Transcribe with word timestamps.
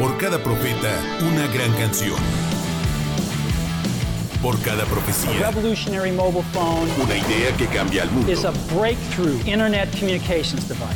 Por 0.00 0.16
cada 0.16 0.42
profeta, 0.42 0.88
una 1.30 1.46
gran 1.48 1.70
canción. 1.74 2.16
Por 4.40 4.58
cada 4.62 4.86
profecía, 4.86 5.50
una 5.50 7.16
idea 7.16 7.54
que 7.58 7.66
cambia 7.66 8.04
al 8.04 8.10
mundo. 8.10 8.32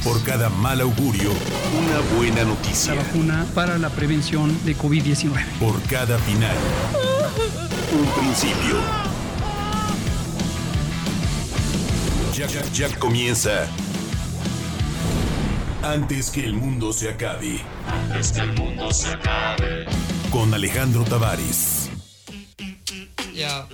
Por 0.02 0.22
cada 0.22 0.48
mal 0.48 0.80
augurio, 0.80 1.32
una 1.78 2.16
buena 2.16 2.44
noticia. 2.44 2.94
La 2.94 3.02
vacuna 3.02 3.46
para 3.54 3.76
la 3.76 3.90
prevención 3.90 4.58
de 4.64 4.74
COVID-19. 4.74 5.44
Por 5.60 5.82
cada 5.82 6.16
final, 6.20 6.56
un 7.92 8.06
principio. 8.22 8.78
Ya, 12.34 12.46
ya, 12.46 12.62
ya 12.72 12.98
comienza 12.98 13.68
antes 15.84 16.30
que 16.30 16.42
el 16.42 16.54
mundo 16.54 16.94
se 16.94 17.10
acabe. 17.10 17.60
Antes 17.86 18.32
que 18.32 18.40
el 18.40 18.54
mundo 18.54 18.90
se 18.90 19.12
acabe. 19.12 19.84
Con 20.30 20.54
Alejandro 20.54 21.04
Tavares. 21.04 21.90
Yeah. 23.34 23.68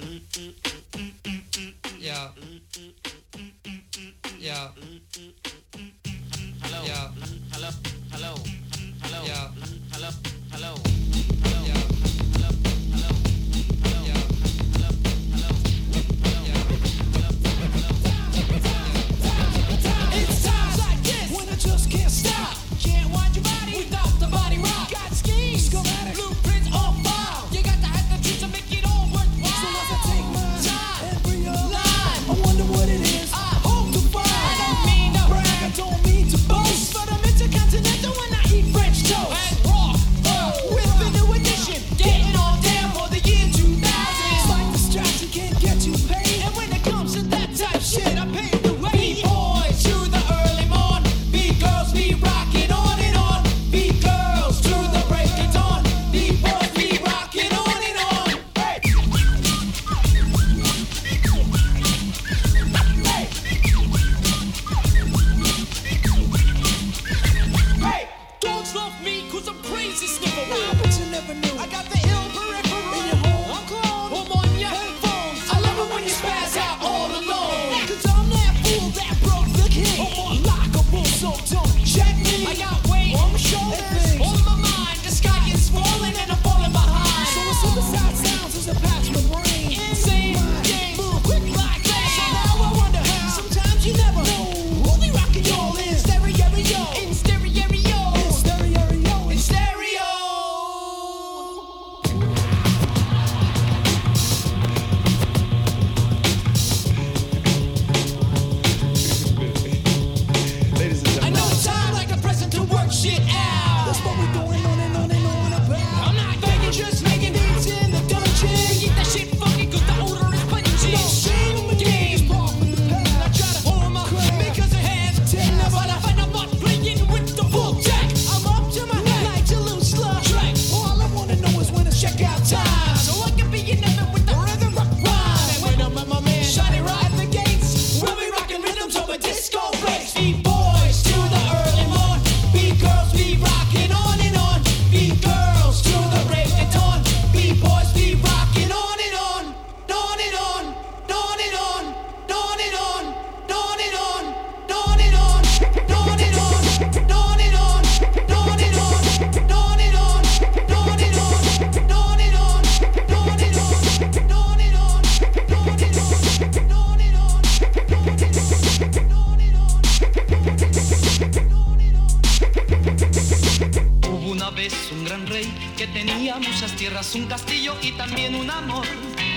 un 177.15 177.27
castillo 177.27 177.75
y 177.83 177.93
también 177.93 178.35
un 178.35 178.51
amor. 178.51 178.87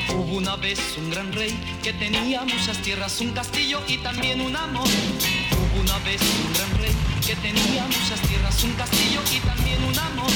Hubo 0.09 0.38
una 0.38 0.56
vez 0.57 0.79
un 0.97 1.09
gran 1.09 1.31
rey 1.34 1.57
que 1.81 1.94
tenía 1.94 2.41
muchas 2.44 2.78
tierras, 2.79 3.19
un 3.22 3.31
castillo 3.31 3.81
y 3.88 3.97
también 3.97 4.41
un 4.41 4.56
amor. 4.56 4.88
Hubo 4.88 5.81
una 5.81 5.97
vez 6.00 6.22
un 6.22 6.53
gran 6.53 6.81
rey 6.81 6.91
que 7.25 7.35
tenía 7.38 7.85
muchas 7.85 8.22
tierras, 8.28 8.63
un 8.63 8.73
castillo 8.73 9.22
y 9.35 9.39
también 9.39 9.83
un 9.83 9.97
amor. 9.97 10.31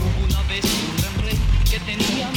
Hubo 0.00 0.24
una 0.26 0.42
vez 0.48 0.64
un 0.64 0.96
gran 0.96 1.22
rey 1.22 1.38
que 1.70 1.78
tenía 1.80 2.28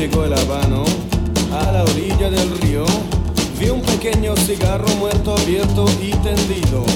llegó 0.00 0.24
el 0.24 0.32
habano, 0.32 0.82
a 1.52 1.72
la 1.72 1.82
orilla 1.82 2.30
del 2.30 2.58
río, 2.60 2.86
vi 3.58 3.68
un 3.68 3.82
pequeño 3.82 4.34
cigarro 4.34 4.88
muerto 4.96 5.36
abierto 5.36 5.84
y 6.00 6.10
tendido. 6.12 6.86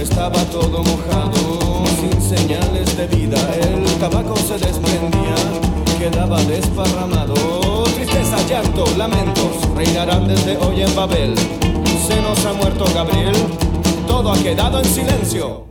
Estaba 0.00 0.42
todo 0.44 0.82
mojado, 0.82 1.84
sin 2.00 2.22
señales 2.22 2.96
de 2.96 3.06
vida, 3.08 3.36
el 3.60 3.84
tabaco 4.00 4.34
se 4.38 4.56
desprendía, 4.56 5.36
quedaba 5.98 6.42
desparramado. 6.44 7.34
Tristeza, 7.94 8.38
llanto, 8.48 8.86
lamentos, 8.96 9.68
reinarán 9.76 10.26
desde 10.26 10.56
hoy 10.56 10.80
en 10.80 10.96
Babel. 10.96 11.34
Se 12.06 12.16
nos 12.22 12.42
ha 12.46 12.54
muerto 12.54 12.86
Gabriel, 12.94 13.36
todo 14.06 14.32
ha 14.32 14.38
quedado 14.38 14.78
en 14.78 14.86
silencio. 14.86 15.67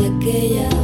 aquella 0.00 0.77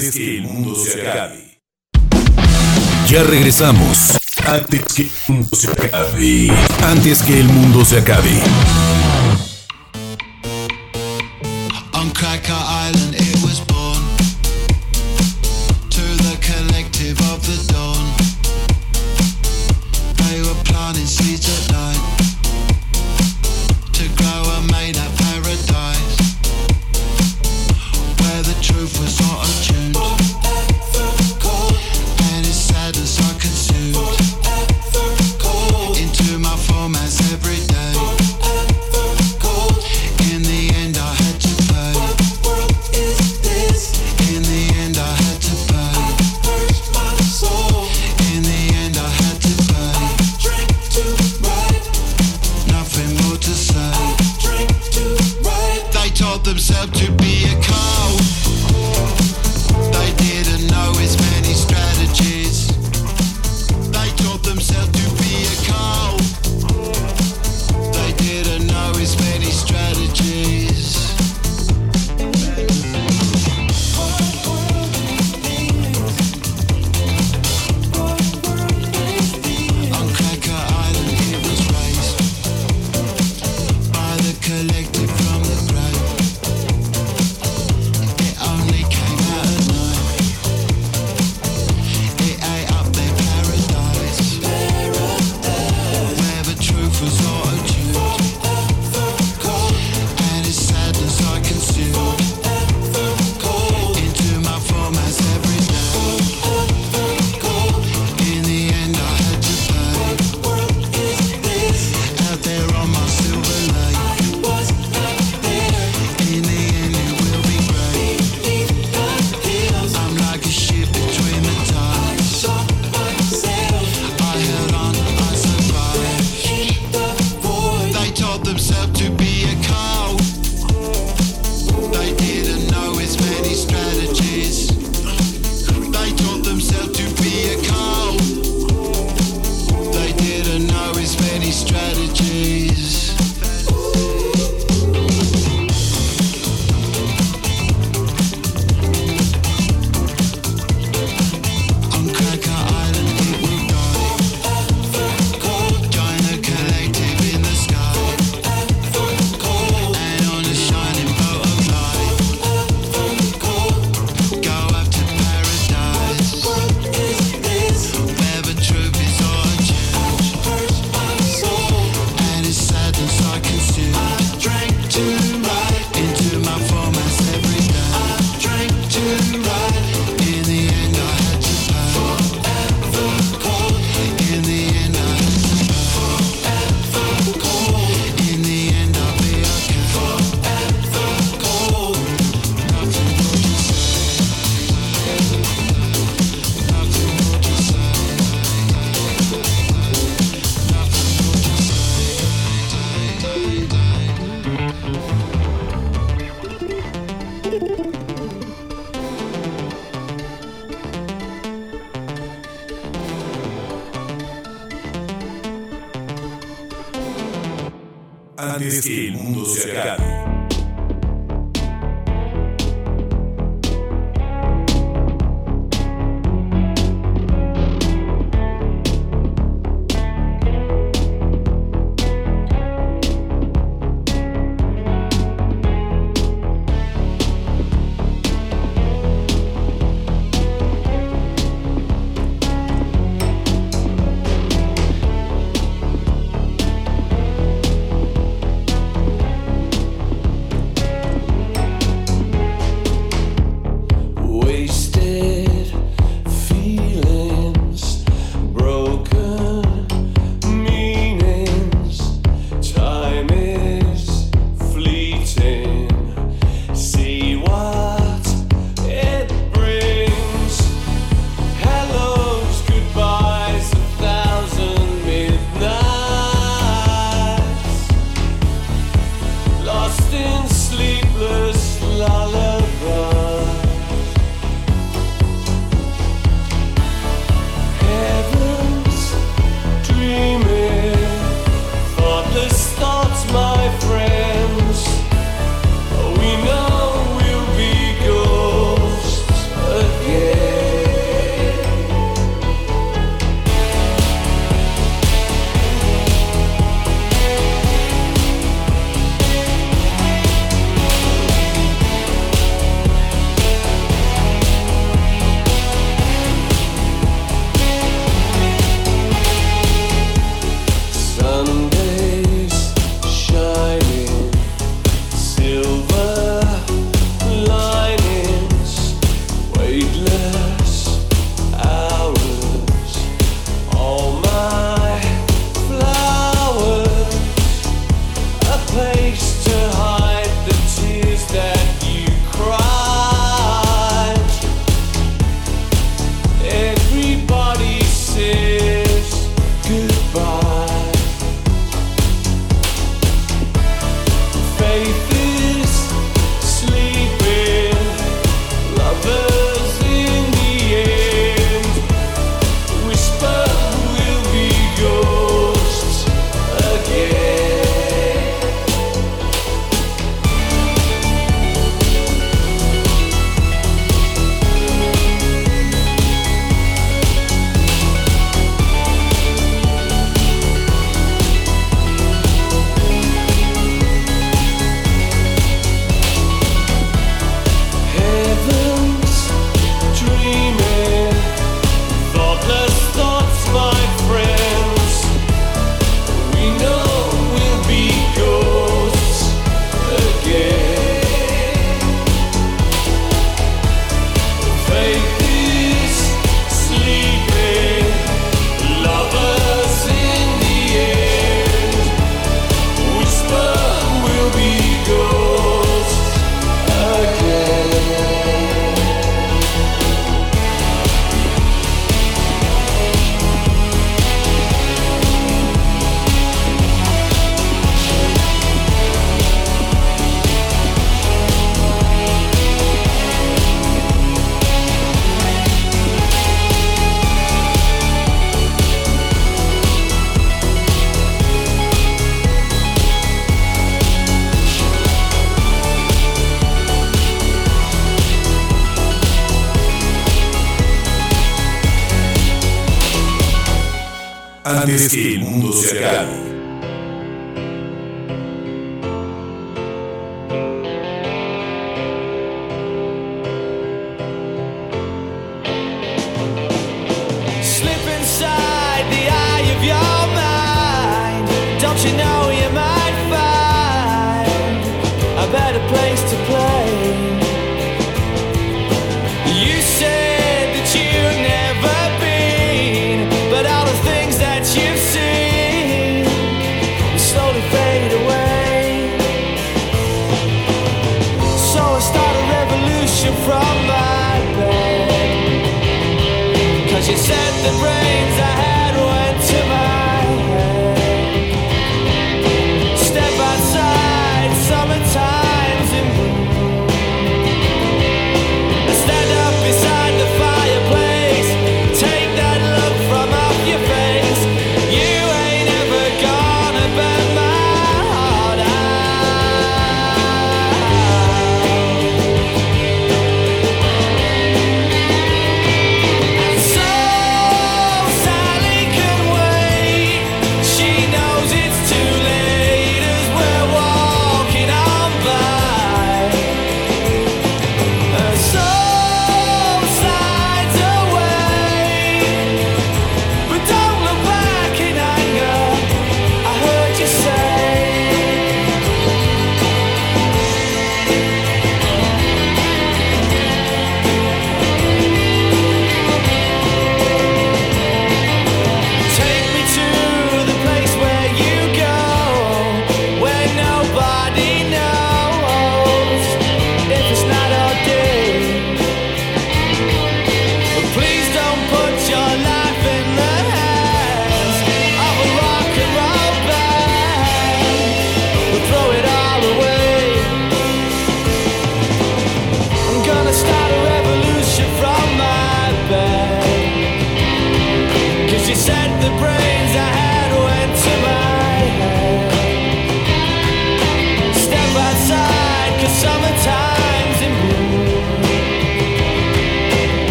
antes 0.00 0.14
que 0.14 0.38
el 0.38 0.42
mundo 0.44 0.74
se 0.74 1.06
acabe. 1.06 1.60
Ya 3.06 3.22
regresamos. 3.22 4.18
Antes 4.46 4.82
que 4.94 5.02
el 5.02 5.10
mundo 5.28 5.48
se 5.54 5.70
acabe. 5.70 6.50
Antes 6.82 7.22
que 7.22 7.38
el 7.38 7.48
mundo 7.48 7.84
se 7.84 7.98
acabe. 7.98 8.40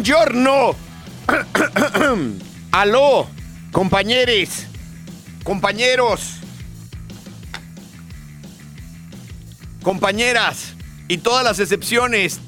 Buongiorno, 0.00 0.74
Aló, 2.72 3.28
compañeros, 3.70 4.64
compañeros, 5.44 6.36
compañeras 9.82 10.72
y 11.06 11.18
todas 11.18 11.44
las 11.44 11.60
excepciones, 11.60 12.40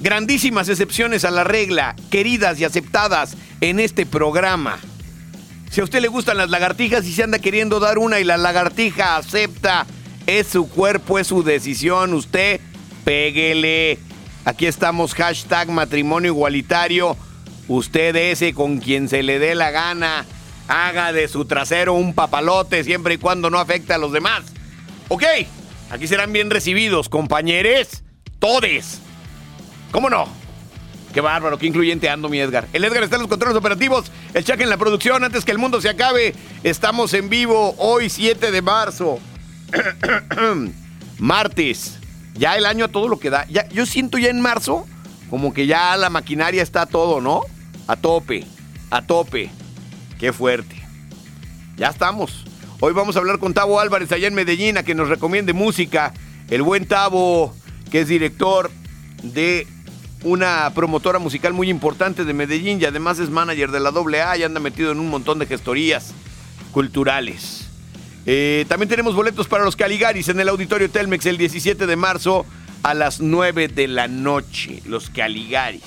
grandísimas 0.00 0.70
excepciones 0.70 1.26
a 1.26 1.30
la 1.30 1.44
regla, 1.44 1.96
queridas 2.10 2.58
y 2.58 2.64
aceptadas 2.64 3.36
en 3.60 3.78
este 3.78 4.06
programa. 4.06 4.78
Si 5.70 5.82
a 5.82 5.84
usted 5.84 6.00
le 6.00 6.08
gustan 6.08 6.38
las 6.38 6.48
lagartijas 6.48 7.04
y 7.04 7.12
se 7.12 7.22
anda 7.22 7.40
queriendo 7.40 7.78
dar 7.78 7.98
una 7.98 8.20
y 8.20 8.24
la 8.24 8.38
lagartija 8.38 9.18
acepta, 9.18 9.86
es 10.26 10.46
su 10.46 10.66
cuerpo, 10.66 11.18
es 11.18 11.26
su 11.26 11.42
decisión, 11.42 12.14
usted 12.14 12.58
péguele. 13.04 13.98
Aquí 14.50 14.66
estamos, 14.66 15.14
hashtag 15.14 15.68
matrimonio 15.68 16.32
igualitario. 16.32 17.16
Usted 17.68 18.16
ese 18.16 18.52
con 18.52 18.78
quien 18.78 19.08
se 19.08 19.22
le 19.22 19.38
dé 19.38 19.54
la 19.54 19.70
gana, 19.70 20.24
haga 20.66 21.12
de 21.12 21.28
su 21.28 21.44
trasero 21.44 21.94
un 21.94 22.14
papalote 22.14 22.82
siempre 22.82 23.14
y 23.14 23.18
cuando 23.18 23.48
no 23.48 23.60
afecte 23.60 23.92
a 23.92 23.98
los 23.98 24.10
demás. 24.10 24.42
Ok, 25.06 25.22
aquí 25.92 26.08
serán 26.08 26.32
bien 26.32 26.50
recibidos, 26.50 27.08
compañeros, 27.08 28.02
todes. 28.40 28.98
¿Cómo 29.92 30.10
no? 30.10 30.26
Qué 31.14 31.20
bárbaro, 31.20 31.56
qué 31.56 31.66
incluyente 31.66 32.10
ando 32.10 32.28
mi 32.28 32.40
Edgar. 32.40 32.66
El 32.72 32.82
Edgar 32.82 33.04
está 33.04 33.14
en 33.14 33.22
los 33.22 33.30
controles 33.30 33.56
operativos, 33.56 34.10
el 34.34 34.44
Chuck 34.44 34.58
en 34.58 34.68
la 34.68 34.78
producción. 34.78 35.22
Antes 35.22 35.44
que 35.44 35.52
el 35.52 35.58
mundo 35.58 35.80
se 35.80 35.90
acabe, 35.90 36.34
estamos 36.64 37.14
en 37.14 37.28
vivo 37.28 37.76
hoy 37.78 38.10
7 38.10 38.50
de 38.50 38.62
marzo. 38.62 39.20
Martes. 41.18 41.99
Ya 42.40 42.56
el 42.56 42.64
año 42.64 42.86
a 42.86 42.88
todo 42.88 43.06
lo 43.06 43.18
que 43.18 43.28
da. 43.28 43.46
Ya, 43.48 43.68
yo 43.68 43.84
siento 43.84 44.16
ya 44.16 44.30
en 44.30 44.40
marzo 44.40 44.86
como 45.28 45.52
que 45.52 45.66
ya 45.66 45.94
la 45.98 46.08
maquinaria 46.08 46.62
está 46.62 46.82
a 46.82 46.86
todo, 46.86 47.20
¿no? 47.20 47.42
A 47.86 47.96
tope, 47.96 48.46
a 48.90 49.02
tope. 49.02 49.50
Qué 50.18 50.32
fuerte. 50.32 50.74
Ya 51.76 51.88
estamos. 51.88 52.46
Hoy 52.80 52.94
vamos 52.94 53.14
a 53.14 53.18
hablar 53.18 53.40
con 53.40 53.52
Tavo 53.52 53.78
Álvarez 53.78 54.10
allá 54.10 54.26
en 54.26 54.34
Medellín 54.34 54.78
a 54.78 54.82
que 54.82 54.94
nos 54.94 55.10
recomiende 55.10 55.52
música. 55.52 56.14
El 56.48 56.62
buen 56.62 56.86
Tavo, 56.86 57.54
que 57.90 58.00
es 58.00 58.08
director 58.08 58.70
de 59.22 59.66
una 60.24 60.72
promotora 60.74 61.18
musical 61.18 61.52
muy 61.52 61.68
importante 61.68 62.24
de 62.24 62.32
Medellín 62.32 62.80
y 62.80 62.86
además 62.86 63.18
es 63.18 63.28
manager 63.28 63.70
de 63.70 63.80
la 63.80 63.90
AA 63.90 64.38
y 64.38 64.44
anda 64.44 64.60
metido 64.60 64.92
en 64.92 64.98
un 64.98 65.10
montón 65.10 65.38
de 65.40 65.46
gestorías 65.46 66.14
culturales. 66.72 67.69
Eh, 68.26 68.64
también 68.68 68.88
tenemos 68.88 69.14
boletos 69.14 69.48
para 69.48 69.64
los 69.64 69.76
Caligaris 69.76 70.28
en 70.28 70.40
el 70.40 70.48
Auditorio 70.48 70.90
Telmex 70.90 71.26
el 71.26 71.38
17 71.38 71.86
de 71.86 71.96
marzo 71.96 72.44
a 72.82 72.94
las 72.94 73.20
9 73.20 73.68
de 73.68 73.88
la 73.88 74.08
noche. 74.08 74.82
Los 74.86 75.10
Caligaris. 75.10 75.82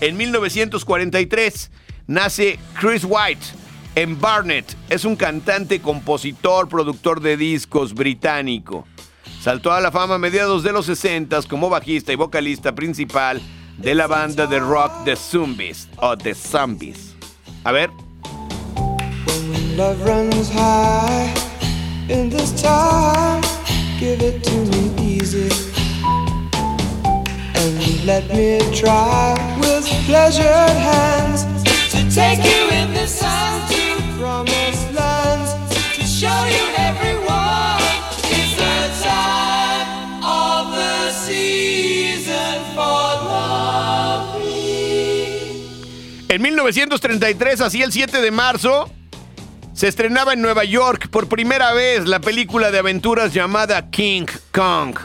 En 0.00 0.16
1943 0.16 1.70
nace 2.06 2.58
Chris 2.80 3.04
White 3.04 3.46
en 3.94 4.20
Barnet. 4.20 4.76
Es 4.88 5.04
un 5.04 5.16
cantante, 5.16 5.80
compositor, 5.80 6.68
productor 6.68 7.20
de 7.20 7.36
discos 7.36 7.94
británico. 7.94 8.86
Saltó 9.40 9.72
a 9.72 9.80
la 9.80 9.92
fama 9.92 10.16
a 10.16 10.18
mediados 10.18 10.62
de 10.62 10.72
los 10.72 10.86
60 10.86 11.42
como 11.48 11.68
bajista 11.68 12.12
y 12.12 12.16
vocalista 12.16 12.74
principal 12.74 13.40
de 13.76 13.94
la 13.94 14.06
banda 14.06 14.46
de 14.46 14.58
rock 14.58 15.04
The 15.04 15.16
Zombies 15.16 15.88
o 15.96 16.16
The 16.16 16.34
Zombies. 16.34 17.14
A 17.64 17.72
ver. 17.72 17.90
In 22.08 22.30
this 22.30 22.62
time. 22.62 23.42
Give 23.98 24.20
it 24.22 24.42
to 24.44 24.56
me 24.70 24.94
easy. 24.98 25.50
And 27.54 28.06
let 28.06 28.28
me 28.30 28.60
try 28.72 29.34
with 29.60 29.86
pleasured 30.06 30.76
hands 30.90 31.44
to 31.92 31.98
take 32.14 32.38
you 32.44 32.62
in 32.70 32.94
the 32.94 33.06
sun 33.06 33.68
to 33.68 34.02
promised 34.18 34.92
lands. 34.94 35.52
To 35.96 36.02
show 36.02 36.40
you 36.46 36.64
everyone 36.78 37.82
it's 38.30 38.54
the 38.56 38.78
time 39.04 40.22
of 40.22 40.72
the 40.74 41.10
season 41.10 42.62
for 42.74 43.04
love. 43.28 44.38
En 46.28 46.42
1933, 46.42 47.60
así 47.60 47.82
el 47.82 47.92
7 47.92 48.20
de 48.20 48.30
marzo, 48.30 48.90
se 49.78 49.86
estrenaba 49.86 50.32
en 50.32 50.42
Nueva 50.42 50.64
York 50.64 51.08
por 51.08 51.28
primera 51.28 51.72
vez 51.72 52.08
la 52.08 52.18
película 52.18 52.72
de 52.72 52.80
aventuras 52.80 53.32
llamada 53.32 53.90
King 53.90 54.26
Kong. 54.52 54.96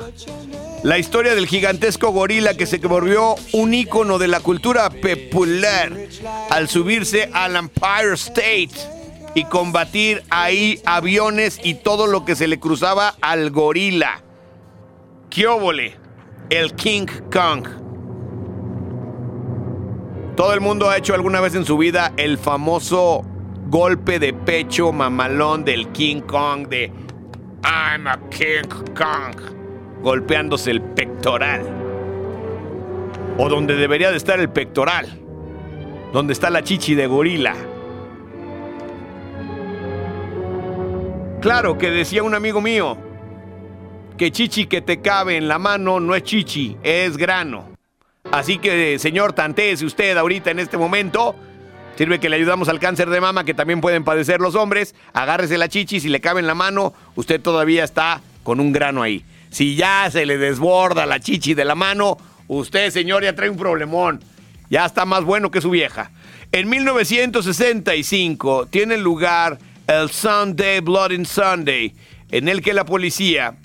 La 0.82 0.98
historia 0.98 1.36
del 1.36 1.46
gigantesco 1.46 2.10
gorila 2.10 2.58
que 2.58 2.66
se 2.66 2.80
volvió 2.80 3.36
un 3.52 3.76
ícono 3.76 4.18
de 4.18 4.28
la 4.28 4.40
cultura 4.40 4.90
popular 4.90 5.96
al 6.50 6.70
subirse 6.70 7.30
al 7.34 7.56
Empire 7.56 8.16
State 8.16 8.72
y 9.36 9.44
combatir 9.46 10.24
ahí 10.32 10.82
aviones 10.88 11.60
y 11.64 11.76
todo 11.76 12.08
lo 12.08 12.26
que 12.26 12.36
se 12.36 12.48
le 12.48 12.60
cruzaba 12.60 13.14
al 13.22 13.52
gorila. 13.52 14.24
¡Qué 15.30 15.46
óvole! 15.46 16.00
El 16.50 16.74
King 16.74 17.06
Kong. 17.32 17.68
Todo 20.36 20.52
el 20.52 20.62
mundo 20.62 20.90
ha 20.90 20.98
hecho 20.98 21.14
alguna 21.14 21.42
vez 21.42 21.54
en 21.54 21.64
su 21.64 21.78
vida 21.78 22.12
el 22.18 22.40
famoso 22.40 23.24
golpe 23.68 24.20
de 24.20 24.34
pecho 24.34 24.92
mamalón 24.92 25.64
del 25.66 25.90
King 25.90 26.22
Kong 26.22 26.68
de 26.68 26.92
I'm 27.64 28.08
a 28.08 28.20
King 28.30 28.68
Kong, 28.96 30.02
golpeándose 30.02 30.72
el 30.72 30.82
pectoral. 30.82 31.62
O 33.38 33.50
donde 33.50 33.76
debería 33.76 34.12
de 34.12 34.18
estar 34.18 34.40
el 34.40 34.50
pectoral, 34.50 35.08
donde 36.12 36.34
está 36.34 36.50
la 36.50 36.64
chichi 36.64 36.94
de 36.94 37.08
gorila. 37.08 37.56
Claro 41.42 41.78
que 41.78 41.90
decía 41.90 42.24
un 42.24 42.36
amigo 42.36 42.62
mío 42.62 42.98
que 44.18 44.32
chichi 44.32 44.68
que 44.68 44.82
te 44.82 45.02
cabe 45.02 45.38
en 45.38 45.48
la 45.48 45.60
mano 45.60 46.00
no 46.00 46.16
es 46.16 46.24
chichi, 46.24 46.78
es 46.84 47.18
grano. 47.18 47.72
Así 48.32 48.58
que, 48.58 48.98
señor, 49.00 49.34
tantéese 49.34 49.86
usted 49.86 50.16
ahorita 50.18 50.52
en 50.52 50.60
este 50.60 50.78
momento. 50.78 51.36
Sirve 51.96 52.20
que 52.20 52.28
le 52.30 52.38
ayudamos 52.38 52.70
al 52.70 52.80
cáncer 52.80 53.10
de 53.12 53.22
mama 53.22 53.44
que 53.44 53.54
también 53.54 53.80
pueden 53.80 54.04
padecer 54.04 54.40
los 54.40 54.56
hombres. 54.56 54.96
Agárrese 55.14 55.60
la 55.60 55.70
chichi, 55.70 56.00
si 56.00 56.10
le 56.10 56.22
cabe 56.22 56.40
en 56.40 56.48
la 56.48 56.56
mano, 56.56 56.94
usted 57.16 57.40
todavía 57.40 57.84
está 57.84 58.22
con 58.42 58.60
un 58.60 58.72
grano 58.72 59.04
ahí. 59.04 59.24
Si 59.52 59.76
ya 59.76 60.10
se 60.12 60.26
le 60.26 60.40
desborda 60.40 61.06
la 61.06 61.20
chichi 61.20 61.54
de 61.54 61.66
la 61.66 61.76
mano, 61.76 62.18
usted, 62.48 62.90
señor, 62.90 63.24
ya 63.24 63.36
trae 63.36 63.50
un 63.50 63.58
problemón. 63.58 64.24
Ya 64.72 64.86
está 64.86 65.06
más 65.06 65.24
bueno 65.24 65.52
que 65.52 65.62
su 65.62 65.70
vieja. 65.70 66.10
En 66.52 66.68
1965 66.68 68.66
tiene 68.72 68.98
lugar 68.98 69.60
el 69.86 70.10
Sunday 70.10 70.80
Bloody 70.80 71.24
Sunday, 71.26 71.94
en 72.32 72.48
el 72.48 72.64
que 72.64 72.74
la 72.74 72.86
policía 72.86 73.56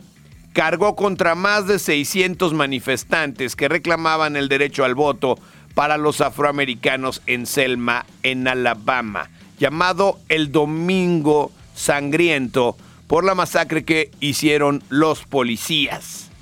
cargó 0.53 0.97
contra 0.97 1.35
más 1.35 1.67
de 1.67 1.79
600 1.79 2.53
manifestantes 2.53 3.57
que 3.57 3.69
reclamaban 3.69 4.37
el 4.37 4.49
derecho 4.49 4.85
al 4.85 4.95
voto 4.95 5.39
para 5.79 5.97
los 5.97 6.21
afroamericanos 6.21 7.23
en 7.29 7.47
Selma, 7.47 8.05
en 8.25 8.49
Alabama, 8.49 9.31
llamado 9.61 10.19
el 10.29 10.51
Domingo 10.51 11.53
Sangriento 11.73 12.77
por 13.07 13.23
la 13.23 13.37
masacre 13.37 13.85
que 13.85 14.11
hicieron 14.19 14.83
los 14.89 15.23
policías 15.23 16.33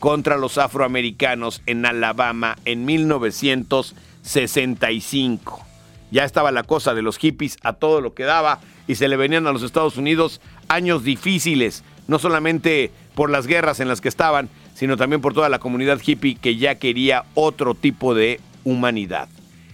contra 0.00 0.36
los 0.36 0.58
afroamericanos 0.58 1.62
en 1.66 1.86
Alabama 1.86 2.56
en 2.64 2.84
1965. 2.84 5.64
Ya 6.10 6.24
estaba 6.24 6.50
la 6.50 6.64
cosa 6.64 6.92
de 6.92 7.02
los 7.02 7.18
hippies 7.18 7.58
a 7.62 7.74
todo 7.74 8.00
lo 8.00 8.14
que 8.14 8.24
daba 8.24 8.58
y 8.88 8.96
se 8.96 9.06
le 9.06 9.16
venían 9.16 9.46
a 9.46 9.52
los 9.52 9.62
Estados 9.62 9.96
Unidos 9.96 10.40
años 10.66 11.04
difíciles, 11.04 11.84
no 12.08 12.18
solamente 12.18 12.90
por 13.14 13.30
las 13.30 13.46
guerras 13.46 13.78
en 13.78 13.86
las 13.86 14.00
que 14.00 14.08
estaban, 14.08 14.48
sino 14.74 14.96
también 14.96 15.20
por 15.20 15.34
toda 15.34 15.48
la 15.48 15.60
comunidad 15.60 16.00
hippie 16.04 16.34
que 16.34 16.56
ya 16.56 16.80
quería 16.80 17.26
otro 17.34 17.76
tipo 17.76 18.16
de 18.16 18.40
humanidad. 18.64 19.28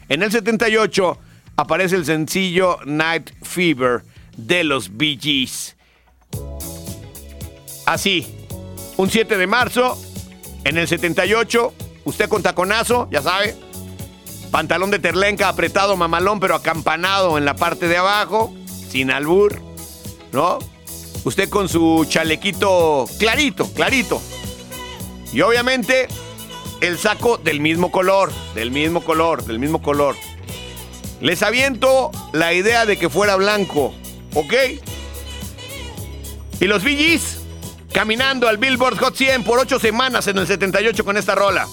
En 0.08 0.22
el 0.22 0.32
78 0.32 1.18
aparece 1.56 1.96
el 1.96 2.04
sencillo 2.04 2.78
Night 2.86 3.30
Fever 3.42 4.02
de 4.36 4.64
los 4.64 4.96
Bee 4.96 5.18
Gees. 5.20 5.76
Así, 7.86 8.26
un 8.96 9.10
7 9.10 9.36
de 9.36 9.46
marzo, 9.46 9.98
en 10.64 10.76
el 10.76 10.86
78, 10.86 11.72
usted 12.04 12.28
con 12.28 12.42
taconazo, 12.42 13.08
ya 13.10 13.22
sabe, 13.22 13.56
pantalón 14.50 14.90
de 14.90 14.98
terlenca 14.98 15.48
apretado, 15.48 15.96
mamalón, 15.96 16.40
pero 16.40 16.54
acampanado 16.54 17.38
en 17.38 17.44
la 17.44 17.56
parte 17.56 17.88
de 17.88 17.96
abajo, 17.96 18.54
sin 18.88 19.10
albur, 19.10 19.60
¿no? 20.32 20.58
Usted 21.24 21.48
con 21.48 21.68
su 21.68 22.06
chalequito 22.08 23.06
clarito, 23.18 23.72
clarito. 23.72 24.20
Y 25.32 25.40
obviamente 25.42 26.08
el 26.80 26.98
saco 26.98 27.38
del 27.38 27.60
mismo 27.60 27.90
color, 27.90 28.32
del 28.54 28.70
mismo 28.70 29.02
color, 29.02 29.44
del 29.44 29.58
mismo 29.58 29.82
color. 29.82 30.16
Les 31.20 31.42
aviento 31.42 32.10
la 32.32 32.52
idea 32.52 32.86
de 32.86 32.96
que 32.96 33.08
fuera 33.08 33.36
blanco, 33.36 33.94
¿ok? 34.34 34.54
Y 36.60 36.66
los 36.66 36.84
VGs 36.84 37.38
caminando 37.92 38.48
al 38.48 38.58
Billboard 38.58 38.98
Hot 38.98 39.16
100 39.16 39.44
por 39.44 39.58
ocho 39.58 39.78
semanas 39.78 40.26
en 40.28 40.38
el 40.38 40.46
78 40.46 41.04
con 41.04 41.16
esta 41.16 41.34
rola. 41.34 41.66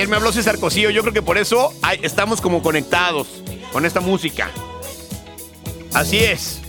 Ayer 0.00 0.08
me 0.08 0.16
habló 0.16 0.32
César 0.32 0.58
Cosío, 0.58 0.88
yo 0.88 1.02
creo 1.02 1.12
que 1.12 1.20
por 1.20 1.36
eso 1.36 1.74
ay, 1.82 2.00
estamos 2.00 2.40
como 2.40 2.62
conectados 2.62 3.28
con 3.70 3.84
esta 3.84 4.00
música. 4.00 4.50
Así 5.92 6.16
es. 6.16 6.62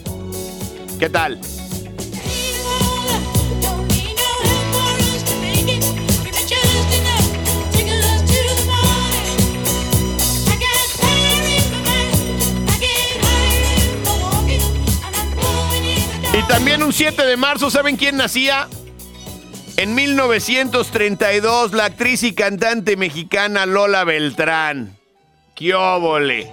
¿Qué 0.99 1.09
tal? 1.09 1.39
Y 16.33 16.47
también 16.49 16.83
un 16.83 16.91
7 16.91 17.25
de 17.25 17.37
marzo, 17.37 17.69
¿saben 17.71 17.95
quién 17.95 18.17
nacía? 18.17 18.67
En 19.81 19.95
1932, 19.95 21.73
la 21.73 21.85
actriz 21.85 22.21
y 22.21 22.35
cantante 22.35 22.95
mexicana 22.97 23.65
Lola 23.65 24.03
Beltrán. 24.03 24.95
¡Qué 25.55 25.73
óvole! 25.73 26.47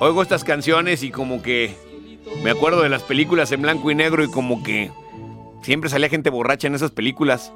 Oigo 0.00 0.20
estas 0.20 0.42
canciones 0.42 1.04
y 1.04 1.12
como 1.12 1.42
que 1.42 1.76
me 2.42 2.50
acuerdo 2.50 2.82
de 2.82 2.88
las 2.88 3.04
películas 3.04 3.52
en 3.52 3.62
blanco 3.62 3.92
y 3.92 3.94
negro 3.94 4.24
y 4.24 4.32
como 4.32 4.64
que 4.64 4.90
siempre 5.62 5.88
salía 5.88 6.08
gente 6.08 6.28
borracha 6.28 6.66
en 6.66 6.74
esas 6.74 6.90
películas. 6.90 7.52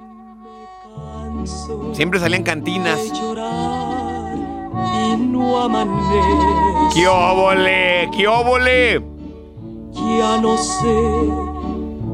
Siempre 1.92 2.20
salían 2.20 2.44
cantinas. 2.44 3.00
¡Qué 6.94 7.08
óvole! 7.08 8.08
¡Qué 8.16 8.28
óvole! 8.28 9.02
Ya 9.92 10.38
no 10.40 10.56
sé 10.56 11.53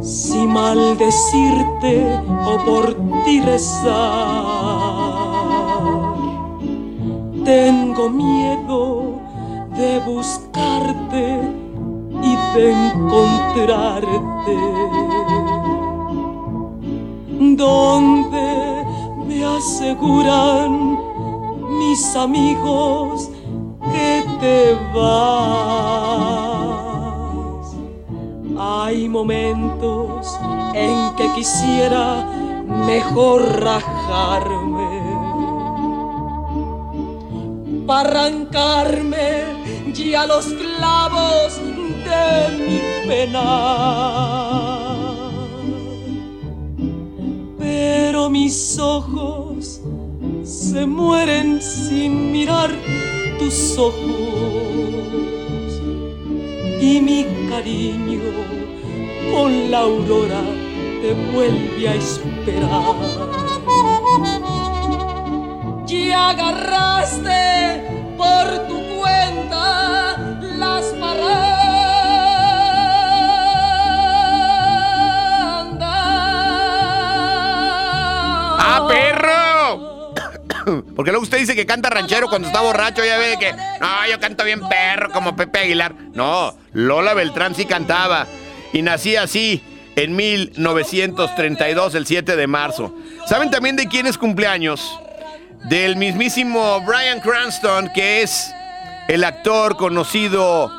si 0.01 0.47
maldecirte 0.47 2.21
o 2.47 2.65
por 2.65 2.95
ti 3.25 3.41
rezar. 3.41 3.91
Tengo 7.45 8.09
miedo 8.09 9.21
de 9.77 10.01
buscarte 10.01 11.41
y 12.23 12.37
de 12.55 12.73
encontrarte. 12.73 14.57
Donde 17.57 18.85
me 19.27 19.45
aseguran 19.45 20.99
mis 21.79 22.17
amigos 22.17 23.31
que 23.93 24.25
te 24.41 24.77
vas. 24.95 26.60
Hay 28.63 29.09
momentos 29.09 30.39
en 30.75 31.17
que 31.17 31.33
quisiera 31.35 32.27
mejor 32.85 33.41
rajarme 33.59 35.01
para 37.87 38.27
arrancarme 38.27 39.45
ya 39.95 40.27
los 40.27 40.45
clavos 40.45 41.59
de 42.05 42.59
mi 42.59 43.09
pena. 43.09 43.49
Pero 47.59 48.29
mis 48.29 48.79
ojos 48.79 49.81
se 50.45 50.85
mueren 50.85 51.63
sin 51.63 52.31
mirar 52.31 52.71
tus 53.39 53.79
ojos 53.79 54.70
y 56.81 57.01
mi 57.01 57.25
cariño 57.51 58.21
con 59.31 59.71
la 59.71 59.81
aurora 59.81 60.41
te 61.03 61.13
vuelve 61.33 61.89
a 61.89 61.95
esperar. 61.95 62.97
Ya 65.87 66.31
agarraste 66.31 67.85
por 68.17 68.67
tu 68.69 68.99
cuenta 68.99 70.17
las 70.59 70.95
¡Ah, 78.63 78.87
perro! 78.89 79.40
Porque 80.97 81.11
luego 81.11 81.23
usted 81.23 81.39
dice 81.39 81.55
que 81.55 81.67
canta 81.67 81.91
ranchero 81.91 82.29
cuando 82.29 82.49
está 82.49 82.61
borracho, 82.61 83.05
ya 83.05 83.19
ve 83.19 83.37
que, 83.39 83.53
no, 83.53 83.89
yo 84.11 84.21
canto 84.21 84.45
bien 84.45 84.61
perro 84.69 85.11
como 85.11 85.37
Pepe 85.37 85.61
Aguilar. 85.61 85.95
No, 86.15 86.57
Lola 86.73 87.15
Beltrán 87.15 87.55
sí 87.55 87.65
cantaba 87.65 88.27
y 88.73 88.83
nacía 88.83 89.23
así 89.23 89.63
en 89.97 90.17
1932, 90.17 91.95
el 91.95 92.07
7 92.07 92.37
de 92.37 92.47
marzo. 92.47 92.95
¿Saben 93.27 93.51
también 93.51 93.77
de 93.77 93.87
quién 93.87 94.07
es 94.07 94.17
cumpleaños? 94.19 94.99
Del 95.69 95.97
mismísimo 95.97 96.81
Brian 96.87 97.21
Cranston, 97.21 97.91
que 97.95 98.23
es 98.23 98.51
el 99.09 99.25
actor 99.25 99.77
conocido 99.77 100.73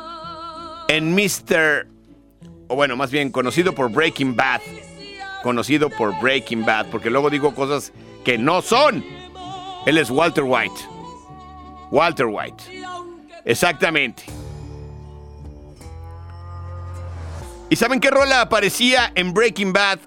en 0.88 1.14
Mr. 1.14 1.86
O 2.68 2.74
bueno, 2.74 2.96
más 2.96 3.10
bien 3.10 3.30
conocido 3.30 3.74
por 3.74 3.90
Breaking 3.92 4.34
Bad. 4.34 4.60
Conocido 5.42 5.90
por 5.90 6.18
Breaking 6.20 6.64
Bad, 6.64 6.86
porque 6.86 7.10
luego 7.10 7.30
digo 7.30 7.54
cosas 7.54 7.92
que 8.24 8.38
no 8.38 8.62
son. 8.62 9.04
Él 9.86 9.98
es 9.98 10.10
Walter 10.10 10.44
White. 10.44 10.74
Walter 11.90 12.26
White. 12.26 12.62
Exactamente. 13.44 14.24
¿Y 17.68 17.76
saben 17.76 18.00
qué 18.00 18.10
rola 18.10 18.40
aparecía 18.42 19.12
en 19.14 19.32
Breaking 19.32 19.72
Bad? 19.72 20.00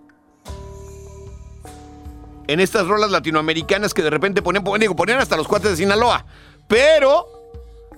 En 2.47 2.59
estas 2.59 2.85
rolas 2.87 3.09
latinoamericanas 3.09 3.91
que 3.93 4.03
de 4.03 4.11
repente 4.11 4.41
ponían, 4.41 4.63
digo, 4.79 4.95
ponían 4.95 5.19
hasta 5.19 5.35
los 5.35 5.47
cuates 5.47 5.71
de 5.71 5.77
Sinaloa. 5.77 6.25
Pero 6.67 7.25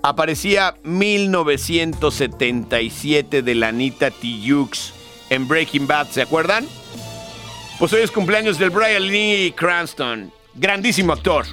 aparecía 0.02 0.74
1977 0.82 3.42
de 3.42 3.54
la 3.54 3.68
Anita 3.68 4.10
Tijoux 4.10 4.94
en 5.30 5.46
Breaking 5.46 5.86
Bad, 5.86 6.08
¿se 6.08 6.22
acuerdan? 6.22 6.66
Pues 7.78 7.92
hoy 7.92 8.00
es 8.00 8.10
cumpleaños 8.10 8.58
del 8.58 8.70
Brian 8.70 9.06
Lee 9.06 9.54
Cranston. 9.56 10.32
Grandísimo 10.54 11.12
actor. 11.12 11.46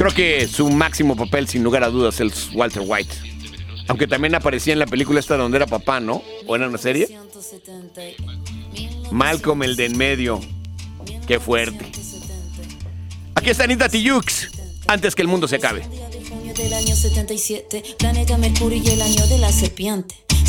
Creo 0.00 0.14
que 0.14 0.48
su 0.48 0.70
máximo 0.70 1.14
papel, 1.14 1.46
sin 1.46 1.62
lugar 1.62 1.84
a 1.84 1.90
dudas, 1.90 2.20
es 2.20 2.48
Walter 2.54 2.82
White. 2.86 3.14
Aunque 3.86 4.06
también 4.06 4.34
aparecía 4.34 4.72
en 4.72 4.78
la 4.78 4.86
película 4.86 5.20
esta 5.20 5.36
donde 5.36 5.58
era 5.58 5.66
papá, 5.66 6.00
¿no? 6.00 6.22
¿O 6.46 6.56
era 6.56 6.66
una 6.66 6.78
serie? 6.78 7.18
Malcolm, 9.10 9.62
el 9.62 9.76
de 9.76 9.84
en 9.84 9.98
medio. 9.98 10.40
Qué 11.26 11.38
fuerte. 11.38 11.84
Aquí 13.34 13.50
está 13.50 13.64
Anita 13.64 13.90
Tijoux. 13.90 14.50
Antes 14.86 15.14
que 15.14 15.20
el 15.20 15.28
mundo 15.28 15.46
se 15.46 15.56
acabe. 15.56 15.82
del 16.56 16.72
año 16.72 16.96
77, 16.96 17.96
planeta 17.98 18.38
Mercurio 18.38 18.82
y 18.82 18.88
el 18.88 19.02
año 19.02 19.26
de 19.26 19.36
la 19.36 19.52
serpiente. 19.52 20.14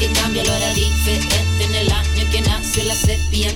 Que 0.00 0.08
cambia 0.12 0.42
lo 0.42 0.52
hará 0.52 0.72
diferente 0.72 1.64
en 1.64 1.74
el 1.74 1.92
año 1.92 2.30
que 2.32 2.40
nació 2.40 2.84
la 2.84 2.94
sepia. 2.94 3.52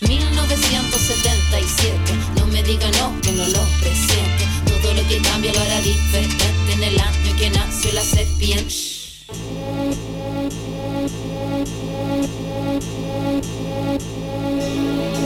1977, 0.00 1.96
no 2.36 2.46
me 2.48 2.60
diga 2.64 2.90
no, 2.98 3.20
que 3.20 3.30
no 3.30 3.46
lo 3.46 3.60
presiento. 3.80 4.44
Todo 4.66 4.94
lo 4.94 5.06
que 5.08 5.18
cambia 5.22 5.52
lo 5.52 5.60
hará 5.60 5.80
diferente 5.82 6.44
en 6.72 6.82
el 6.82 6.98
año 6.98 7.36
que 7.38 7.50
nació 7.50 7.92
la. 7.92 8.02
Me 15.20 15.25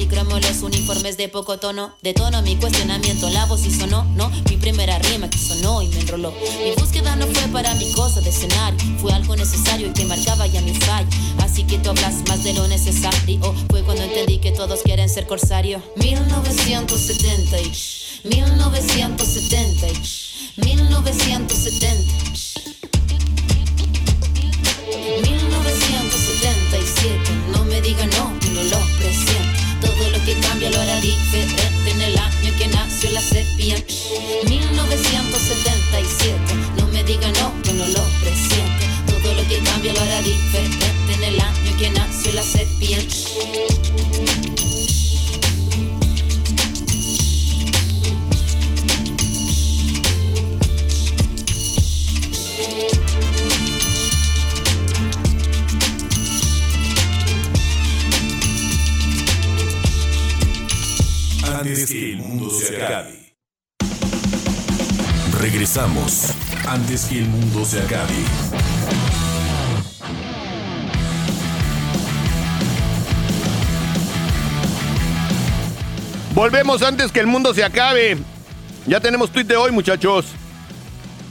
policromos, 0.00 0.40
los 0.40 0.62
uniformes 0.62 1.18
de 1.18 1.28
poco 1.28 1.58
tono. 1.58 1.94
De 2.00 2.14
tono 2.14 2.40
mi 2.40 2.56
cuestionamiento, 2.56 3.28
la 3.28 3.44
voz 3.44 3.66
y 3.66 3.70
sonó, 3.70 4.04
no. 4.16 4.30
Mi 4.48 4.56
primera 4.56 4.98
rima 4.98 5.28
que 5.28 5.36
sonó 5.36 5.82
y 5.82 5.88
me 5.88 6.00
enroló. 6.00 6.32
Mi 6.64 6.72
búsqueda 6.74 7.16
no 7.16 7.26
fue 7.26 7.48
para 7.48 7.74
mi 7.74 7.92
cosa 7.92 8.22
de 8.22 8.30
escenario. 8.30 8.78
Fue 8.98 9.12
algo 9.12 9.36
necesario 9.36 9.88
y 9.88 9.92
que 9.92 10.06
marcaba 10.06 10.46
ya 10.46 10.62
mi 10.62 10.74
fallo. 10.74 11.06
Así 11.38 11.64
que 11.64 11.76
tú 11.78 11.90
hablas 11.90 12.14
más 12.28 12.42
de 12.42 12.54
lo 12.54 12.66
necesario. 12.66 13.40
Fue 13.68 13.82
cuando 13.82 14.02
entendí 14.04 14.38
que 14.38 14.52
todos 14.52 14.80
quieren 14.82 15.10
ser 15.10 15.26
corsario. 15.26 15.82
1970 15.96 17.60
y 17.60 17.70
1970 18.24 19.86
y 19.86 20.64
1970 20.64 22.40
1977, 25.60 27.30
no 27.52 27.64
me 27.64 27.80
diga 27.82 28.06
no, 28.06 28.32
no 28.54 28.62
lo 28.62 28.89
cambia 30.60 30.76
lo 30.76 30.82
hará 30.82 31.00
diferente 31.00 31.90
en 31.90 32.02
el 32.02 32.18
año 32.18 32.52
que 32.58 32.68
nació 32.68 33.10
la 33.12 33.22
sepia. 33.22 33.82
1977, 34.46 36.38
no 36.76 36.86
me 36.88 37.02
diga 37.02 37.32
no, 37.40 37.54
que 37.62 37.72
no 37.72 37.86
lo 37.86 38.02
presiento. 38.20 38.84
Todo 39.06 39.32
lo 39.34 39.48
que 39.48 39.58
cambia 39.60 39.94
lo 39.94 40.00
hará 40.00 40.20
diferente 40.20 41.14
en 41.14 41.24
el 41.24 41.40
año 41.40 41.76
que 41.78 41.88
nació 41.90 42.32
la 42.34 42.42
sepia. 42.42 42.98
Antes 61.60 61.90
que 61.90 62.12
el 62.12 62.16
mundo 62.16 62.48
se 62.48 62.82
acabe. 62.82 63.34
Regresamos. 65.38 66.32
Antes 66.66 67.04
que 67.04 67.18
el 67.18 67.26
mundo 67.26 67.66
se 67.66 67.82
acabe. 67.82 68.14
Volvemos 76.34 76.80
antes 76.80 77.12
que 77.12 77.20
el 77.20 77.26
mundo 77.26 77.52
se 77.52 77.62
acabe. 77.62 78.16
Ya 78.86 79.00
tenemos 79.00 79.30
tweet 79.30 79.44
de 79.44 79.56
hoy, 79.56 79.70
muchachos. 79.70 80.28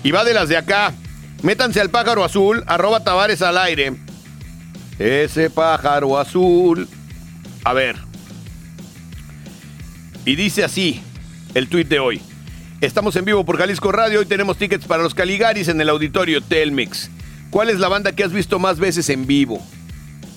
Y 0.03 0.11
va 0.11 0.23
de 0.23 0.35
las 0.35 0.47
de 0.47 0.57
acá. 0.57 0.93
Métanse 1.41 1.81
al 1.81 1.89
pájaro 1.89 2.23
azul, 2.23 2.63
arroba 2.67 3.03
Tavares 3.03 3.41
al 3.41 3.57
aire. 3.57 3.95
Ese 4.99 5.49
pájaro 5.49 6.19
azul. 6.19 6.87
A 7.63 7.73
ver. 7.73 8.08
Y 10.25 10.35
dice 10.35 10.63
así 10.63 11.01
el 11.53 11.67
tweet 11.69 11.85
de 11.85 11.99
hoy. 11.99 12.21
Estamos 12.81 13.15
en 13.15 13.25
vivo 13.25 13.45
por 13.45 13.57
Jalisco 13.57 13.91
Radio. 13.91 14.19
Hoy 14.19 14.25
tenemos 14.25 14.57
tickets 14.57 14.85
para 14.85 15.03
los 15.03 15.13
Caligaris 15.13 15.67
en 15.67 15.81
el 15.81 15.89
auditorio 15.89 16.41
Telmex. 16.41 17.09
¿Cuál 17.49 17.69
es 17.69 17.79
la 17.79 17.87
banda 17.87 18.11
que 18.11 18.23
has 18.23 18.31
visto 18.31 18.59
más 18.59 18.79
veces 18.79 19.09
en 19.09 19.25
vivo? 19.25 19.61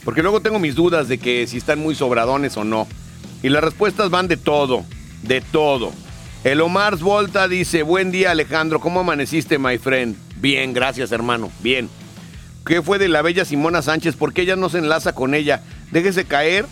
Porque 0.04 0.22
luego 0.22 0.40
tengo 0.40 0.58
mis 0.58 0.74
dudas 0.74 1.08
de 1.08 1.18
que 1.18 1.46
si 1.46 1.58
están 1.58 1.78
muy 1.78 1.94
sobradones 1.94 2.56
o 2.56 2.64
no. 2.64 2.88
Y 3.42 3.48
las 3.48 3.62
respuestas 3.62 4.10
van 4.10 4.28
de 4.28 4.36
todo, 4.36 4.84
de 5.22 5.40
todo. 5.40 5.92
El 6.44 6.60
Omar 6.60 6.96
Volta 6.96 7.46
dice, 7.46 7.82
buen 7.82 8.10
día 8.10 8.32
Alejandro, 8.32 8.80
¿cómo 8.80 9.00
amaneciste, 9.00 9.58
my 9.58 9.78
friend? 9.78 10.16
Bien, 10.36 10.72
gracias 10.72 11.12
hermano, 11.12 11.52
bien. 11.60 11.88
¿Qué 12.64 12.82
fue 12.82 12.98
de 12.98 13.08
la 13.08 13.22
bella 13.22 13.44
Simona 13.44 13.82
Sánchez? 13.82 14.16
¿Por 14.16 14.32
qué 14.32 14.42
ella 14.42 14.56
no 14.56 14.68
se 14.68 14.78
enlaza 14.78 15.14
con 15.14 15.34
ella? 15.34 15.62
Déjese 15.90 16.24
caer. 16.24 16.66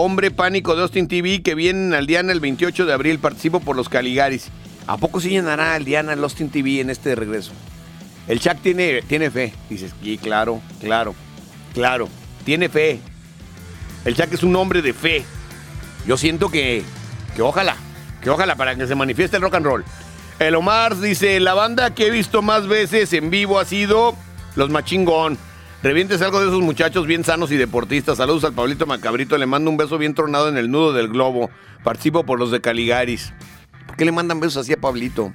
Hombre 0.00 0.30
pánico 0.30 0.76
de 0.76 0.82
Austin 0.82 1.08
TV 1.08 1.42
que 1.42 1.56
vienen 1.56 1.92
al 1.92 2.06
Diana 2.06 2.30
el 2.30 2.38
28 2.38 2.86
de 2.86 2.92
abril. 2.92 3.18
Participo 3.18 3.58
por 3.58 3.74
los 3.74 3.88
Caligaris. 3.88 4.46
¿A 4.86 4.96
poco 4.96 5.20
sí 5.20 5.30
llenará 5.30 5.76
el 5.76 5.84
Diana 5.84 6.12
el 6.12 6.22
Austin 6.22 6.50
TV 6.50 6.78
en 6.78 6.88
este 6.88 7.16
regreso? 7.16 7.50
El 8.28 8.38
Chuck 8.38 8.58
tiene, 8.62 9.02
tiene 9.02 9.28
fe. 9.28 9.52
Dices, 9.68 9.92
sí, 10.00 10.16
claro, 10.16 10.62
claro, 10.80 11.16
claro. 11.74 12.08
Tiene 12.44 12.68
fe. 12.68 13.00
El 14.04 14.14
Chuck 14.14 14.32
es 14.32 14.44
un 14.44 14.54
hombre 14.54 14.82
de 14.82 14.92
fe. 14.92 15.24
Yo 16.06 16.16
siento 16.16 16.48
que, 16.48 16.84
que 17.34 17.42
ojalá, 17.42 17.74
que 18.22 18.30
ojalá 18.30 18.54
para 18.54 18.76
que 18.76 18.86
se 18.86 18.94
manifieste 18.94 19.38
el 19.38 19.42
rock 19.42 19.56
and 19.56 19.66
roll. 19.66 19.84
El 20.38 20.54
Omar 20.54 20.96
dice, 21.00 21.40
la 21.40 21.54
banda 21.54 21.92
que 21.92 22.06
he 22.06 22.10
visto 22.12 22.40
más 22.40 22.68
veces 22.68 23.12
en 23.14 23.30
vivo 23.30 23.58
ha 23.58 23.64
sido 23.64 24.14
los 24.54 24.70
Machingón. 24.70 25.38
Revientes 25.80 26.20
algo 26.22 26.40
de 26.40 26.48
esos 26.48 26.60
muchachos 26.60 27.06
bien 27.06 27.22
sanos 27.22 27.52
y 27.52 27.56
deportistas. 27.56 28.18
Saludos 28.18 28.42
al 28.42 28.52
Pablito 28.52 28.84
Macabrito. 28.84 29.38
Le 29.38 29.46
mando 29.46 29.70
un 29.70 29.76
beso 29.76 29.96
bien 29.96 30.12
tronado 30.12 30.48
en 30.48 30.56
el 30.56 30.72
nudo 30.72 30.92
del 30.92 31.06
globo. 31.06 31.50
Participo 31.84 32.24
por 32.24 32.40
los 32.40 32.50
de 32.50 32.60
Caligaris. 32.60 33.32
¿Por 33.86 33.96
qué 33.96 34.04
le 34.04 34.10
mandan 34.10 34.40
besos 34.40 34.56
así 34.56 34.72
a 34.72 34.76
Pablito? 34.80 35.30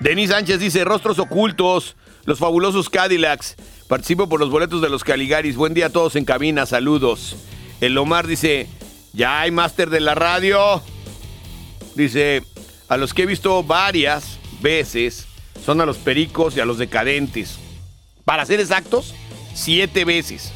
Denis 0.00 0.28
Sánchez 0.28 0.60
dice, 0.60 0.84
rostros 0.84 1.18
ocultos, 1.18 1.96
los 2.26 2.38
fabulosos 2.38 2.90
Cadillacs. 2.90 3.56
Participo 3.88 4.28
por 4.28 4.38
los 4.38 4.50
boletos 4.50 4.82
de 4.82 4.90
los 4.90 5.02
Caligaris. 5.02 5.56
Buen 5.56 5.72
día 5.72 5.86
a 5.86 5.90
todos 5.90 6.14
en 6.16 6.26
cabina, 6.26 6.66
saludos. 6.66 7.36
El 7.80 7.96
Omar 7.96 8.26
dice, 8.26 8.68
ya 9.14 9.40
hay 9.40 9.50
máster 9.50 9.88
de 9.88 10.00
la 10.00 10.14
radio. 10.14 10.82
Dice, 11.94 12.42
a 12.88 12.98
los 12.98 13.14
que 13.14 13.22
he 13.22 13.26
visto 13.26 13.62
varias 13.62 14.38
veces 14.60 15.26
son 15.64 15.80
a 15.80 15.86
los 15.86 15.96
pericos 15.96 16.54
y 16.54 16.60
a 16.60 16.66
los 16.66 16.76
decadentes. 16.76 17.58
Para 18.30 18.46
ser 18.46 18.60
exactos, 18.60 19.12
siete 19.54 20.04
veces. 20.04 20.52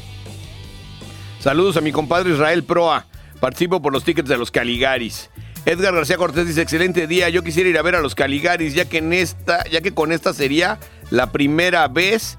Saludos 1.41 1.75
a 1.75 1.81
mi 1.81 1.91
compadre 1.91 2.31
Israel 2.31 2.63
Proa. 2.63 3.05
Participo 3.41 3.81
por 3.81 3.91
los 3.91 4.05
tickets 4.05 4.29
de 4.29 4.37
los 4.37 4.49
Caligaris. 4.49 5.29
Edgar 5.65 5.93
García 5.93 6.15
Cortés 6.15 6.47
dice, 6.47 6.61
excelente 6.61 7.05
día, 7.05 7.27
yo 7.27 7.43
quisiera 7.43 7.69
ir 7.69 7.77
a 7.77 7.81
ver 7.81 7.95
a 7.95 7.99
los 7.99 8.15
Caligaris, 8.15 8.75
ya 8.75 8.85
que 8.85 8.99
en 8.99 9.11
esta, 9.11 9.69
ya 9.69 9.81
que 9.81 9.93
con 9.93 10.13
esta 10.13 10.33
sería 10.33 10.79
la 11.09 11.33
primera 11.33 11.89
vez 11.89 12.37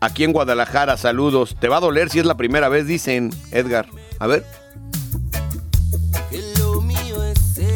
aquí 0.00 0.24
en 0.24 0.34
Guadalajara. 0.34 0.98
Saludos. 0.98 1.56
Te 1.58 1.68
va 1.68 1.78
a 1.78 1.80
doler 1.80 2.10
si 2.10 2.18
es 2.18 2.26
la 2.26 2.36
primera 2.36 2.68
vez, 2.68 2.86
dicen 2.86 3.30
Edgar. 3.52 3.86
A 4.18 4.26
ver. 4.26 4.44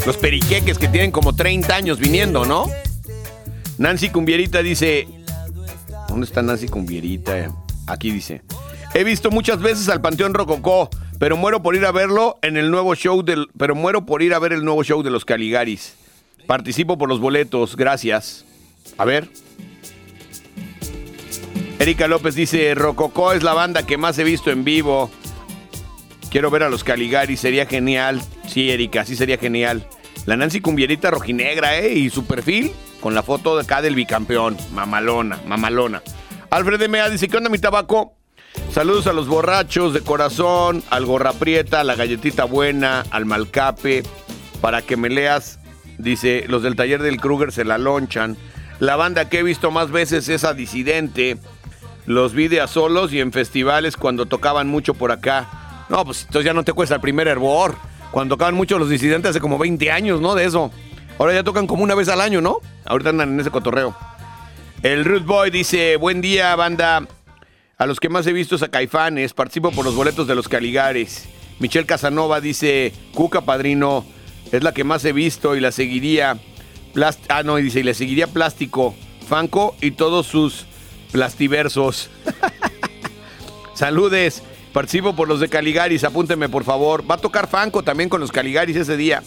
Los 0.05 0.19
periqueques 0.19 0.77
que 0.77 0.89
tienen 0.89 1.11
como 1.11 1.35
30 1.35 1.75
años 1.75 1.99
viniendo, 1.99 2.45
¿no? 2.45 2.67
Nancy 3.79 4.11
Cumbierita 4.11 4.63
dice. 4.63 5.24
¿Dónde 6.15 6.27
está 6.27 6.43
Nancy 6.43 6.69
Cumbierita? 6.69 7.53
Aquí 7.89 8.13
dice. 8.13 8.43
He 8.95 9.03
visto 9.03 9.33
muchas 9.33 9.61
veces 9.61 9.89
al 9.89 10.01
Panteón 10.01 10.33
Rococó, 10.33 10.89
pero 11.19 11.37
muero 11.37 11.61
por 11.61 11.75
ir 11.75 11.85
a 11.85 11.91
verlo 11.91 12.39
en 12.43 12.57
el 12.57 12.71
nuevo 12.71 12.95
show 12.95 13.25
del. 13.25 13.49
Pero 13.59 13.75
muero 13.75 14.07
por 14.07 14.23
ir 14.23 14.33
a 14.33 14.39
ver 14.39 14.53
el 14.53 14.65
nuevo 14.65 14.85
show 14.85 15.03
de 15.03 15.11
los 15.11 15.25
Caligaris. 15.25 15.97
Participo 16.47 16.97
por 16.97 17.09
los 17.09 17.19
boletos, 17.19 17.75
gracias. 17.75 18.45
A 18.97 19.05
ver. 19.05 19.29
Erika 21.81 22.07
López 22.07 22.37
dice: 22.37 22.77
Rococó 22.77 23.33
es 23.33 23.43
la 23.43 23.53
banda 23.53 23.85
que 23.85 23.99
más 23.99 24.17
he 24.21 24.23
visto 24.23 24.53
en 24.53 24.63
vivo. 24.63 25.11
Quiero 26.31 26.49
ver 26.49 26.63
a 26.63 26.71
los 26.71 26.85
Caligaris, 26.85 27.41
sería 27.41 27.67
genial. 27.67 28.23
Sí, 28.47 28.71
Erika, 28.71 29.05
sí 29.05 29.17
sería 29.17 29.37
genial. 29.37 29.85
La 30.27 30.37
Nancy 30.37 30.61
Cumbierita 30.61 31.11
rojinegra, 31.11 31.79
¿eh? 31.79 31.95
Y 31.95 32.11
su 32.11 32.25
perfil 32.25 32.73
con 33.01 33.15
la 33.15 33.23
foto 33.23 33.57
de 33.57 33.63
acá 33.63 33.83
del 33.83 33.95
bicampeón. 33.95 34.57
Mamalona, 34.73 35.39
mamalona. 35.47 36.03
Alfred 36.51 36.89
Mea 36.89 37.11
dice, 37.11 37.29
¿qué 37.29 37.37
onda 37.37 37.51
mi 37.51 37.59
tabaco? 37.59 38.15
Saludos 38.73 39.07
a 39.07 39.13
los 39.13 39.29
borrachos 39.29 39.93
de 39.93 40.01
corazón, 40.01 40.83
al 40.89 41.05
gorra 41.05 41.33
prieta, 41.33 41.81
a 41.81 41.85
la 41.85 41.95
galletita 41.95 42.45
buena, 42.45 43.05
al 43.11 43.27
malcape. 43.27 44.03
Para 44.61 44.81
que 44.81 44.97
me 44.97 45.11
leas, 45.11 45.59
dice, 45.99 46.47
los 46.49 46.63
del 46.63 46.77
taller 46.77 47.03
del 47.03 47.21
Kruger 47.21 47.53
se 47.53 47.65
la 47.65 47.77
lonchan. 47.77 48.37
La 48.81 48.97
banda 48.97 49.29
que 49.29 49.41
he 49.41 49.43
visto 49.43 49.71
más 49.71 49.91
veces 49.91 50.29
es 50.29 50.45
a 50.45 50.55
Disidente. 50.55 51.37
Los 52.07 52.33
vi 52.33 52.49
de 52.49 52.61
a 52.61 52.67
solos 52.67 53.13
y 53.13 53.21
en 53.21 53.33
festivales 53.33 53.97
cuando 53.97 54.27
tocaban 54.27 54.69
mucho 54.69 54.95
por 54.95 55.13
acá. 55.13 55.87
No, 55.91 56.05
pues 56.05 56.23
entonces 56.23 56.47
ya 56.47 56.55
no 56.55 56.65
te 56.65 56.73
cuesta 56.73 56.95
el 56.95 57.01
primer 57.01 57.29
hervor. 57.29 57.77
Cuando 58.15 58.37
tocaban 58.37 58.55
mucho 58.55 58.79
los 58.79 58.89
disidentes 58.89 59.31
hace 59.31 59.41
como 59.41 59.59
20 59.59 59.91
años, 59.91 60.21
¿no? 60.21 60.37
De 60.37 60.45
eso. 60.45 60.71
Ahora 61.19 61.35
ya 61.35 61.43
tocan 61.43 61.67
como 61.67 61.83
una 61.83 61.97
vez 61.97 62.09
al 62.09 62.21
año, 62.21 62.41
¿no? 62.41 62.61
Ahorita 62.85 63.11
andan 63.11 63.33
en 63.33 63.41
ese 63.41 63.51
cotorreo. 63.51 63.93
El 64.85 65.05
Root 65.05 65.25
Boy 65.25 65.51
dice, 65.51 65.97
buen 65.97 66.21
día, 66.21 66.55
banda. 66.55 67.09
A 67.77 67.87
los 67.87 67.99
que 67.99 68.09
más 68.09 68.25
he 68.29 68.33
visto 68.33 68.55
es 68.55 68.63
a 68.63 68.69
Caifanes. 68.69 69.35
Participo 69.35 69.73
por 69.73 69.85
los 69.85 69.97
boletos 69.97 70.29
de 70.29 70.37
los 70.37 70.47
Caligares. 70.47 71.29
Michelle 71.59 71.87
Casanova 71.87 72.41
dice, 72.41 72.93
Cuca 73.15 73.41
Padrino, 73.41 74.05
es 74.53 74.63
la 74.63 74.73
que 74.73 74.85
más 74.85 75.05
he 75.05 75.13
visto 75.13 75.57
y 75.57 75.61
la 75.61 75.73
seguiría. 75.73 76.39
Plast 76.93 77.21
ah, 77.31 77.43
no, 77.43 77.57
dice, 77.57 77.81
y 77.81 77.83
le 77.83 77.95
seguiría 77.95 78.29
Plástico, 78.29 78.95
Fanco 79.27 79.75
y 79.81 79.91
todos 79.91 80.29
sus 80.29 80.67
plastiversos. 81.11 82.11
Saludes, 83.75 84.45
participo 84.75 85.15
por 85.15 85.29
los 85.29 85.39
de 85.39 85.49
Caligaris, 85.49 86.03
apúnteme 86.03 86.49
por 86.49 86.65
favor. 86.65 87.09
Va 87.09 87.15
a 87.15 87.19
tocar 87.19 87.47
Fanco 87.47 87.85
también 87.85 88.09
con 88.11 88.21
los 88.21 88.33
Caligaris 88.33 88.77
ese 88.77 88.97
día. 88.97 89.23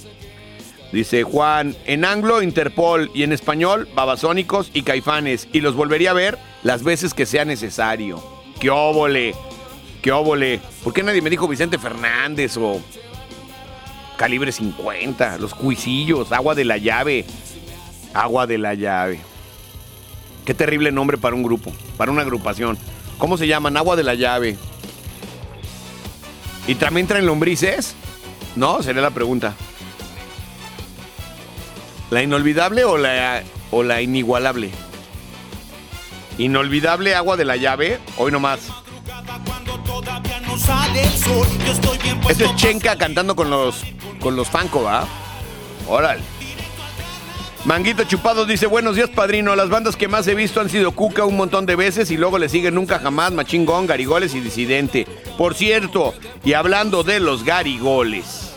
Dice 0.92 1.24
Juan, 1.24 1.76
en 1.86 2.06
anglo 2.06 2.42
Interpol 2.44 3.10
y 3.14 3.24
en 3.24 3.32
español 3.32 3.88
Babasónicos 3.96 4.70
y 4.74 4.84
Caifanes. 4.84 5.48
Y 5.54 5.62
los 5.62 5.76
volvería 5.76 6.12
a 6.12 6.14
ver 6.14 6.38
las 6.64 6.84
veces 6.84 7.14
que 7.14 7.26
sea 7.26 7.46
necesario. 7.46 8.22
¡Qué 8.60 8.70
óvole! 8.70 9.34
¡Qué 10.02 10.12
óvole! 10.12 10.60
¿Por 10.84 10.94
qué 10.94 11.02
nadie 11.02 11.22
me 11.22 11.30
dijo 11.30 11.48
Vicente 11.48 11.78
Fernández 11.78 12.58
o 12.58 12.82
Calibre 14.18 14.52
50? 14.52 15.38
Los 15.38 15.56
cuisillos, 15.56 16.32
Agua 16.34 16.56
de 16.56 16.66
la 16.66 16.78
Llave. 16.78 17.26
Agua 18.14 18.48
de 18.48 18.58
la 18.58 18.74
Llave. 18.74 19.22
Qué 20.44 20.54
terrible 20.54 20.92
nombre 20.92 21.18
para 21.18 21.36
un 21.36 21.44
grupo, 21.44 21.72
para 21.96 22.12
una 22.12 22.24
agrupación. 22.24 22.78
¿Cómo 23.18 23.38
se 23.38 23.48
llaman? 23.48 23.78
Agua 23.78 23.96
de 23.96 24.04
la 24.04 24.14
Llave. 24.14 24.58
¿Y 26.68 26.76
también 26.76 27.08
traen 27.08 27.26
lombrices? 27.26 27.96
No, 28.56 28.84
sería 28.84 29.02
la 29.02 29.12
pregunta. 29.12 29.54
¿La 32.10 32.22
inolvidable 32.22 32.84
o 32.84 32.98
la, 32.98 33.44
o 33.72 33.84
la 33.84 34.02
inigualable? 34.02 34.72
Inolvidable 36.38 37.16
agua 37.16 37.38
de 37.38 37.46
la 37.46 37.56
llave, 37.56 38.00
hoy 38.18 38.32
nomás. 38.32 38.60
Ese 42.30 42.46
es 42.46 42.56
Chenka 42.56 42.98
cantando 42.98 43.36
con 43.36 43.50
los 43.50 43.84
con 44.20 44.36
los 44.36 44.50
Fanco, 44.50 44.84
¿va? 44.84 45.08
Órale. 45.88 46.22
Manguito 47.66 48.04
Chupado 48.06 48.46
dice, 48.46 48.66
buenos 48.66 48.96
días, 48.96 49.10
padrino. 49.10 49.56
Las 49.56 49.70
bandas 49.70 49.96
que 49.96 50.08
más 50.08 50.28
he 50.28 50.36
visto 50.36 50.62
han 50.62 50.70
sido 50.70 50.92
Cuca 50.92 51.26
un 51.26 51.36
montón 51.36 51.66
de 51.66 51.76
veces 51.76 52.12
y 52.12 52.18
luego 52.18 52.38
le 52.38 52.50
siguen 52.50 52.76
Nunca 52.76 53.00
Jamás, 53.00 53.32
Machingón, 53.34 53.88
Garigoles 53.88 54.36
y 54.36 54.40
Disidente. 54.40 55.06
Por 55.38 55.54
cierto, 55.54 56.14
y 56.44 56.54
hablando 56.54 57.04
de 57.04 57.20
los 57.20 57.44
Garigoles. 57.44 58.54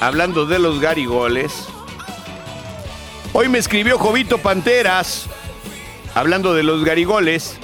Hablando 0.00 0.46
de 0.46 0.58
los 0.58 0.80
Garigoles. 0.80 1.68
Hoy 3.32 3.48
me 3.48 3.58
escribió 3.58 3.96
Jovito 3.96 4.38
Panteras, 4.38 5.26
hablando 6.14 6.52
de 6.52 6.64
los 6.64 6.84
Garigoles, 6.84 7.58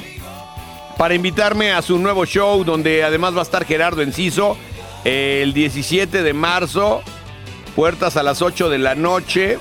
para 0.96 1.14
invitarme 1.14 1.72
a 1.72 1.82
su 1.82 1.98
nuevo 1.98 2.24
show 2.24 2.64
donde 2.64 3.04
además 3.04 3.34
va 3.34 3.40
a 3.40 3.42
estar 3.42 3.66
Gerardo 3.66 4.00
Enciso 4.00 4.56
el 5.04 5.52
17 5.52 6.22
de 6.22 6.32
marzo, 6.32 7.02
puertas 7.76 8.16
a 8.16 8.22
las 8.22 8.40
8 8.40 8.70
de 8.70 8.78
la 8.78 8.94
noche. 8.94 9.58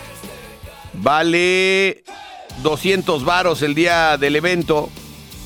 Vale 0.94 2.04
200 2.64 3.26
varos 3.26 3.62
el 3.62 3.76
día 3.76 4.18
del 4.18 4.38
evento. 4.38 4.90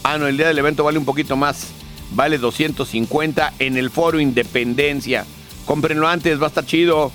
Ah, 0.03 0.19
no, 0.19 0.27
el 0.27 0.37
día 0.37 0.47
del 0.47 0.59
evento 0.59 0.83
vale 0.83 0.99
un 0.99 1.05
poquito 1.05 1.35
más. 1.35 1.71
Vale 2.11 2.37
250 2.37 3.55
en 3.59 3.75
el 3.75 3.89
Foro 3.89 4.19
Independencia. 4.19 5.25
Cómprenlo 5.65 6.07
antes, 6.07 6.39
va 6.39 6.45
a 6.45 6.49
estar 6.49 6.65
chido. 6.65 7.11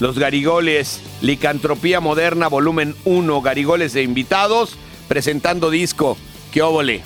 Los 0.00 0.18
Garigoles, 0.18 1.00
Licantropía 1.22 2.00
Moderna, 2.00 2.48
volumen 2.48 2.94
1, 3.04 3.40
Garigoles 3.40 3.94
e 3.94 4.02
invitados, 4.02 4.76
presentando 5.08 5.70
disco. 5.70 6.18
¡Qué 6.52 6.60
óvole! 6.62 7.02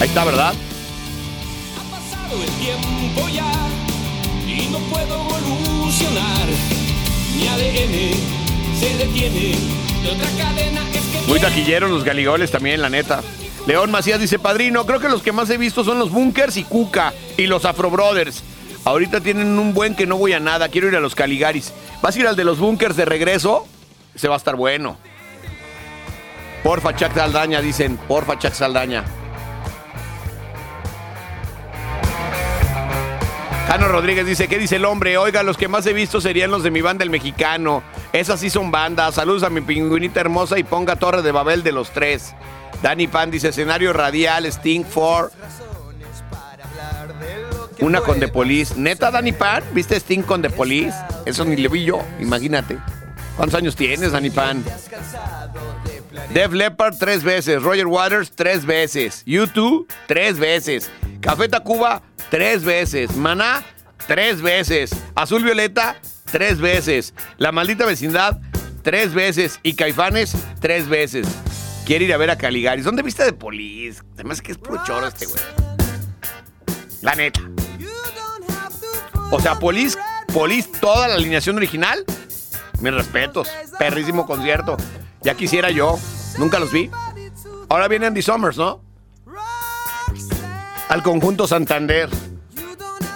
Ahí 0.00 0.08
está, 0.08 0.24
¿verdad? 0.24 0.54
pasado 1.90 2.42
el 2.42 2.50
tiempo 2.50 3.28
ya 3.28 3.57
y 4.58 4.68
no 4.68 4.78
puedo 4.90 5.14
evolucionar. 5.14 6.46
Mi 7.36 7.46
ADN 7.48 8.78
se 8.78 8.96
detiene 8.96 9.56
de 10.02 10.10
otra 10.10 10.28
cadena. 10.36 10.80
Es 10.92 11.20
que 11.22 11.28
Muy 11.28 11.40
taquilleros 11.40 11.90
los 11.90 12.04
Garigoles 12.04 12.50
también, 12.50 12.82
la 12.82 12.90
neta. 12.90 13.22
León 13.66 13.90
Macías 13.90 14.20
dice, 14.20 14.38
padrino, 14.38 14.86
creo 14.86 15.00
que 15.00 15.08
los 15.08 15.22
que 15.22 15.32
más 15.32 15.50
he 15.50 15.58
visto 15.58 15.84
son 15.84 15.98
los 15.98 16.10
Bunkers 16.10 16.56
y 16.56 16.64
Cuca 16.64 17.12
y 17.36 17.46
los 17.46 17.64
Afro 17.64 17.90
Brothers. 17.90 18.42
Ahorita 18.84 19.20
tienen 19.20 19.58
un 19.58 19.74
buen 19.74 19.94
que 19.94 20.06
no 20.06 20.16
voy 20.16 20.32
a 20.32 20.40
nada, 20.40 20.68
quiero 20.68 20.88
ir 20.88 20.96
a 20.96 21.00
los 21.00 21.14
Caligaris. 21.14 21.72
¿Vas 22.00 22.16
a 22.16 22.18
ir 22.20 22.26
al 22.26 22.36
de 22.36 22.44
los 22.44 22.58
Bunkers 22.58 22.96
de 22.96 23.04
regreso? 23.04 23.66
Ese 24.14 24.28
va 24.28 24.34
a 24.34 24.38
estar 24.38 24.56
bueno. 24.56 24.96
Porfa, 26.62 26.96
Chuck 26.96 27.14
Saldaña, 27.14 27.60
dicen. 27.60 27.98
Porfa, 28.08 28.38
Chuck 28.38 28.52
Saldaña. 28.52 29.04
Jano 33.68 33.86
Rodríguez 33.88 34.24
dice, 34.24 34.48
¿qué 34.48 34.58
dice 34.58 34.76
el 34.76 34.86
hombre? 34.86 35.18
Oiga, 35.18 35.42
los 35.42 35.58
que 35.58 35.68
más 35.68 35.84
he 35.84 35.92
visto 35.92 36.22
serían 36.22 36.50
los 36.50 36.62
de 36.62 36.70
mi 36.70 36.80
banda 36.80 37.04
El 37.04 37.10
Mexicano. 37.10 37.82
Esas 38.14 38.40
sí 38.40 38.48
son 38.48 38.70
bandas. 38.70 39.16
Saludos 39.16 39.42
a 39.42 39.50
mi 39.50 39.60
pingüinita 39.60 40.20
hermosa 40.20 40.58
y 40.58 40.64
ponga 40.64 40.96
Torre 40.96 41.20
de 41.20 41.32
Babel 41.32 41.62
de 41.62 41.72
los 41.72 41.90
tres. 41.90 42.34
Dani 42.82 43.08
Pan 43.08 43.30
dice, 43.30 43.48
escenario 43.48 43.92
radial, 43.92 44.46
Sting 44.46 44.84
4. 44.84 45.30
Una 47.80 48.00
con 48.00 48.18
The 48.18 48.28
Police. 48.28 48.72
¿Neta, 48.74 49.10
Dani 49.10 49.32
Pan? 49.32 49.62
¿Viste 49.74 49.96
Sting 49.96 50.22
con 50.22 50.40
The 50.40 50.48
Police? 50.48 50.96
Eso 51.26 51.44
ni 51.44 51.56
le 51.56 51.68
vi 51.68 51.84
yo, 51.84 52.00
imagínate. 52.20 52.78
¿Cuántos 53.36 53.58
años 53.58 53.76
tienes, 53.76 54.12
Dani 54.12 54.30
Pan? 54.30 54.64
Def 56.32 56.52
Leppard 56.54 56.96
tres 56.98 57.22
veces, 57.22 57.62
Roger 57.62 57.86
Waters 57.86 58.32
tres 58.34 58.64
veces, 58.64 59.26
U2 59.26 59.84
tres 60.06 60.38
veces, 60.38 60.90
Café 61.20 61.48
Tacuba 61.48 62.02
tres 62.30 62.64
veces, 62.64 63.16
Maná 63.16 63.64
tres 64.06 64.40
veces, 64.42 64.90
Azul 65.14 65.42
Violeta 65.42 65.96
tres 66.30 66.60
veces, 66.60 67.14
La 67.36 67.52
Maldita 67.52 67.86
Vecindad 67.86 68.40
tres 68.82 69.12
veces 69.14 69.60
y 69.62 69.74
Caifanes 69.74 70.34
tres 70.60 70.88
veces. 70.88 71.26
Quiere 71.84 72.04
ir 72.04 72.12
a 72.12 72.16
ver 72.18 72.30
a 72.30 72.36
Caligaris. 72.36 72.84
¿Dónde 72.84 73.02
viste 73.02 73.24
de 73.24 73.32
Police? 73.32 74.02
Además 74.14 74.42
que 74.42 74.52
es 74.52 74.58
puro 74.58 74.82
este 75.06 75.26
güey. 75.26 75.42
La 77.00 77.14
neta. 77.14 77.40
O 79.30 79.40
sea, 79.40 79.58
Police, 79.58 79.98
Police, 80.32 80.68
toda 80.80 81.08
la 81.08 81.14
alineación 81.14 81.56
original. 81.56 82.04
Mis 82.80 82.92
respetos. 82.92 83.48
Perrísimo 83.78 84.26
concierto. 84.26 84.76
Ya 85.22 85.34
quisiera 85.34 85.70
yo. 85.70 85.98
Nunca 86.38 86.58
los 86.58 86.72
vi. 86.72 86.90
Ahora 87.68 87.88
viene 87.88 88.06
Andy 88.06 88.22
Summers, 88.22 88.56
¿no? 88.56 88.87
Al 90.88 91.02
conjunto 91.02 91.46
Santander. 91.46 92.08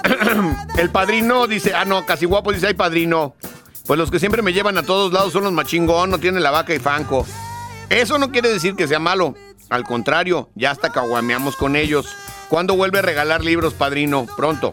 El 0.79 0.91
padrino 0.91 1.47
dice, 1.47 1.75
ah, 1.75 1.85
no, 1.85 2.05
casi 2.05 2.27
guapo 2.27 2.53
dice, 2.53 2.67
ay, 2.69 2.75
padrino. 2.75 3.35
Pues 3.87 3.99
los 3.99 4.11
que 4.11 4.19
siempre 4.19 4.43
me 4.43 4.53
llevan 4.53 4.79
a 4.79 4.83
todos 4.83 5.13
lados 5.13 5.33
son 5.33 5.45
los 5.45 5.53
machingón, 5.53 6.11
no 6.11 6.19
tienen 6.19 6.43
la 6.43 6.51
vaca 6.51 6.75
y 6.75 6.79
fanco. 6.79 7.27
Eso 7.89 8.19
no 8.19 8.31
quiere 8.31 8.49
decir 8.49 8.75
que 8.77 8.87
sea 8.89 8.99
malo. 8.99 9.35
Al 9.71 9.85
contrario, 9.85 10.51
ya 10.55 10.71
hasta 10.71 10.91
caguameamos 10.91 11.57
con 11.57 11.77
ellos. 11.77 12.07
¿Cuándo 12.49 12.77
vuelve 12.77 12.99
a 12.99 13.03
regalar 13.03 13.43
libros, 13.43 13.75
padrino? 13.75 14.27
Pronto. 14.37 14.71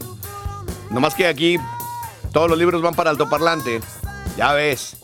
Nomás 0.89 1.15
que 1.15 1.27
aquí 1.27 1.57
todos 2.33 2.49
los 2.49 2.59
libros 2.59 2.81
van 2.81 2.95
para 2.95 3.09
altoparlante. 3.09 3.79
Ya 4.37 4.53
ves. 4.53 4.97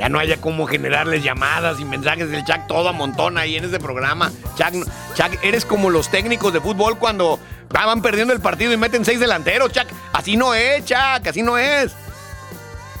Ya 0.00 0.08
no 0.08 0.18
haya 0.18 0.40
cómo 0.40 0.66
generarles 0.66 1.22
llamadas 1.22 1.78
y 1.78 1.84
mensajes 1.84 2.30
del 2.30 2.42
chat 2.42 2.66
todo 2.66 2.88
a 2.88 2.92
montón 2.92 3.36
ahí 3.36 3.56
en 3.56 3.66
ese 3.66 3.78
programa. 3.78 4.32
Chuck, 4.56 4.86
Chuck, 5.14 5.38
eres 5.42 5.66
como 5.66 5.90
los 5.90 6.10
técnicos 6.10 6.54
de 6.54 6.60
fútbol 6.62 6.96
cuando 6.96 7.38
van 7.68 8.00
perdiendo 8.00 8.32
el 8.32 8.40
partido 8.40 8.72
y 8.72 8.78
meten 8.78 9.04
seis 9.04 9.20
delanteros, 9.20 9.70
Chuck. 9.72 9.88
Así 10.14 10.38
no 10.38 10.54
es, 10.54 10.86
Chuck, 10.86 11.26
así 11.28 11.42
no 11.42 11.58
es. 11.58 11.92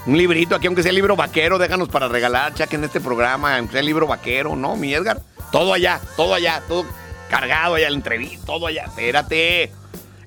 Un 0.04 0.18
librito 0.18 0.54
aquí, 0.54 0.66
aunque 0.66 0.82
sea 0.82 0.92
libro 0.92 1.16
vaquero, 1.16 1.56
déjanos 1.56 1.88
para 1.88 2.06
regalar, 2.06 2.52
Chuck, 2.52 2.70
en 2.74 2.84
este 2.84 3.00
programa, 3.00 3.56
aunque 3.56 3.72
sea 3.72 3.82
libro 3.82 4.06
vaquero, 4.06 4.54
¿no, 4.54 4.76
mi 4.76 4.92
Edgar? 4.92 5.22
Todo 5.50 5.72
allá, 5.72 6.02
todo 6.16 6.34
allá, 6.34 6.60
todo 6.68 6.84
cargado 7.30 7.76
allá, 7.76 7.88
la 7.88 7.96
entrevista, 7.96 8.44
todo 8.44 8.66
allá. 8.66 8.84
Espérate. 8.84 9.72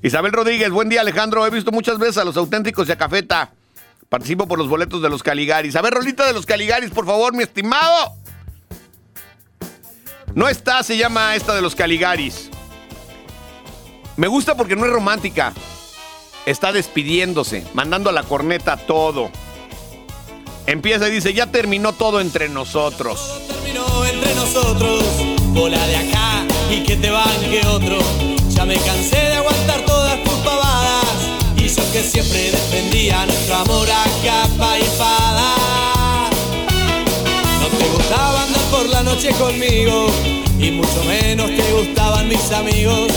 Isabel 0.01 0.32
Rodríguez, 0.32 0.71
buen 0.71 0.89
día, 0.89 1.01
Alejandro. 1.01 1.45
He 1.45 1.51
visto 1.51 1.71
muchas 1.71 1.99
veces 1.99 2.17
a 2.17 2.26
los 2.26 2.36
auténticos 2.36 2.88
de 2.88 2.93
Acafeta. 2.93 3.51
Participo 4.10 4.47
por 4.47 4.60
los 4.60 4.68
boletos 4.68 5.01
de 5.01 5.10
los 5.10 5.24
Caligaris. 5.24 5.76
A 5.76 5.82
ver, 5.82 5.93
rolita 5.93 6.26
de 6.26 6.34
los 6.34 6.45
Caligaris, 6.45 6.91
por 6.91 7.06
favor, 7.06 7.34
mi 7.34 7.43
estimado. 7.43 8.16
No 10.36 10.49
está, 10.49 10.82
se 10.84 10.97
llama 10.97 11.36
esta 11.36 11.54
de 11.56 11.62
los 11.62 11.76
Caligaris. 11.76 12.49
Me 14.18 14.28
gusta 14.28 14.56
porque 14.56 14.76
no 14.76 14.86
es 14.86 14.91
romántica. 14.91 15.54
Está 16.45 16.72
despidiéndose, 16.72 17.66
mandando 17.74 18.10
a 18.10 18.14
la 18.14 18.24
corneta 18.24 18.78
todo. 18.78 19.32
Empieza 20.66 21.08
y 21.08 21.12
dice, 21.12 21.34
ya 21.34 21.47
terminó 21.47 21.93
todo 21.93 22.22
entre 22.22 22.49
nosotros. 22.49 23.41
terminó 23.47 24.06
entre 24.06 24.36
nosotros. 24.36 25.04
Bola 25.54 25.86
de 25.88 25.97
acá 25.97 26.45
y 26.72 26.84
que 26.84 26.97
te 26.97 27.10
banque 27.10 27.62
otro. 27.68 27.97
Ya 28.49 28.66
me 28.66 28.76
cansé 28.76 29.18
de 29.18 29.36
aguantar 29.36 29.86
pavadas 29.86 29.92
que 31.82 32.03
siempre 32.03 32.51
defendía 32.51 33.26
nuestro 33.26 33.55
amor 33.55 33.89
a 33.89 34.03
capa 34.24 34.78
y 34.78 34.82
espada. 34.84 36.30
No 37.61 37.67
te 37.78 37.88
gustaba 37.89 38.43
andar 38.43 38.61
por 38.69 38.86
la 38.89 39.01
noche 39.01 39.32
conmigo 39.32 40.07
y 40.59 40.71
mucho 40.71 41.03
menos 41.07 41.47
te 41.47 41.71
gustaban 41.74 42.28
mis 42.28 42.51
amigos. 42.51 43.11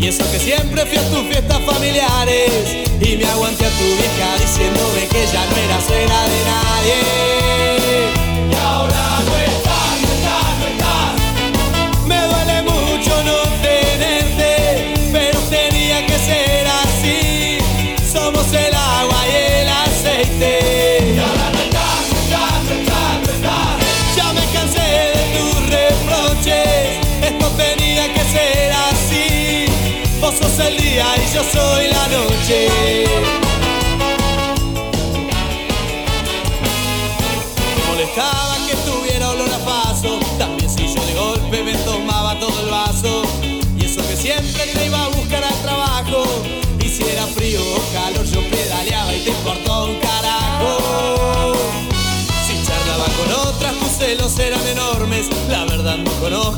Y 0.00 0.06
eso 0.06 0.24
que 0.30 0.38
siempre 0.38 0.86
fui 0.86 0.96
a 0.96 1.10
tus 1.10 1.26
fiestas 1.26 1.60
familiares 1.66 2.50
y 3.00 3.16
me 3.16 3.26
aguanté 3.26 3.66
a 3.66 3.70
tu 3.70 3.84
vieja 3.84 4.38
diciéndome 4.40 5.06
que 5.08 5.26
ya 5.26 5.44
no 5.44 5.56
era 5.56 5.78
era 6.02 6.22
de 6.22 6.44
nadie. 6.44 7.37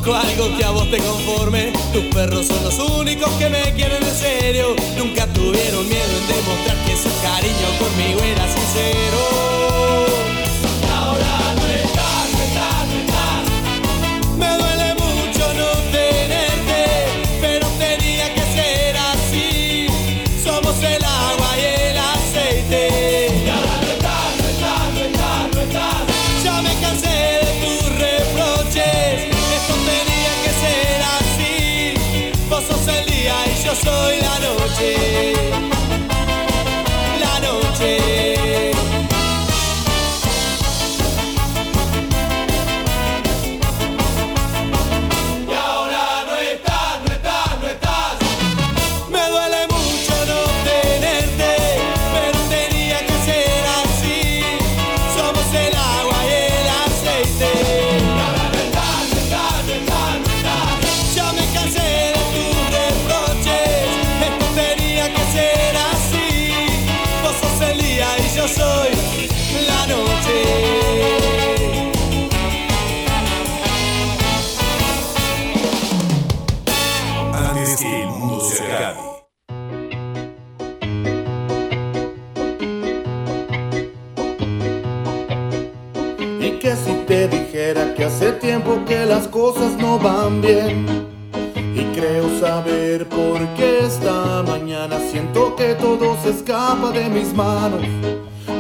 conozco 0.01 0.15
algo 0.15 0.57
que 0.57 0.65
a 0.65 0.71
vos 0.71 0.91
te 0.91 0.99
conforme. 0.99 1.73
Tus 1.93 2.05
perros 2.15 2.47
son 2.47 2.63
los 2.65 2.79
únicos 2.79 3.31
que 3.35 3.49
me 3.49 3.63
quieren 3.75 4.03
en 4.03 4.15
serio. 4.15 4.77
Nunca 4.97 5.27
tuvieron 5.29 5.89
miedo 5.89 6.19
en 6.21 6.27
demostrar 6.29 6.77
que 6.87 6.97
su 6.97 7.11
cariño 7.23 7.79
conmigo 7.79 8.21
era 8.21 8.47
sincero. 8.47 9.60
você. 34.81 35.30
que 87.75 88.05
hace 88.05 88.33
tiempo 88.33 88.83
que 88.85 89.07
las 89.07 89.29
cosas 89.29 89.77
no 89.79 89.99
van 89.99 90.41
bien. 90.41 90.87
Y 91.75 91.85
creo 91.95 92.29
saber 92.41 93.09
por 93.09 93.39
qué 93.55 93.85
esta 93.85 94.43
mañana 94.43 94.99
siento 95.11 95.55
que 95.55 95.75
todo 95.75 96.17
se 96.23 96.31
escapa 96.31 96.91
de 96.91 97.09
mis 97.09 97.33
manos. 97.33 97.83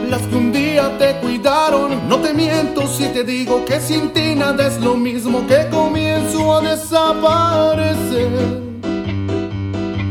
Las 0.08 0.22
que 0.22 0.36
un 0.36 0.52
día 0.52 0.96
te 0.98 1.16
cuidaron, 1.16 2.08
no 2.08 2.18
te 2.18 2.32
miento 2.32 2.86
si 2.86 3.06
te 3.08 3.24
digo 3.24 3.64
que 3.64 3.80
sin 3.80 4.12
ti 4.12 4.36
nada 4.36 4.68
es 4.68 4.80
lo 4.80 4.94
mismo 4.94 5.44
que 5.46 5.66
comienzo 5.70 6.56
a 6.56 6.60
desaparecer. 6.60 8.30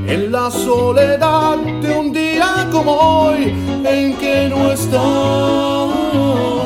En 0.08 0.32
la 0.32 0.52
soledad 0.52 1.58
de 1.58 1.98
un 1.98 2.12
día 2.12 2.68
como 2.70 2.92
hoy, 2.94 3.54
en 3.86 4.18
que 4.18 4.50
no 4.50 4.72
estás. 4.72 6.59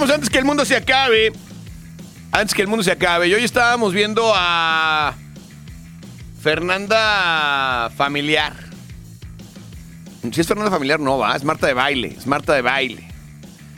Antes 0.00 0.30
que 0.30 0.38
el 0.38 0.44
mundo 0.44 0.64
se 0.64 0.76
acabe. 0.76 1.32
Antes 2.30 2.54
que 2.54 2.62
el 2.62 2.68
mundo 2.68 2.84
se 2.84 2.92
acabe. 2.92 3.26
Y 3.26 3.34
hoy 3.34 3.42
estábamos 3.42 3.92
viendo 3.92 4.32
a 4.34 5.14
Fernanda 6.40 7.90
Familiar. 7.96 8.54
Si 10.32 10.40
es 10.40 10.46
Fernanda 10.46 10.70
Familiar, 10.70 11.00
no 11.00 11.18
va. 11.18 11.34
Es 11.34 11.42
Marta 11.42 11.66
de 11.66 11.74
baile. 11.74 12.14
Es 12.16 12.28
Marta 12.28 12.54
de 12.54 12.62
baile. 12.62 13.08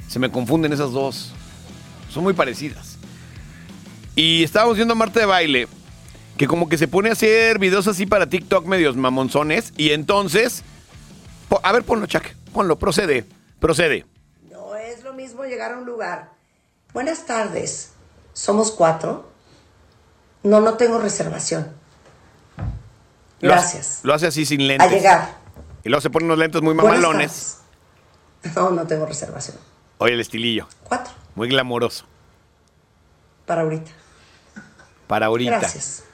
Se 0.09 0.19
me 0.19 0.31
confunden 0.31 0.73
esas 0.75 0.93
dos. 0.93 1.33
Son 2.13 2.23
muy 2.23 2.35
parecidas. 2.35 2.99
Y 4.15 4.43
estábamos 4.43 4.77
viendo 4.77 4.93
a 4.93 4.97
Marta 4.97 5.21
de 5.21 5.27
baile. 5.27 5.69
Que 6.37 6.47
como 6.47 6.69
que 6.69 6.77
se 6.77 6.87
pone 6.87 7.09
a 7.09 7.13
hacer 7.13 7.59
videos 7.59 7.89
así 7.89 8.05
para 8.05 8.29
TikTok 8.29 8.67
medios 8.67 8.95
mamonzones. 8.95 9.73
Y 9.79 9.91
entonces. 9.91 10.65
A 11.63 11.73
ver, 11.73 11.83
ponlo, 11.83 12.07
Chuck. 12.07 12.25
Ponlo. 12.53 12.79
Procede. 12.79 13.25
Procede. 13.59 14.05
Mismo 15.21 15.45
llegar 15.45 15.73
a 15.73 15.77
un 15.77 15.85
lugar. 15.85 16.31
Buenas 16.95 17.27
tardes. 17.27 17.93
Somos 18.33 18.71
cuatro. 18.71 19.31
No, 20.43 20.63
no 20.63 20.79
tengo 20.79 20.99
reservación. 20.99 21.71
Gracias. 23.39 24.01
Lo 24.03 24.15
hace 24.15 24.29
así 24.29 24.47
sin 24.47 24.67
lentes. 24.67 24.89
A 24.89 24.91
llegar. 24.91 25.35
Y 25.85 25.91
luego 25.91 26.01
se 26.01 26.09
pone 26.09 26.25
unos 26.25 26.39
lentes 26.39 26.63
muy 26.63 26.73
mamalones. 26.73 27.59
No, 28.57 28.71
no 28.71 28.87
tengo 28.87 29.05
reservación. 29.05 29.59
Oye, 29.99 30.15
el 30.15 30.21
estilillo. 30.21 30.67
Cuatro. 30.85 31.13
Muy 31.35 31.49
glamoroso. 31.49 32.07
Para 33.45 33.61
ahorita. 33.61 33.91
Para 35.07 35.27
ahorita. 35.27 35.59
Gracias. 35.59 36.05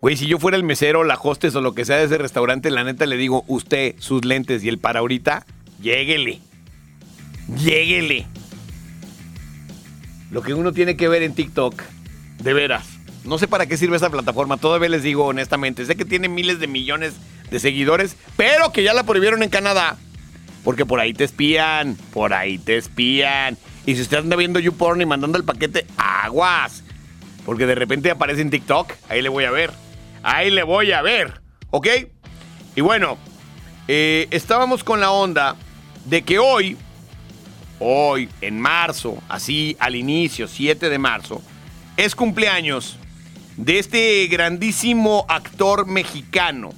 Güey, 0.00 0.16
si 0.16 0.26
yo 0.26 0.40
fuera 0.40 0.56
el 0.56 0.64
mesero, 0.64 1.04
la 1.04 1.14
hostess 1.14 1.54
o 1.54 1.60
lo 1.60 1.76
que 1.76 1.84
sea 1.84 1.98
de 1.98 2.06
ese 2.06 2.18
restaurante, 2.18 2.70
la 2.70 2.82
neta 2.82 3.06
le 3.06 3.16
digo, 3.16 3.44
usted, 3.46 3.94
sus 4.00 4.24
lentes 4.24 4.64
y 4.64 4.68
el 4.68 4.80
para 4.80 4.98
ahorita, 4.98 5.46
lléguele. 5.80 6.40
Lléguele. 7.54 8.26
Lo 10.30 10.42
que 10.42 10.54
uno 10.54 10.72
tiene 10.72 10.96
que 10.96 11.08
ver 11.08 11.22
en 11.22 11.34
TikTok, 11.34 11.82
de 12.42 12.52
veras. 12.52 12.86
No 13.24 13.38
sé 13.38 13.48
para 13.48 13.66
qué 13.66 13.76
sirve 13.76 13.96
esa 13.96 14.10
plataforma, 14.10 14.56
todavía 14.56 14.88
les 14.88 15.02
digo 15.02 15.24
honestamente. 15.24 15.84
Sé 15.84 15.96
que 15.96 16.04
tiene 16.04 16.28
miles 16.28 16.60
de 16.60 16.66
millones 16.66 17.14
de 17.50 17.60
seguidores, 17.60 18.16
pero 18.36 18.72
que 18.72 18.82
ya 18.82 18.94
la 18.94 19.04
prohibieron 19.04 19.42
en 19.42 19.50
Canadá. 19.50 19.96
Porque 20.64 20.84
por 20.84 20.98
ahí 20.98 21.12
te 21.12 21.24
espían, 21.24 21.96
por 22.12 22.34
ahí 22.34 22.58
te 22.58 22.76
espían. 22.76 23.56
Y 23.84 23.94
si 23.94 24.02
usted 24.02 24.18
anda 24.18 24.36
viendo 24.36 24.58
YouPorn 24.58 25.00
y 25.00 25.06
mandando 25.06 25.38
el 25.38 25.44
paquete, 25.44 25.86
aguas. 25.96 26.82
Porque 27.44 27.66
de 27.66 27.76
repente 27.76 28.10
aparece 28.10 28.42
en 28.42 28.50
TikTok, 28.50 28.92
ahí 29.08 29.22
le 29.22 29.28
voy 29.28 29.44
a 29.44 29.52
ver. 29.52 29.70
Ahí 30.24 30.50
le 30.50 30.64
voy 30.64 30.90
a 30.90 31.02
ver. 31.02 31.40
¿Ok? 31.70 31.86
Y 32.74 32.80
bueno, 32.80 33.16
eh, 33.86 34.26
estábamos 34.32 34.82
con 34.82 35.00
la 35.00 35.12
onda 35.12 35.54
de 36.04 36.22
que 36.22 36.40
hoy, 36.40 36.76
hoy, 37.78 38.28
en 38.40 38.60
marzo, 38.60 39.22
así 39.28 39.76
al 39.78 39.96
inicio, 39.96 40.48
7 40.48 40.88
de 40.88 40.98
marzo, 40.98 41.42
es 41.96 42.14
cumpleaños 42.14 42.98
de 43.56 43.78
este 43.78 44.26
grandísimo 44.26 45.24
actor 45.28 45.86
mexicano, 45.86 46.72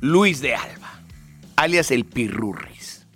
Luis 0.00 0.40
de 0.40 0.54
Alba, 0.54 1.00
alias 1.56 1.90
el 1.90 2.04
Pirurris. 2.04 3.06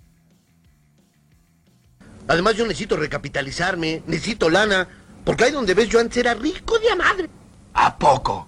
Además, 2.27 2.55
yo 2.55 2.65
necesito 2.65 2.97
recapitalizarme, 2.97 4.03
necesito 4.07 4.49
lana, 4.49 4.87
porque 5.23 5.45
ahí 5.45 5.51
donde 5.51 5.73
ves 5.73 5.89
yo 5.89 5.99
antes 5.99 6.17
era 6.17 6.33
rico 6.33 6.79
de 6.79 6.89
a 6.89 6.95
madre. 6.95 7.29
¿A 7.73 7.97
poco? 7.97 8.47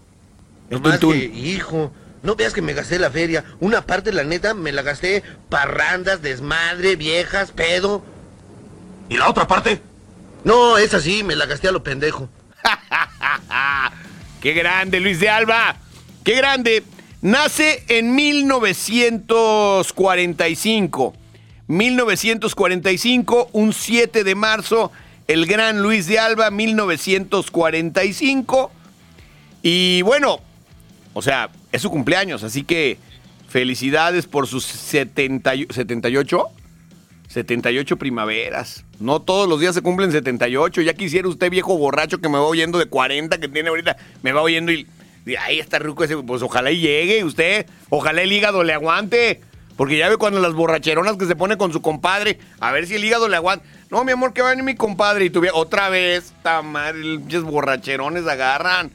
Tuntún. 0.70 1.14
que, 1.14 1.26
hijo, 1.26 1.92
no 2.28 2.36
veas 2.36 2.54
que 2.54 2.62
me 2.62 2.74
gasté 2.74 3.00
la 3.00 3.10
feria. 3.10 3.46
Una 3.62 3.86
parte, 3.86 4.12
la 4.12 4.26
neta, 4.26 4.54
me 4.54 4.74
la 4.74 4.82
gasté 4.82 5.24
parrandas, 5.48 6.22
desmadre, 6.22 6.98
viejas, 6.98 7.52
pedo. 7.52 8.04
¿Y 9.08 9.16
la 9.16 9.30
otra 9.30 9.48
parte? 9.48 9.80
No, 10.44 10.78
esa 10.78 11.00
sí, 11.00 11.24
me 11.24 11.38
la 11.38 11.46
gasté 11.46 11.70
a 11.70 11.72
lo 11.72 11.84
pendejo. 11.84 12.28
¡Qué 14.42 14.52
grande, 14.52 15.00
Luis 15.00 15.22
de 15.22 15.30
Alba! 15.30 15.78
¡Qué 16.26 16.36
grande! 16.36 16.84
Nace 17.22 17.86
en 17.88 18.14
1945. 18.14 21.14
1945, 21.68 23.50
un 23.54 23.72
7 23.72 24.26
de 24.26 24.36
marzo, 24.36 24.92
el 25.30 25.46
gran 25.46 25.82
Luis 25.82 26.08
de 26.08 26.20
Alba, 26.20 26.52
1945. 26.52 28.70
Y 29.64 30.02
bueno, 30.02 30.42
o 31.14 31.22
sea, 31.22 31.50
es 31.78 31.82
su 31.84 31.90
cumpleaños, 31.90 32.44
así 32.44 32.64
que 32.64 32.98
felicidades 33.50 34.26
por 34.28 34.46
sus 34.48 34.66
70, 34.66 35.56
y- 35.56 35.68
78. 35.70 36.44
78 37.30 37.98
primaveras. 37.98 38.84
No 39.00 39.22
todos 39.22 39.50
los 39.50 39.60
días 39.60 39.76
se 39.76 39.82
cumplen 39.82 40.12
78. 40.12 40.82
Ya 40.82 40.94
quisiera 40.94 41.28
usted, 41.28 41.50
viejo 41.50 41.78
borracho, 41.78 42.20
que 42.20 42.30
me 42.30 42.36
va 42.38 42.44
oyendo 42.46 42.78
de 42.80 42.86
40 42.86 43.40
que 43.40 43.48
tiene 43.50 43.70
ahorita, 43.70 43.98
me 44.24 44.32
va 44.32 44.42
oyendo 44.42 44.72
y, 44.72 44.88
y 45.26 45.36
ahí 45.36 45.60
está 45.60 45.78
rico 45.80 46.04
ese. 46.04 46.18
Pues 46.18 46.42
ojalá 46.42 46.72
y 46.72 46.80
llegue 46.80 47.24
usted. 47.24 47.66
Ojalá 47.90 48.22
el 48.22 48.32
hígado 48.32 48.64
le 48.64 48.74
aguante. 48.74 49.42
Porque 49.76 49.98
ya 49.98 50.10
ve 50.10 50.18
cuando 50.18 50.40
las 50.40 50.54
borracheronas 50.54 51.18
que 51.18 51.28
se 51.28 51.36
pone 51.36 51.56
con 51.58 51.72
su 51.72 51.84
compadre, 51.84 52.40
a 52.60 52.72
ver 52.72 52.88
si 52.88 52.96
el 52.96 53.06
hígado 53.06 53.28
le 53.28 53.36
aguanta. 53.36 53.64
No, 53.92 54.04
mi 54.04 54.12
amor, 54.14 54.34
que 54.34 54.42
va 54.42 54.48
a 54.48 54.52
venir 54.52 54.64
mi 54.66 54.74
compadre 54.76 55.26
y 55.26 55.30
tu 55.30 55.40
vie- 55.40 55.52
otra 55.54 55.90
vez, 55.90 56.34
ta 56.42 56.64
madre, 56.64 57.00
pinches 57.02 57.44
borracherones 57.44 58.26
agarran. 58.26 58.90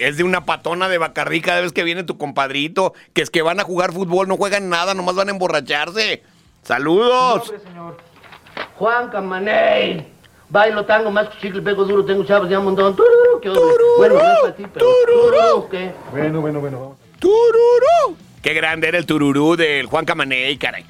Es 0.00 0.16
de 0.16 0.24
una 0.24 0.46
patona 0.46 0.88
de 0.88 0.96
Bacardí 0.96 1.42
cada 1.42 1.60
vez 1.60 1.72
que 1.72 1.84
viene 1.84 2.04
tu 2.04 2.16
compadrito, 2.16 2.94
que 3.12 3.20
es 3.20 3.28
que 3.28 3.42
van 3.42 3.60
a 3.60 3.64
jugar 3.64 3.92
fútbol, 3.92 4.28
no 4.28 4.38
juegan 4.38 4.70
nada, 4.70 4.94
nomás 4.94 5.14
van 5.14 5.28
a 5.28 5.32
emborracharse. 5.32 6.22
¡Saludos! 6.62 7.52
Juan 8.76 9.10
Camaney. 9.10 10.06
Bailo 10.48 10.86
tango, 10.86 11.10
más 11.10 11.28
chicle, 11.38 11.60
pego 11.60 11.84
duro, 11.84 12.02
tengo 12.06 12.24
chavos 12.24 12.48
de 12.48 12.56
un 12.56 12.64
montón. 12.64 12.96
Tururú, 12.96 13.40
¿qué 13.42 13.50
onda? 13.50 13.60
Bueno, 13.98 14.14
no 14.14 14.20
es 14.20 14.38
para 14.40 14.56
ti, 14.56 14.64
pero... 14.72 14.86
Tururú, 14.86 15.68
¿qué? 15.68 15.92
Bueno, 16.10 16.40
bueno, 16.40 16.60
bueno, 16.60 16.80
vamos. 16.80 16.98
¡Tururú! 17.18 18.16
Qué 18.42 18.54
grande 18.54 18.88
era 18.88 18.96
el 18.96 19.04
tururú 19.04 19.54
del 19.54 19.84
Juan 19.84 20.06
Camaney, 20.06 20.56
caray. 20.56 20.86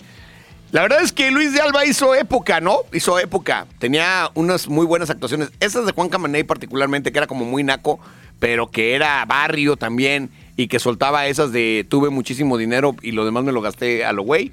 La 0.70 0.82
verdad 0.82 1.02
es 1.02 1.12
que 1.12 1.32
Luis 1.32 1.52
de 1.52 1.60
Alba 1.60 1.84
hizo 1.84 2.14
época, 2.14 2.60
¿no? 2.60 2.82
Hizo 2.92 3.18
época. 3.18 3.66
Tenía 3.80 4.30
unas 4.34 4.68
muy 4.68 4.86
buenas 4.86 5.10
actuaciones. 5.10 5.50
Esas 5.58 5.84
de 5.84 5.90
Juan 5.90 6.08
Camaney 6.08 6.44
particularmente, 6.44 7.10
que 7.10 7.18
era 7.18 7.26
como 7.26 7.44
muy 7.44 7.64
naco, 7.64 7.98
pero 8.40 8.70
que 8.70 8.94
era 8.96 9.24
barrio 9.26 9.76
también 9.76 10.30
y 10.56 10.66
que 10.66 10.80
soltaba 10.80 11.26
esas 11.26 11.52
de 11.52 11.86
tuve 11.88 12.10
muchísimo 12.10 12.58
dinero 12.58 12.96
y 13.02 13.12
lo 13.12 13.24
demás 13.24 13.44
me 13.44 13.52
lo 13.52 13.60
gasté 13.60 14.04
a 14.04 14.12
lo 14.12 14.22
güey. 14.22 14.50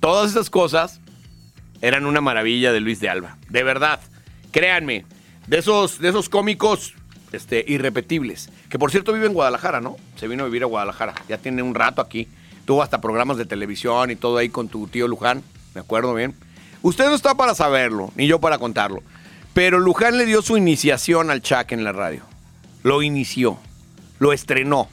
Todas 0.00 0.30
esas 0.30 0.48
cosas 0.48 1.00
eran 1.82 2.06
una 2.06 2.20
maravilla 2.20 2.72
de 2.72 2.80
Luis 2.80 3.00
de 3.00 3.10
Alba. 3.10 3.36
De 3.50 3.62
verdad. 3.62 4.00
Créanme. 4.52 5.04
De 5.46 5.58
esos, 5.58 5.98
de 5.98 6.08
esos 6.08 6.28
cómicos 6.28 6.94
este, 7.32 7.64
irrepetibles. 7.68 8.48
Que 8.70 8.78
por 8.78 8.90
cierto 8.90 9.12
vive 9.12 9.26
en 9.26 9.34
Guadalajara, 9.34 9.80
¿no? 9.80 9.96
Se 10.16 10.28
vino 10.28 10.44
a 10.44 10.46
vivir 10.46 10.62
a 10.62 10.66
Guadalajara. 10.66 11.14
Ya 11.28 11.38
tiene 11.38 11.62
un 11.62 11.74
rato 11.74 12.00
aquí. 12.00 12.28
Tuvo 12.64 12.82
hasta 12.82 13.00
programas 13.00 13.36
de 13.36 13.44
televisión 13.44 14.10
y 14.10 14.16
todo 14.16 14.38
ahí 14.38 14.48
con 14.48 14.68
tu 14.68 14.86
tío 14.86 15.08
Luján. 15.08 15.42
Me 15.74 15.80
acuerdo 15.80 16.14
bien. 16.14 16.34
Usted 16.82 17.06
no 17.06 17.14
está 17.14 17.34
para 17.34 17.54
saberlo, 17.54 18.12
ni 18.14 18.26
yo 18.26 18.40
para 18.40 18.58
contarlo. 18.58 19.02
Pero 19.52 19.78
Luján 19.78 20.18
le 20.18 20.26
dio 20.26 20.42
su 20.42 20.56
iniciación 20.56 21.30
al 21.30 21.42
Chac 21.42 21.72
en 21.72 21.84
la 21.84 21.92
radio. 21.92 22.33
Lo 22.84 23.00
inició. 23.00 23.56
Lo 24.18 24.34
estrenó. 24.34 24.88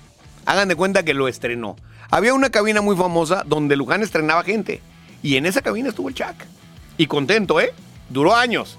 Hagan 0.46 0.70
de 0.70 0.78
cuenta 0.78 1.04
que 1.04 1.14
lo 1.14 1.28
estrenó. 1.28 1.76
Había 2.10 2.34
una 2.34 2.50
cabina 2.50 2.82
muy 2.82 2.96
famosa 2.96 3.44
donde 3.46 3.76
Luján 3.76 4.02
estrenaba 4.02 4.44
gente. 4.44 4.82
Y 5.22 5.36
en 5.36 5.46
esa 5.46 5.62
cabina 5.62 5.90
estuvo 5.90 6.08
el 6.08 6.16
Chac. 6.16 6.48
Y 6.96 7.08
contento, 7.08 7.60
¿eh? 7.60 7.74
Duró 8.08 8.34
años. 8.34 8.78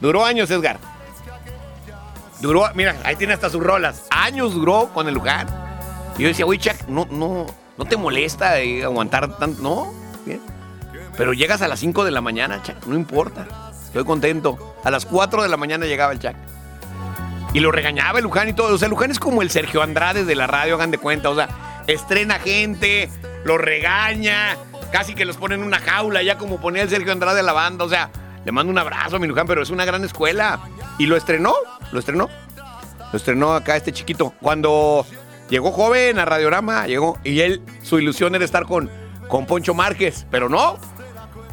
Duró 0.00 0.24
años, 0.24 0.50
Edgar. 0.50 0.80
Duró, 2.40 2.64
mira, 2.74 2.96
ahí 3.04 3.14
tiene 3.14 3.34
hasta 3.34 3.50
sus 3.50 3.62
rolas. 3.62 4.06
Años 4.10 4.52
duró 4.52 4.90
con 4.92 5.06
el 5.06 5.14
Luján. 5.14 5.46
Y 6.18 6.22
yo 6.22 6.28
decía, 6.28 6.44
güey, 6.44 6.58
Chac, 6.58 6.88
no, 6.88 7.06
no, 7.08 7.46
no 7.78 7.84
te 7.84 7.96
molesta 7.96 8.58
eh, 8.58 8.82
aguantar 8.82 9.38
tanto. 9.38 9.62
No, 9.62 9.94
bien. 10.26 10.40
Pero 11.16 11.34
llegas 11.34 11.62
a 11.62 11.68
las 11.68 11.78
5 11.78 12.04
de 12.04 12.10
la 12.10 12.20
mañana, 12.20 12.60
Chac, 12.64 12.84
no 12.86 12.96
importa. 12.96 13.46
Estoy 13.86 14.04
contento. 14.04 14.74
A 14.82 14.90
las 14.90 15.06
4 15.06 15.44
de 15.44 15.48
la 15.48 15.56
mañana 15.56 15.86
llegaba 15.86 16.12
el 16.12 16.18
Chac. 16.18 16.34
Y 17.52 17.60
lo 17.60 17.72
regañaba 17.72 18.18
el 18.18 18.24
Luján 18.24 18.48
y 18.48 18.52
todo. 18.52 18.74
O 18.74 18.78
sea, 18.78 18.88
Luján 18.88 19.10
es 19.10 19.18
como 19.18 19.42
el 19.42 19.50
Sergio 19.50 19.82
Andrade 19.82 20.24
de 20.24 20.34
la 20.34 20.46
radio, 20.46 20.76
hagan 20.76 20.90
de 20.90 20.98
cuenta. 20.98 21.30
O 21.30 21.34
sea, 21.34 21.82
estrena 21.86 22.38
gente, 22.38 23.10
lo 23.44 23.58
regaña, 23.58 24.56
casi 24.92 25.14
que 25.14 25.24
los 25.24 25.36
pone 25.36 25.56
en 25.56 25.64
una 25.64 25.78
jaula, 25.78 26.22
ya 26.22 26.38
como 26.38 26.60
ponía 26.60 26.82
el 26.82 26.90
Sergio 26.90 27.12
Andrade 27.12 27.40
a 27.40 27.42
la 27.42 27.52
banda. 27.52 27.84
O 27.84 27.88
sea, 27.88 28.10
le 28.44 28.52
mando 28.52 28.70
un 28.70 28.78
abrazo 28.78 29.16
a 29.16 29.18
mi 29.18 29.26
Luján, 29.26 29.46
pero 29.46 29.62
es 29.62 29.70
una 29.70 29.84
gran 29.84 30.04
escuela. 30.04 30.60
Y 30.98 31.06
lo 31.06 31.16
estrenó, 31.16 31.54
lo 31.92 31.98
estrenó. 31.98 32.28
Lo 33.12 33.16
estrenó 33.16 33.54
acá 33.54 33.76
este 33.76 33.92
chiquito. 33.92 34.32
Cuando 34.40 35.04
llegó 35.48 35.72
joven 35.72 36.20
a 36.20 36.24
Radiorama, 36.24 36.86
llegó. 36.86 37.18
Y 37.24 37.40
él, 37.40 37.62
su 37.82 37.98
ilusión 37.98 38.34
era 38.36 38.44
estar 38.44 38.66
con, 38.66 38.88
con 39.28 39.46
Poncho 39.46 39.74
Márquez, 39.74 40.26
pero 40.30 40.48
no. 40.48 40.78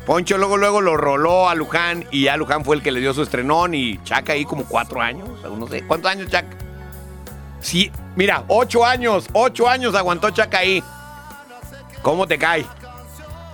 Poncho 0.08 0.38
luego, 0.38 0.55
luego 0.55 0.80
lo 0.80 0.95
roló 0.95 1.49
a 1.49 1.53
Luján 1.53 2.05
y 2.12 2.24
ya 2.24 2.38
Luján 2.38 2.64
fue 2.64 2.78
el 2.78 2.82
que 2.82 2.93
le 2.93 3.01
dio 3.01 3.14
su 3.14 3.24
estrenón 3.24 3.74
y 3.74 4.01
Chac 4.05 4.30
ahí 4.30 4.45
como 4.45 4.64
cuatro 4.64 5.01
años, 5.01 5.28
no 5.43 5.68
sé. 5.68 5.84
¿Cuántos 5.86 6.10
años, 6.10 6.30
Chac? 6.32 6.45
Sí, 7.60 7.91
mira, 8.16 8.45
ocho 8.47 8.86
años, 8.86 9.28
ocho 9.34 9.68
años 9.68 9.95
aguantó 9.95 10.30
Chac 10.30 10.55
ahí. 10.55 10.82
¿Cómo 12.01 12.26
te 12.26 12.38
cae? 12.38 12.66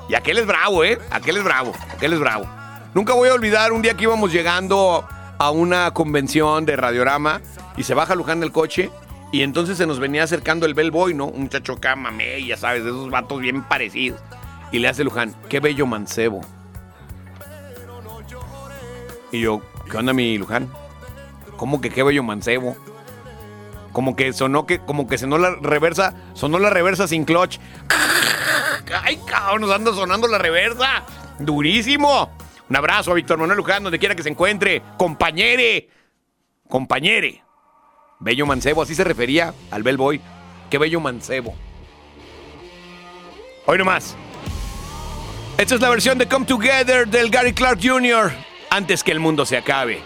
Y 0.08 0.14
aquel 0.14 0.38
es 0.38 0.45
bravo, 0.45 0.84
¿eh? 0.84 0.99
Aquel 1.10 1.38
es 1.38 1.43
bravo, 1.43 1.74
aquel 1.91 2.14
es 2.14 2.20
bravo. 2.20 2.45
Nunca 2.93 3.14
voy 3.14 3.30
a 3.30 3.34
olvidar 3.34 3.72
un 3.72 3.82
día 3.82 3.95
que 3.95 4.04
íbamos 4.04 4.32
llegando 4.32 5.08
a 5.39 5.49
una 5.49 5.89
convención 5.89 6.68
de 6.68 6.76
radiorama 6.76 7.41
y 7.78 7.82
se 7.82 7.95
baja 7.95 8.14
Luján 8.14 8.41
del 8.41 8.51
coche 8.51 8.91
y 9.32 9.41
entonces 9.41 9.76
se 9.76 9.88
nos 9.88 9.97
venía 9.97 10.22
acercando 10.22 10.68
el 10.68 10.76
bellboy, 10.76 11.16
¿no? 11.16 11.26
Un 11.26 11.41
muchacho 11.41 11.74
acá, 11.74 11.95
mamé, 11.95 12.45
ya 12.45 12.58
sabes, 12.58 12.84
de 12.84 12.91
esos 12.91 13.10
vatos 13.10 13.39
bien 13.39 13.64
parecidos. 13.64 14.22
Y 14.74 14.80
le 14.80 14.88
hace 14.88 15.03
Luján, 15.03 15.36
qué 15.49 15.59
bello 15.59 15.86
mancebo. 15.86 16.41
Y 19.32 19.41
yo, 19.41 19.61
¿qué 19.89 19.97
onda 19.97 20.13
mi 20.13 20.36
Luján? 20.39 20.67
¿Cómo 21.57 21.80
que 21.80 21.91
qué 21.91 22.01
bello 22.01 22.24
mancebo? 22.24 22.76
Como 23.91 24.15
que 24.15 24.34
sonó 24.34 24.65
que, 24.65 24.80
como 24.80 25.07
que 25.07 25.19
sonó 25.19 25.38
la 25.38 25.51
reversa, 25.61 26.15
sonó 26.34 26.57
la 26.57 26.71
reversa 26.71 27.07
sin 27.07 27.24
clutch. 27.24 27.59
¡Ay, 29.03 29.19
cabrón! 29.28 29.61
Nos 29.61 29.71
anda 29.71 29.93
sonando 29.93 30.28
la 30.28 30.39
reversa. 30.39 31.03
¡Durísimo! 31.38 32.36
Un 32.67 32.76
abrazo 32.76 33.11
a 33.11 33.13
Víctor 33.13 33.38
Manuel 33.38 33.57
Luján, 33.57 33.84
donde 33.84 33.99
quiera 33.99 34.15
que 34.15 34.24
se 34.24 34.30
encuentre. 34.30 34.82
Compañere. 34.97 35.88
Compañere. 36.67 37.43
Bello 38.19 38.47
mancebo, 38.47 38.82
así 38.82 38.95
se 38.95 39.03
refería 39.03 39.53
al 39.69 39.84
bellboy. 39.84 40.19
¡Qué 40.71 40.80
bello 40.80 40.99
mancebo! 40.99 41.53
Hoy 43.67 43.78
nomás. 43.78 44.17
Esta 45.56 45.76
es 45.76 45.82
la 45.82 45.89
versión 45.89 46.18
de 46.18 46.28
Come 46.28 46.47
Together 46.47 47.08
del 47.08 47.30
Gary 47.30 47.54
Clark 47.54 47.80
Jr. 47.82 48.32
Antes 48.72 49.04
que 49.04 49.12
el 49.12 49.20
mundo 49.20 49.45
se 49.45 49.56
acabe. 49.56 50.01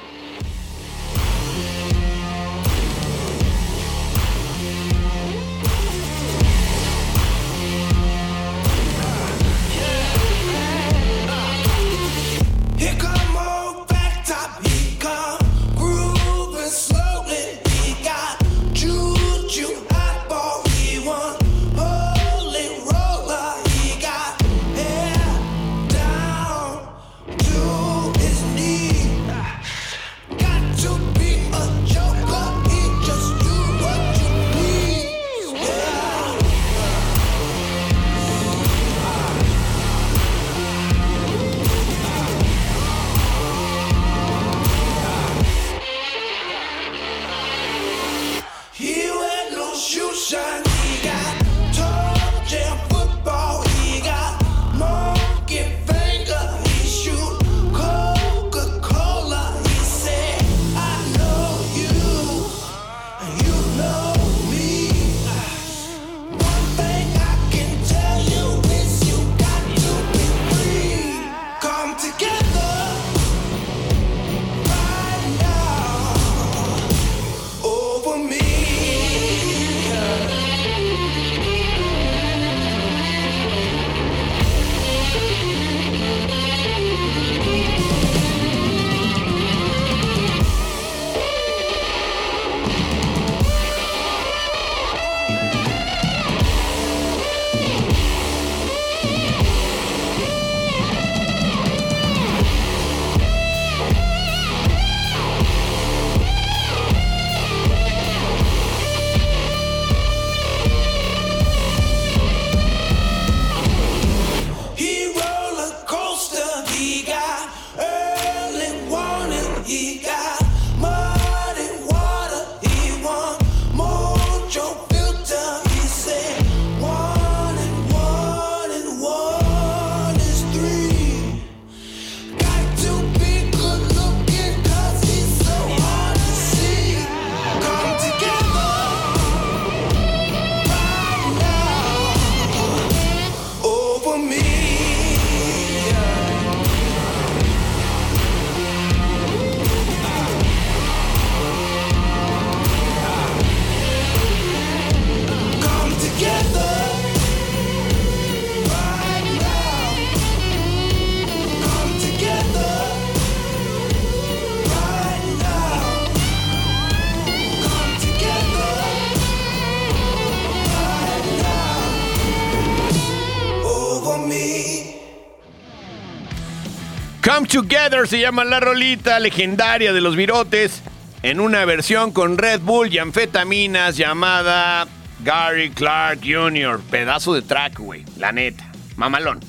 Together 177.58 178.08
se 178.08 178.20
llama 178.20 178.46
la 178.46 178.60
rolita 178.60 179.20
legendaria 179.20 179.92
de 179.92 180.00
los 180.00 180.16
virotes 180.16 180.84
en 181.24 181.40
una 181.40 181.66
versión 181.66 182.12
con 182.12 182.38
Red 182.38 182.60
Bull 182.60 182.94
y 182.94 183.00
anfetaminas 183.00 183.98
llamada 183.98 184.88
Gary 185.24 185.72
Clark 185.72 186.20
Jr. 186.20 186.80
Pedazo 186.92 187.34
de 187.34 187.42
track, 187.42 187.80
güey. 187.80 188.06
La 188.16 188.32
neta. 188.32 188.72
Mamalón. 188.96 189.40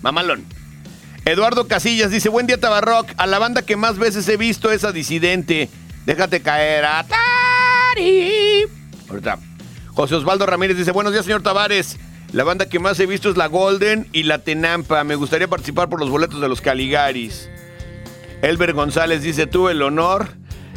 Mamalón. 0.00 0.44
Eduardo 1.24 1.66
Casillas 1.66 2.12
dice, 2.12 2.28
buen 2.28 2.46
día 2.46 2.60
Tabarrock. 2.60 3.10
A 3.16 3.26
la 3.26 3.40
banda 3.40 3.62
que 3.62 3.74
más 3.74 3.98
veces 3.98 4.28
he 4.28 4.36
visto 4.36 4.70
es 4.70 4.84
a 4.84 4.92
Disidente. 4.92 5.68
Déjate 6.04 6.42
caer. 6.42 6.84
Atari. 6.84 8.62
Ahorita. 9.08 9.40
José 9.88 10.14
Osvaldo 10.14 10.46
Ramírez 10.46 10.76
dice, 10.76 10.92
buenos 10.92 11.12
días, 11.12 11.24
señor 11.24 11.42
Tavares. 11.42 11.98
La 12.32 12.44
banda 12.44 12.68
que 12.68 12.78
más 12.78 13.00
he 13.00 13.06
visto 13.06 13.28
es 13.28 13.36
la 13.36 13.48
Golden 13.48 14.06
y 14.12 14.22
la 14.22 14.38
Tenampa. 14.38 15.02
Me 15.02 15.16
gustaría 15.16 15.48
participar 15.48 15.88
por 15.88 15.98
los 15.98 16.10
boletos 16.10 16.40
de 16.40 16.48
los 16.48 16.60
Caligaris. 16.60 17.50
Elber 18.42 18.74
González 18.74 19.22
dice, 19.22 19.46
tuve 19.46 19.72
el 19.72 19.82
honor 19.82 20.28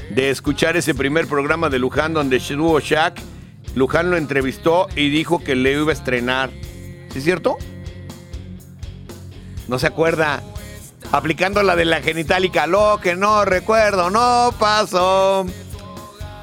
de 0.10 0.30
escuchar 0.30 0.78
ese 0.78 0.96
primer 0.96 1.28
programa 1.28 1.70
de 1.70 1.80
Luján 1.80 2.14
donde 2.14 2.38
estuvo 2.38 2.80
Shaq. 2.80 3.20
Luján 3.76 4.10
lo 4.10 4.18
entrevistó 4.18 4.88
y 4.96 5.10
dijo 5.10 5.44
que 5.44 5.56
le 5.56 5.74
iba 5.74 5.92
a 5.92 5.94
estrenar. 5.94 6.50
¿Sí 7.10 7.20
es 7.20 7.24
cierto? 7.24 7.58
No 9.68 9.78
se 9.78 9.88
acuerda. 9.88 10.42
Aplicando 11.12 11.62
la 11.64 11.76
de 11.76 11.86
la 11.86 12.02
genitálica. 12.02 12.66
Lo 12.66 13.00
que 13.02 13.16
no 13.16 13.46
recuerdo 13.46 14.10
no 14.10 14.54
pasó. 14.58 15.46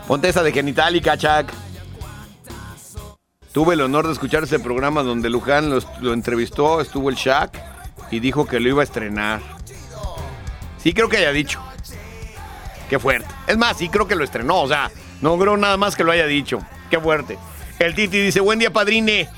Ponte 0.07 0.29
esa 0.29 0.43
de 0.43 0.53
genitálica, 0.53 1.17
Chuck. 1.17 1.51
Tuve 3.53 3.75
el 3.75 3.81
honor 3.81 4.07
de 4.07 4.13
escuchar 4.13 4.45
ese 4.45 4.61
programa 4.61 5.03
donde 5.03 5.31
Luján 5.31 5.71
lo, 5.71 5.79
lo 6.01 6.13
entrevistó, 6.13 6.83
estuvo 6.83 7.09
el 7.09 7.17
Shaq 7.17 7.59
y 8.11 8.21
dijo 8.21 8.47
que 8.47 8.61
lo 8.61 8.69
iba 8.69 8.83
a 8.83 8.85
estrenar. 8.85 9.56
Sí, 10.87 10.95
creo 10.95 11.09
que 11.09 11.17
haya 11.17 11.33
dicho. 11.33 11.61
Qué 12.89 13.01
fuerte. 13.01 13.27
Es 13.49 13.57
más, 13.57 13.77
sí 13.77 13.89
creo 13.89 14.07
que 14.07 14.15
lo 14.15 14.23
estrenó, 14.23 14.63
o 14.63 14.69
sea, 14.69 14.89
no 15.21 15.37
creo 15.37 15.57
nada 15.57 15.77
más 15.77 15.97
que 15.97 16.05
lo 16.05 16.13
haya 16.13 16.27
dicho. 16.29 16.61
Qué 16.89 17.01
fuerte. 17.01 17.37
El 17.81 17.97
Titi 17.97 18.21
dice, 18.21 18.39
buen 18.39 18.61
día, 18.61 18.73
padrine. 18.73 19.29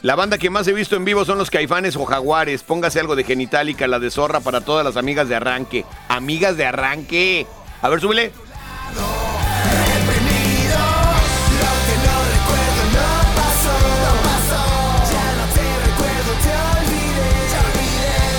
La 0.00 0.14
banda 0.14 0.38
que 0.38 0.48
más 0.48 0.66
he 0.66 0.72
visto 0.72 0.96
en 0.96 1.04
vivo 1.04 1.26
son 1.26 1.36
los 1.36 1.50
caifanes 1.50 1.94
o 1.94 2.06
jaguares. 2.06 2.62
Póngase 2.62 3.00
algo 3.00 3.16
de 3.16 3.24
genitálica, 3.24 3.86
la 3.86 3.98
de 3.98 4.10
zorra 4.10 4.40
para 4.40 4.62
todas 4.62 4.82
las 4.82 4.96
amigas 4.96 5.28
de 5.28 5.34
arranque. 5.34 5.84
Amigas 6.08 6.56
de 6.56 6.64
arranque. 6.64 7.46
A 7.82 7.90
ver, 7.90 8.00
súbele. 8.00 8.32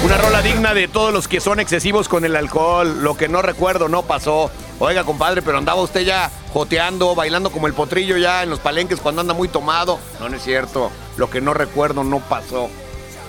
Una 0.03 0.17
rola 0.17 0.41
digna 0.41 0.73
de 0.73 0.87
todos 0.87 1.13
los 1.13 1.27
que 1.27 1.39
son 1.39 1.59
excesivos 1.59 2.09
con 2.09 2.25
el 2.25 2.35
alcohol. 2.35 3.03
Lo 3.03 3.15
que 3.15 3.27
no 3.27 3.43
recuerdo 3.43 3.87
no 3.87 4.01
pasó. 4.01 4.49
Oiga, 4.79 5.03
compadre, 5.03 5.43
pero 5.43 5.59
andaba 5.59 5.79
usted 5.79 6.01
ya 6.01 6.31
joteando, 6.51 7.13
bailando 7.13 7.51
como 7.51 7.67
el 7.67 7.73
potrillo 7.73 8.17
ya 8.17 8.41
en 8.41 8.49
los 8.49 8.59
palenques 8.59 8.99
cuando 8.99 9.21
anda 9.21 9.35
muy 9.35 9.47
tomado. 9.47 9.99
No, 10.19 10.27
no 10.27 10.37
es 10.37 10.43
cierto. 10.43 10.91
Lo 11.17 11.29
que 11.29 11.39
no 11.39 11.53
recuerdo 11.53 12.03
no 12.03 12.19
pasó. 12.19 12.67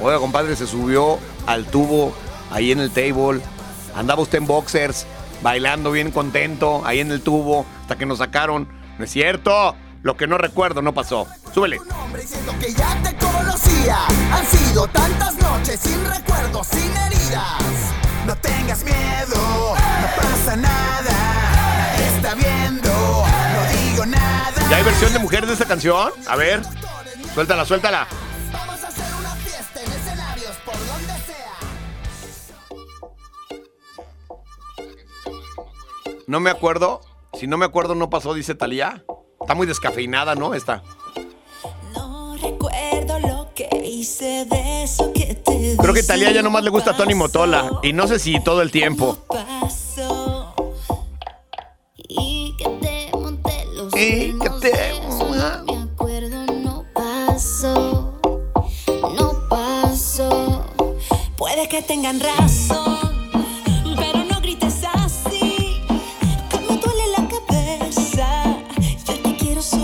Oiga, 0.00 0.18
compadre, 0.18 0.56
se 0.56 0.66
subió 0.66 1.18
al 1.46 1.66
tubo 1.66 2.14
ahí 2.50 2.72
en 2.72 2.80
el 2.80 2.90
table. 2.90 3.42
Andaba 3.94 4.22
usted 4.22 4.38
en 4.38 4.46
boxers, 4.46 5.06
bailando 5.42 5.90
bien 5.90 6.10
contento 6.10 6.80
ahí 6.86 7.00
en 7.00 7.12
el 7.12 7.20
tubo 7.20 7.66
hasta 7.82 7.96
que 7.96 8.06
nos 8.06 8.18
sacaron. 8.18 8.66
No 8.98 9.04
es 9.04 9.10
cierto. 9.10 9.76
Lo 10.02 10.16
que 10.16 10.26
no 10.26 10.36
recuerdo 10.36 10.82
no 10.82 10.92
pasó. 10.92 11.28
Súbele. 11.54 11.80
Que 12.60 12.72
ya 12.72 13.00
te 13.02 13.16
conocía. 13.16 13.98
Han 14.32 14.46
sido 14.46 14.86
tantas 14.88 15.34
noches 15.36 15.78
sin 15.80 16.04
recuerdos, 16.04 16.66
sin 16.66 16.96
heridas. 16.96 17.92
No 18.26 18.36
tengas 18.36 18.84
miedo, 18.84 19.36
no 19.76 20.22
pasa 20.22 20.56
nada. 20.56 21.92
Nadie 21.96 22.16
está 22.16 22.34
viendo, 22.34 22.90
no 22.90 23.78
digo 23.78 24.06
nada. 24.06 24.68
¿Ya 24.70 24.76
hay 24.76 24.82
versión 24.82 25.12
de 25.12 25.18
mujeres 25.20 25.48
de 25.48 25.52
esta 25.54 25.66
canción? 25.66 26.12
A 26.28 26.36
ver. 26.36 26.62
Suéltala, 27.34 27.64
suéltala. 27.64 28.06
Vamos 28.52 28.82
a 28.82 28.88
hacer 28.88 29.14
una 29.18 29.30
fiesta 29.36 29.82
en 29.82 29.92
escenarios 29.92 30.56
por 30.64 30.74
donde 30.74 31.12
sea. 31.26 31.52
No 36.26 36.40
me 36.40 36.50
acuerdo. 36.50 37.00
Si 37.38 37.46
no 37.46 37.56
me 37.56 37.64
acuerdo, 37.64 37.94
no 37.94 38.10
pasó, 38.10 38.34
dice 38.34 38.54
Talía. 38.54 39.04
Está 39.42 39.54
muy 39.54 39.66
descafeinada, 39.66 40.34
¿no? 40.34 40.54
Esta. 40.54 40.82
Recuerdo 42.40 43.20
lo 43.20 43.50
que 43.54 43.68
hice 43.84 44.44
de 44.46 44.82
eso 44.82 45.12
que 45.12 45.34
te 45.34 45.76
Creo 45.76 45.94
que 45.94 46.02
Talía 46.02 46.32
ya 46.32 46.42
nomás 46.42 46.64
le 46.64 46.70
gusta 46.70 46.90
a 46.90 46.96
Tony 46.96 47.14
Motola. 47.14 47.70
Y 47.82 47.92
no 47.92 48.08
sé 48.08 48.18
si 48.18 48.40
todo 48.42 48.62
el 48.62 48.70
tiempo. 48.72 49.18
Y 52.08 52.54
que 52.56 52.64
te 52.80 53.10
monté 53.16 53.64
los 53.74 53.94
Y 53.96 54.38
que 54.38 54.50
te... 54.60 55.00
No 55.08 55.64
me 55.64 55.82
acuerdo, 55.82 56.44
no 56.46 56.84
pasó. 56.92 58.20
No 59.16 59.48
pasó. 59.48 60.64
Puede 61.36 61.68
que 61.68 61.82
tengan 61.82 62.20
razón, 62.20 63.01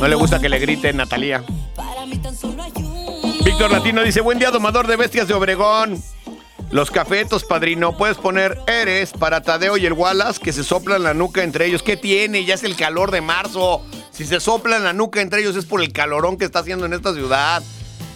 No 0.01 0.07
le 0.07 0.15
gusta 0.15 0.39
que 0.39 0.49
le 0.49 0.61
grite 0.61 0.93
Natalia. 0.93 1.43
Víctor 3.45 3.73
Latino 3.73 4.03
dice, 4.03 4.21
buen 4.21 4.39
día, 4.39 4.53
domador 4.53 4.87
de 4.87 4.97
bestias 4.97 5.27
de 5.27 5.35
Obregón. 5.35 6.01
Los 6.71 6.93
cafetos, 6.93 7.43
padrino, 7.45 7.97
puedes 7.97 8.17
poner 8.17 8.61
Eres 8.69 9.13
para 9.13 9.41
Tadeo 9.41 9.77
y 9.77 9.87
el 9.87 9.95
Wallace 9.95 10.41
que 10.41 10.53
se 10.53 10.63
soplan 10.63 11.03
la 11.03 11.15
nuca 11.15 11.43
entre 11.43 11.67
ellos. 11.67 11.83
¿Qué 11.83 11.97
tiene? 11.97 12.45
Ya 12.45 12.55
es 12.55 12.63
el 12.63 12.77
calor 12.77 13.11
de 13.11 13.23
marzo. 13.23 13.85
Si 14.13 14.25
se 14.25 14.39
soplan 14.39 14.85
la 14.85 14.93
nuca 14.93 15.21
entre 15.21 15.41
ellos 15.41 15.57
es 15.57 15.67
por 15.67 15.83
el 15.83 15.93
calorón 15.93 16.37
que 16.37 16.45
está 16.45 16.61
haciendo 16.61 16.87
en 16.87 16.93
esta 16.93 17.13
ciudad. 17.13 17.63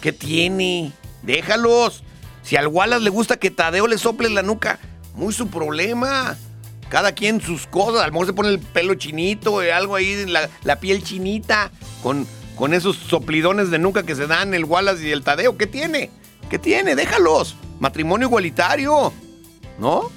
¿Qué 0.01 0.13
tiene? 0.13 0.93
Déjalos. 1.23 2.05
Si 2.43 2.57
al 2.57 2.69
Wallace 2.69 3.03
le 3.03 3.11
gusta 3.11 3.39
que 3.39 3.51
Tadeo 3.51 3.89
le 3.89 3.99
sople 3.99 4.31
la 4.31 4.43
nuca, 4.43 4.79
muy 5.15 5.33
su 5.33 5.49
problema. 5.49 6.37
Cada 6.93 7.13
quien 7.13 7.41
sus 7.41 7.67
cosas. 7.67 8.03
A 8.03 8.07
lo 8.07 8.13
mejor 8.13 8.27
se 8.27 8.33
pone 8.35 8.51
el 8.51 8.59
pelo 8.59 8.95
chinito, 8.95 9.61
algo 9.61 9.97
ahí, 9.97 10.27
la, 10.27 10.51
la 10.63 10.79
piel 10.79 11.03
chinita, 11.03 11.71
con, 12.03 12.27
con 12.55 12.75
esos 12.75 12.99
soplidones 12.99 13.71
de 13.71 13.79
nuca 13.79 14.03
que 14.03 14.15
se 14.15 14.27
dan 14.27 14.53
el 14.53 14.67
Wallace 14.67 15.09
y 15.09 15.11
el 15.11 15.23
Tadeo. 15.23 15.57
¿Qué 15.57 15.67
tiene? 15.67 16.11
¿Qué 16.51 16.59
tiene? 16.59 16.95
Déjalos. 16.95 17.57
Matrimonio 17.81 18.29
igualitario. 18.29 19.11
¿No? 19.79 20.11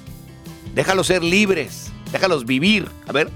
Déjalos 0.74 1.06
ser 1.06 1.24
libres. 1.24 1.90
Déjalos 2.12 2.44
vivir. 2.44 2.90
A 3.08 3.12
ver. 3.12 3.30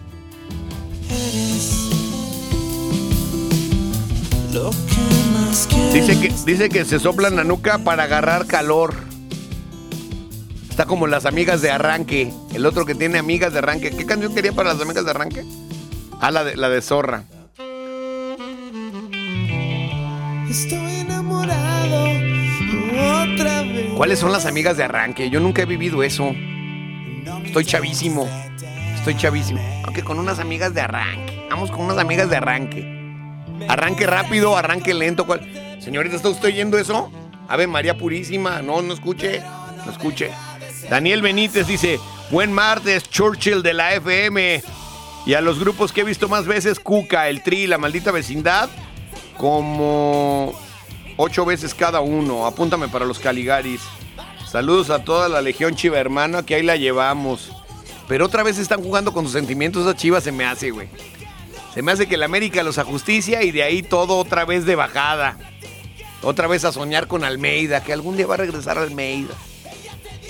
Dice 5.94 6.20
que, 6.20 6.34
dice 6.44 6.68
que 6.68 6.84
se 6.84 6.98
soplan 6.98 7.36
la 7.36 7.44
nuca 7.44 7.78
para 7.78 8.02
agarrar 8.02 8.46
calor. 8.46 9.09
Está 10.80 10.88
como 10.88 11.06
las 11.06 11.26
amigas 11.26 11.60
de 11.60 11.70
arranque. 11.70 12.32
El 12.54 12.64
otro 12.64 12.86
que 12.86 12.94
tiene 12.94 13.18
amigas 13.18 13.52
de 13.52 13.58
arranque. 13.58 13.90
¿Qué 13.90 14.06
canción 14.06 14.34
quería 14.34 14.54
para 14.54 14.72
las 14.72 14.80
amigas 14.80 15.04
de 15.04 15.10
arranque? 15.10 15.44
Ah, 16.22 16.30
la 16.30 16.42
de, 16.42 16.56
la 16.56 16.70
de 16.70 16.80
Zorra. 16.80 17.24
Estoy 20.48 21.00
enamorado 21.00 22.04
otra 23.22 23.60
vez. 23.60 23.92
¿Cuáles 23.94 24.20
son 24.20 24.32
las 24.32 24.46
amigas 24.46 24.78
de 24.78 24.84
arranque? 24.84 25.28
Yo 25.28 25.38
nunca 25.38 25.60
he 25.60 25.66
vivido 25.66 26.02
eso. 26.02 26.34
Estoy 27.44 27.66
chavísimo. 27.66 28.26
Estoy 28.94 29.18
chavísimo. 29.18 29.60
Aunque 29.84 30.02
con 30.02 30.18
unas 30.18 30.38
amigas 30.38 30.72
de 30.72 30.80
arranque. 30.80 31.46
Vamos 31.50 31.70
con 31.70 31.82
unas 31.82 31.98
amigas 31.98 32.30
de 32.30 32.38
arranque. 32.38 32.86
Arranque 33.68 34.06
rápido, 34.06 34.56
arranque 34.56 34.94
lento. 34.94 35.26
¿cuál? 35.26 35.46
Señorita, 35.78 36.16
¿está 36.16 36.30
usted 36.30 36.48
oyendo 36.48 36.78
eso? 36.78 37.12
Ave 37.48 37.66
María 37.66 37.98
Purísima. 37.98 38.62
No, 38.62 38.80
no 38.80 38.94
escuche. 38.94 39.42
No 39.84 39.92
escuche. 39.92 40.30
Daniel 40.88 41.22
Benítez 41.22 41.66
dice, 41.66 42.00
buen 42.30 42.52
martes, 42.52 43.08
Churchill 43.08 43.62
de 43.62 43.74
la 43.74 43.94
FM. 43.94 44.62
Y 45.26 45.34
a 45.34 45.40
los 45.40 45.58
grupos 45.58 45.92
que 45.92 46.00
he 46.00 46.04
visto 46.04 46.28
más 46.28 46.46
veces, 46.46 46.80
Cuca, 46.80 47.28
El 47.28 47.42
Tri, 47.42 47.66
La 47.66 47.78
Maldita 47.78 48.10
Vecindad, 48.10 48.70
como 49.36 50.54
ocho 51.16 51.44
veces 51.44 51.74
cada 51.74 52.00
uno. 52.00 52.46
Apúntame 52.46 52.88
para 52.88 53.04
los 53.04 53.18
Caligaris. 53.18 53.82
Saludos 54.50 54.90
a 54.90 55.04
toda 55.04 55.28
la 55.28 55.42
Legión 55.42 55.76
Chiva 55.76 55.98
Hermana, 55.98 56.44
que 56.44 56.54
ahí 56.54 56.62
la 56.62 56.76
llevamos. 56.76 57.52
Pero 58.08 58.26
otra 58.26 58.42
vez 58.42 58.58
están 58.58 58.82
jugando 58.82 59.12
con 59.12 59.24
sus 59.24 59.34
sentimientos, 59.34 59.86
esa 59.86 59.96
Chivas 59.96 60.24
se 60.24 60.32
me 60.32 60.44
hace, 60.44 60.70
güey. 60.70 60.88
Se 61.74 61.82
me 61.82 61.92
hace 61.92 62.08
que 62.08 62.16
la 62.16 62.24
América 62.24 62.64
los 62.64 62.78
ajusticia 62.78 63.42
y 63.42 63.52
de 63.52 63.62
ahí 63.62 63.82
todo 63.82 64.16
otra 64.16 64.44
vez 64.44 64.66
de 64.66 64.74
bajada. 64.74 65.36
Otra 66.22 66.48
vez 66.48 66.64
a 66.64 66.72
soñar 66.72 67.06
con 67.06 67.22
Almeida, 67.22 67.84
que 67.84 67.92
algún 67.92 68.16
día 68.16 68.26
va 68.26 68.34
a 68.34 68.38
regresar 68.38 68.76
Almeida. 68.78 69.34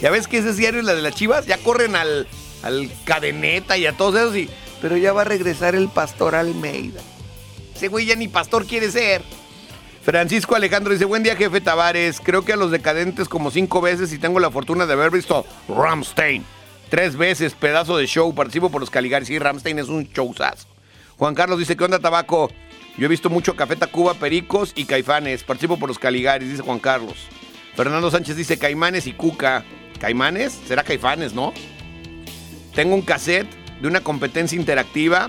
Ya 0.01 0.11
ves 0.11 0.29
que 0.29 0.39
ese 0.39 0.53
diario, 0.55 0.83
la 0.83 0.95
de 0.95 1.03
las 1.03 1.15
Chivas, 1.15 1.47
ya 1.47 1.59
corren 1.59 1.95
al, 1.95 2.27
al 2.63 2.91
cadeneta 3.05 3.77
y 3.77 3.87
a 3.87 3.93
todos 3.93 4.17
esos, 4.17 4.37
y, 4.37 4.49
pero 4.81 4.97
ya 4.97 5.13
va 5.13 5.23
a 5.23 5.25
regresar 5.25 5.75
el 5.75 5.89
pastor 5.89 6.35
Almeida. 6.35 7.01
Ese 7.75 7.89
güey 7.89 8.07
ya 8.07 8.17
ni 8.17 8.29
pastor 8.29 8.67
quiere 8.67 8.91
ser. 8.91 9.23
Francisco 10.03 10.57
Alejandro 10.57 10.93
dice, 10.93 11.05
buen 11.05 11.23
día 11.23 11.37
jefe 11.37 11.61
Tavares, 11.61 12.21
creo 12.21 12.45
que 12.45 12.55
a 12.55 12.57
los 12.57 12.71
decadentes 12.71 13.29
como 13.29 13.51
cinco 13.51 13.83
veces 13.83 14.13
y 14.13 14.19
tengo 14.19 14.41
la 14.41 14.51
fortuna 14.51 14.87
de 14.87 14.95
haber 14.95 15.11
visto 15.11 15.45
Ramstein. 15.69 16.45
Tres 16.89 17.17
veces, 17.17 17.53
pedazo 17.53 17.97
de 17.97 18.07
show, 18.07 18.35
participo 18.35 18.71
por 18.71 18.81
los 18.81 18.91
Caligaris. 18.91 19.29
Sí, 19.29 19.39
Ramstein 19.39 19.79
es 19.79 19.89
un 19.89 20.05
showzazo. 20.05 20.67
Juan 21.19 21.35
Carlos 21.35 21.59
dice, 21.59 21.77
¿qué 21.77 21.85
onda 21.85 21.99
tabaco? 21.99 22.51
Yo 22.97 23.05
he 23.05 23.09
visto 23.09 23.31
mucho 23.31 23.55
Café 23.55 23.77
Tacuba, 23.77 24.15
Pericos 24.15 24.73
y 24.75 24.87
Caifanes. 24.87 25.45
Participo 25.45 25.79
por 25.79 25.89
los 25.89 25.99
Caligaris, 25.99 26.49
dice 26.49 26.63
Juan 26.63 26.79
Carlos. 26.81 27.17
Fernando 27.77 28.11
Sánchez 28.11 28.37
dice 28.37 28.59
Caimanes 28.59 29.07
y 29.07 29.13
Cuca. 29.13 29.65
¿Caimanes? 30.01 30.59
Será 30.67 30.83
Caifanes, 30.83 31.35
¿no? 31.35 31.53
Tengo 32.75 32.95
un 32.95 33.03
cassette 33.03 33.49
de 33.81 33.87
una 33.87 34.01
competencia 34.01 34.59
interactiva, 34.59 35.29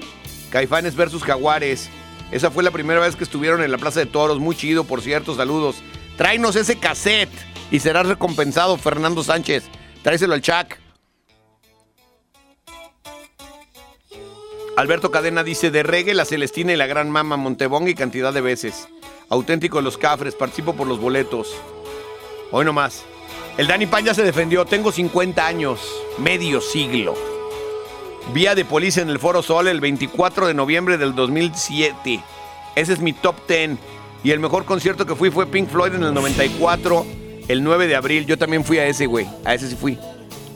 Caifanes 0.49 0.95
versus 0.95 1.23
Jaguares. 1.23 1.89
Esa 2.31 2.49
fue 2.49 2.63
la 2.63 2.71
primera 2.71 3.01
vez 3.01 3.15
que 3.15 3.25
estuvieron 3.25 3.61
en 3.61 3.71
la 3.71 3.77
Plaza 3.77 3.99
de 3.99 4.05
Toros. 4.05 4.39
Muy 4.39 4.55
chido, 4.55 4.85
por 4.85 5.01
cierto, 5.01 5.35
saludos. 5.35 5.83
Tráenos 6.17 6.55
ese 6.55 6.77
cassette 6.77 7.29
y 7.69 7.79
serás 7.79 8.07
recompensado, 8.07 8.77
Fernando 8.77 9.23
Sánchez. 9.23 9.65
Tráeselo 10.01 10.33
al 10.33 10.41
Chac. 10.41 10.79
Alberto 14.77 15.11
Cadena 15.11 15.43
dice, 15.43 15.69
de 15.69 15.83
reggae, 15.83 16.13
la 16.13 16.25
Celestina 16.25 16.71
y 16.71 16.77
la 16.77 16.87
Gran 16.87 17.11
Mama, 17.11 17.35
Montebonga 17.35 17.89
y 17.89 17.95
cantidad 17.95 18.33
de 18.33 18.41
veces. 18.41 18.87
Auténtico 19.29 19.81
Los 19.81 19.97
Cafres, 19.97 20.35
participo 20.35 20.73
por 20.73 20.87
los 20.87 20.99
boletos. 20.99 21.53
Hoy 22.51 22.63
nomás. 22.63 23.03
El 23.57 23.67
Dani 23.67 23.85
Pan 23.85 24.05
ya 24.05 24.13
se 24.13 24.23
defendió, 24.23 24.65
tengo 24.65 24.91
50 24.91 25.45
años, 25.45 25.81
medio 26.17 26.61
siglo. 26.61 27.15
Vía 28.33 28.55
de 28.55 28.63
policía 28.63 29.03
en 29.03 29.09
el 29.09 29.19
Foro 29.19 29.41
Sol 29.41 29.67
el 29.67 29.81
24 29.81 30.47
de 30.47 30.53
noviembre 30.53 30.97
del 30.97 31.13
2007. 31.13 32.23
Ese 32.75 32.93
es 32.93 32.99
mi 32.99 33.13
top 33.13 33.35
10. 33.47 33.71
Y 34.23 34.31
el 34.31 34.39
mejor 34.39 34.65
concierto 34.65 35.05
que 35.05 35.15
fui 35.15 35.31
fue 35.31 35.47
Pink 35.47 35.67
Floyd 35.69 35.95
en 35.95 36.03
el 36.03 36.13
94, 36.13 37.05
el 37.47 37.63
9 37.63 37.87
de 37.87 37.95
abril. 37.95 38.25
Yo 38.25 38.37
también 38.37 38.63
fui 38.63 38.77
a 38.77 38.85
ese, 38.85 39.05
güey. 39.05 39.27
A 39.43 39.53
ese 39.53 39.67
sí 39.67 39.75
fui. 39.75 39.99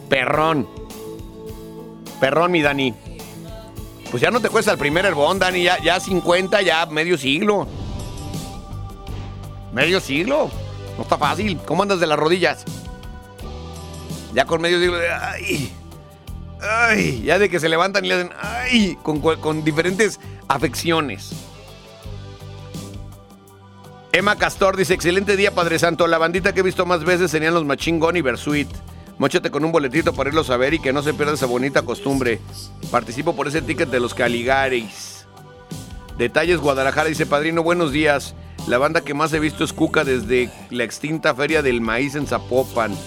Perrón. 0.07 0.67
Perrón, 2.19 2.51
mi 2.51 2.61
Dani. 2.61 2.93
Pues 4.09 4.21
ya 4.21 4.31
no 4.31 4.39
te 4.39 4.49
cuesta 4.49 4.71
el 4.71 4.77
primer 4.77 5.05
herbón, 5.05 5.39
Dani. 5.39 5.63
Ya, 5.63 5.81
ya 5.83 5.99
50, 5.99 6.61
ya 6.61 6.85
medio 6.85 7.17
siglo. 7.17 7.67
Medio 9.73 9.99
siglo. 9.99 10.49
No 10.95 11.03
está 11.03 11.17
fácil. 11.17 11.59
¿Cómo 11.65 11.83
andas 11.83 11.99
de 11.99 12.07
las 12.07 12.17
rodillas? 12.17 12.63
Ya 14.35 14.45
con 14.45 14.61
medio 14.61 14.79
siglo 14.81 14.97
de. 14.97 15.09
¡Ay! 15.09 15.71
¡Ay! 16.61 17.23
Ya 17.23 17.39
de 17.39 17.49
que 17.49 17.61
se 17.61 17.69
levantan 17.69 18.03
y 18.03 18.09
le 18.09 18.15
hacen. 18.15 18.31
¡Ay! 18.41 18.97
Con, 19.01 19.21
con 19.21 19.63
diferentes 19.63 20.19
afecciones. 20.49 21.31
Emma 24.11 24.37
Castor 24.37 24.75
dice: 24.75 24.93
Excelente 24.93 25.37
día, 25.37 25.55
Padre 25.55 25.79
Santo. 25.79 26.05
La 26.05 26.17
bandita 26.17 26.53
que 26.53 26.59
he 26.59 26.63
visto 26.63 26.85
más 26.85 27.05
veces 27.05 27.31
serían 27.31 27.53
los 27.53 27.63
Machine 27.63 27.99
Gun 27.99 28.17
y 28.17 28.21
Versuit. 28.21 28.67
Móchate 29.17 29.49
con 29.49 29.63
un 29.63 29.71
boletito 29.71 30.13
para 30.13 30.27
irlos 30.29 30.49
a 30.49 30.57
ver 30.57 30.73
y 30.73 30.79
que 30.79 30.91
no 30.91 31.01
se 31.01 31.13
pierda 31.13 31.35
esa 31.35 31.45
bonita 31.45 31.83
costumbre. 31.83 32.41
Participo 32.91 33.37
por 33.37 33.47
ese 33.47 33.61
ticket 33.61 33.89
de 33.89 34.01
los 34.01 34.13
Caligaris. 34.13 35.25
Detalles 36.17 36.59
Guadalajara 36.59 37.07
dice: 37.07 37.25
Padrino, 37.25 37.63
buenos 37.63 37.93
días. 37.93 38.35
La 38.67 38.79
banda 38.79 38.99
que 38.99 39.13
más 39.13 39.31
he 39.31 39.39
visto 39.39 39.63
es 39.63 39.71
Cuca 39.71 40.03
desde 40.03 40.51
la 40.71 40.83
extinta 40.83 41.33
Feria 41.33 41.61
del 41.61 41.79
Maíz 41.79 42.15
en 42.15 42.27
Zapopan. 42.27 42.97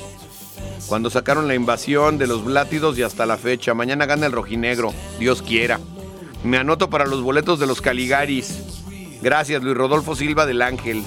Cuando 0.87 1.11
sacaron 1.11 1.49
la 1.49 1.55
invasión 1.55 2.19
de 2.19 2.27
los 2.27 2.45
Blátidos 2.45 2.99
y 2.99 3.03
hasta 3.03 3.27
la 3.27 3.37
fecha. 3.37 3.75
Mañana 3.75 4.07
gana 4.07 4.27
el 4.27 4.33
rojinegro, 4.33 4.95
Dios 5.19 5.43
quiera. 5.43 5.81
Me 6.45 6.57
anoto 6.57 6.89
para 6.89 7.07
los 7.07 7.23
boletos 7.23 7.59
de 7.59 7.67
los 7.67 7.81
Caligaris. 7.81 8.63
Gracias, 9.21 9.63
Luis 9.63 9.77
Rodolfo 9.77 10.15
Silva 10.15 10.47
del 10.47 10.63
Ángel. 10.63 11.03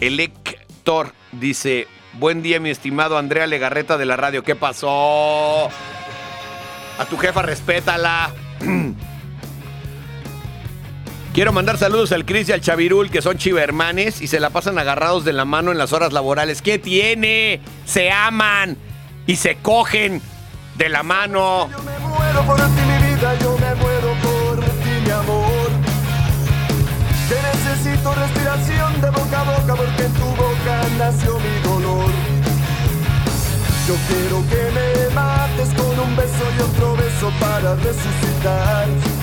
El 0.00 0.20
Héctor 0.20 1.12
dice: 1.32 1.86
Buen 2.14 2.42
día, 2.42 2.60
mi 2.60 2.70
estimado 2.70 3.18
Andrea 3.18 3.46
Legarreta 3.46 3.96
de 3.96 4.06
la 4.06 4.16
radio. 4.16 4.42
¿Qué 4.42 4.56
pasó? 4.56 5.68
A 6.98 7.04
tu 7.08 7.16
jefa, 7.16 7.42
respétala. 7.42 8.32
Quiero 11.36 11.52
mandar 11.52 11.76
saludos 11.76 12.12
al 12.12 12.24
Cris 12.24 12.48
y 12.48 12.52
al 12.52 12.62
Chavirul, 12.62 13.10
que 13.10 13.20
son 13.20 13.36
chivermanes 13.36 14.22
y 14.22 14.26
se 14.26 14.40
la 14.40 14.48
pasan 14.48 14.78
agarrados 14.78 15.22
de 15.26 15.34
la 15.34 15.44
mano 15.44 15.70
en 15.70 15.76
las 15.76 15.92
horas 15.92 16.14
laborales. 16.14 16.62
¿Qué 16.62 16.78
tiene? 16.78 17.60
Se 17.84 18.10
aman 18.10 18.78
y 19.26 19.36
se 19.36 19.56
cogen 19.56 20.22
de 20.78 20.88
la 20.88 21.02
mano. 21.02 21.68
muero 21.68 22.42
por 22.46 22.56
ti, 22.56 22.62
mi 22.62 23.06
vida, 23.06 23.38
yo 23.40 23.54
me 23.58 23.74
muero 23.74 24.14
por 24.22 24.64
ti, 24.64 24.90
mi 25.04 25.10
amor. 25.10 25.68
Que 27.28 27.34
necesito 27.34 28.14
respiración 28.14 29.00
de 29.02 29.10
boca 29.10 29.40
a 29.40 29.44
boca 29.44 29.74
porque 29.74 30.04
en 30.06 30.12
tu 30.14 30.24
boca 30.24 30.80
nació 30.96 31.38
mi 31.38 31.68
dolor. 31.68 32.10
Yo 33.86 33.94
quiero 34.08 34.42
que 34.48 34.70
me 34.72 35.14
mates 35.14 35.68
con 35.74 36.00
un 36.00 36.16
beso 36.16 36.44
y 36.56 36.62
otro 36.62 36.96
beso 36.96 37.30
para 37.38 37.74
resucitar. 37.74 39.15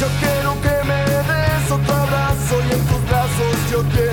Yo 0.00 0.06
quiero 0.18 0.54
que 0.62 0.88
me 0.88 1.04
des 1.28 1.70
otro 1.70 1.94
abrazo 1.94 2.54
y 2.66 2.72
en 2.72 2.86
tus 2.86 3.02
brazos 3.06 3.70
yo 3.70 3.82
quiero 3.92 4.09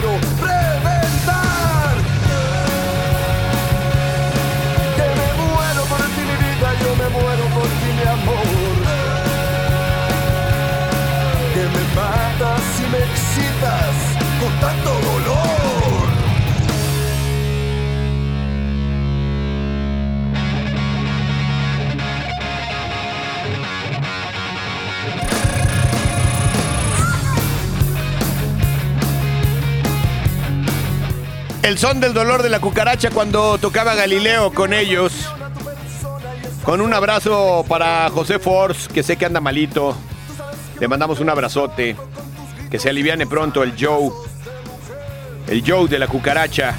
El 31.68 31.78
son 31.78 32.00
del 32.00 32.14
dolor 32.14 32.44
de 32.44 32.50
la 32.50 32.62
cucaracha 32.62 33.10
cuando 33.10 33.58
tocaba 33.58 33.94
Galileo 33.94 34.54
con 34.54 34.72
ellos. 34.72 35.12
Con 36.64 36.80
un 36.80 36.94
abrazo 36.94 37.66
para 37.68 38.10
José 38.10 38.40
Force, 38.40 38.88
que 38.88 39.04
sé 39.04 39.18
que 39.18 39.26
anda 39.26 39.42
malito. 39.42 39.94
Le 40.80 40.88
mandamos 40.88 41.20
un 41.20 41.30
abrazote. 41.30 41.98
Que 42.72 42.80
se 42.80 42.88
aliviane 42.88 43.28
pronto 43.28 43.64
el 43.64 43.74
Joe. 43.78 44.12
El 45.50 45.62
Joe 45.70 45.90
de 45.90 46.00
la 46.00 46.08
cucaracha. 46.08 46.74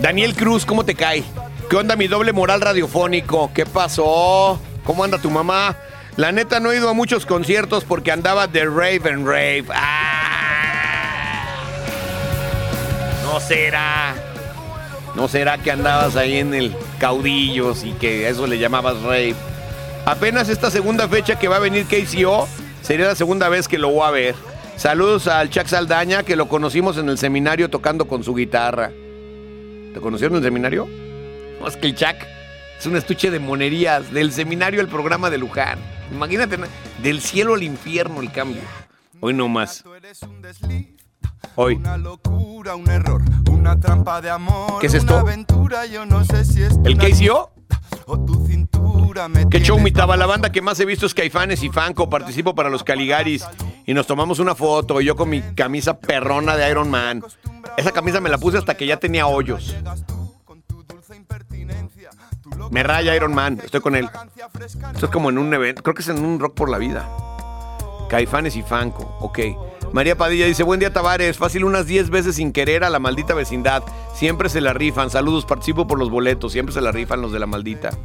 Daniel 0.00 0.36
Cruz, 0.36 0.64
¿cómo 0.64 0.84
te 0.84 0.94
cae? 0.94 1.24
¿Qué 1.68 1.74
onda 1.74 1.96
mi 1.96 2.06
doble 2.06 2.32
moral 2.32 2.60
radiofónico? 2.60 3.50
¿Qué 3.52 3.66
pasó? 3.66 4.60
¿Cómo 4.84 5.02
anda 5.02 5.18
tu 5.18 5.32
mamá? 5.32 5.76
La 6.14 6.30
neta 6.30 6.60
no 6.60 6.70
he 6.70 6.76
ido 6.76 6.88
a 6.88 6.94
muchos 6.94 7.26
conciertos 7.26 7.82
porque 7.82 8.12
andaba 8.12 8.46
de 8.46 8.66
rave 8.66 9.02
and 9.10 9.26
rave. 9.26 9.64
¡Ah! 9.74 9.95
No 13.36 13.40
será. 13.40 14.14
No 15.14 15.28
será 15.28 15.58
que 15.58 15.70
andabas 15.70 16.16
ahí 16.16 16.38
en 16.38 16.54
el 16.54 16.74
caudillos 16.98 17.84
y 17.84 17.92
que 17.92 18.24
a 18.24 18.30
eso 18.30 18.46
le 18.46 18.58
llamabas 18.58 19.02
rave. 19.02 19.34
Apenas 20.06 20.48
esta 20.48 20.70
segunda 20.70 21.06
fecha 21.06 21.38
que 21.38 21.46
va 21.46 21.56
a 21.56 21.58
venir 21.58 21.84
KCO 21.84 22.48
sería 22.80 23.04
la 23.04 23.14
segunda 23.14 23.50
vez 23.50 23.68
que 23.68 23.76
lo 23.76 23.90
voy 23.90 24.06
a 24.06 24.10
ver. 24.10 24.34
Saludos 24.78 25.26
al 25.26 25.50
Chuck 25.50 25.66
Saldaña 25.66 26.22
que 26.22 26.34
lo 26.34 26.48
conocimos 26.48 26.96
en 26.96 27.10
el 27.10 27.18
seminario 27.18 27.68
tocando 27.68 28.08
con 28.08 28.24
su 28.24 28.34
guitarra. 28.34 28.90
¿Te 29.92 30.00
conocieron 30.00 30.38
en 30.38 30.42
el 30.42 30.48
seminario? 30.48 30.88
No, 31.60 31.68
es 31.68 31.76
que 31.76 31.88
el 31.88 31.94
Chuck 31.94 32.16
es 32.78 32.86
un 32.86 32.96
estuche 32.96 33.30
de 33.30 33.38
monerías 33.38 34.14
del 34.14 34.32
seminario 34.32 34.80
al 34.80 34.88
programa 34.88 35.28
de 35.28 35.36
Luján. 35.36 35.78
Imagínate, 36.10 36.56
del 37.02 37.20
cielo 37.20 37.52
al 37.52 37.64
infierno 37.64 38.22
el 38.22 38.32
cambio. 38.32 38.62
Hoy 39.20 39.34
no 39.34 39.46
más. 39.46 39.84
Hoy. 41.56 41.76
Una 41.76 41.96
locura, 41.96 42.76
un 42.76 42.88
error, 42.90 43.22
una 43.50 43.80
trampa 43.80 44.20
de 44.20 44.30
amor. 44.30 44.78
¿Qué 44.80 44.88
es 44.88 44.94
esto? 44.94 45.14
Una 45.14 45.22
aventura, 45.22 45.86
yo 45.86 46.04
no 46.04 46.24
sé 46.24 46.44
si 46.44 46.62
es 46.62 46.78
¿El 46.84 46.98
KCO? 46.98 47.50
o 48.06 48.20
tu 48.20 48.46
cintura 48.46 49.28
me 49.28 49.48
¿Qué 49.48 49.58
show 49.60 49.76
tienes 49.76 49.92
mitaba? 49.92 50.16
La 50.16 50.26
banda 50.26 50.52
que 50.52 50.60
más 50.60 50.78
he 50.80 50.84
visto 50.84 51.06
es 51.06 51.14
Caifanes 51.14 51.62
y 51.62 51.70
Fanco. 51.70 52.10
Participo 52.10 52.54
para 52.54 52.68
los 52.68 52.84
Caligaris. 52.84 53.46
Y 53.86 53.94
nos 53.94 54.06
tomamos 54.06 54.38
una 54.38 54.54
foto. 54.54 55.00
Yo 55.00 55.16
con 55.16 55.30
mi 55.30 55.40
camisa 55.40 55.98
perrona 55.98 56.56
de 56.56 56.70
Iron 56.70 56.90
Man. 56.90 57.22
Esa 57.76 57.92
camisa 57.92 58.20
me 58.20 58.28
la 58.28 58.38
puse 58.38 58.58
hasta 58.58 58.76
que 58.76 58.86
ya 58.86 58.98
tenía 58.98 59.26
hoyos. 59.26 59.74
Me 62.70 62.82
raya 62.82 63.16
Iron 63.16 63.34
Man. 63.34 63.60
Estoy 63.64 63.80
con 63.80 63.96
él. 63.96 64.08
Esto 64.92 65.06
es 65.06 65.12
como 65.12 65.30
en 65.30 65.38
un 65.38 65.52
evento. 65.54 65.82
Creo 65.82 65.94
que 65.94 66.02
es 66.02 66.08
en 66.08 66.22
un 66.24 66.38
Rock 66.38 66.54
por 66.54 66.68
la 66.68 66.78
Vida. 66.78 67.08
Caifanes 68.08 68.56
y 68.56 68.62
Fanco. 68.62 69.16
Ok. 69.20 69.38
María 69.96 70.14
Padilla 70.14 70.44
dice, 70.44 70.62
buen 70.62 70.78
día 70.78 70.92
Tavares, 70.92 71.38
fácil 71.38 71.64
unas 71.64 71.86
10 71.86 72.10
veces 72.10 72.36
sin 72.36 72.52
querer 72.52 72.84
a 72.84 72.90
la 72.90 72.98
maldita 72.98 73.32
vecindad. 73.32 73.82
Siempre 74.14 74.50
se 74.50 74.60
la 74.60 74.74
rifan. 74.74 75.08
Saludos, 75.08 75.46
participo 75.46 75.86
por 75.86 75.98
los 75.98 76.10
boletos. 76.10 76.52
Siempre 76.52 76.74
se 76.74 76.82
la 76.82 76.92
rifan 76.92 77.22
los 77.22 77.32
de 77.32 77.38
la 77.38 77.46
maldita. 77.46 77.96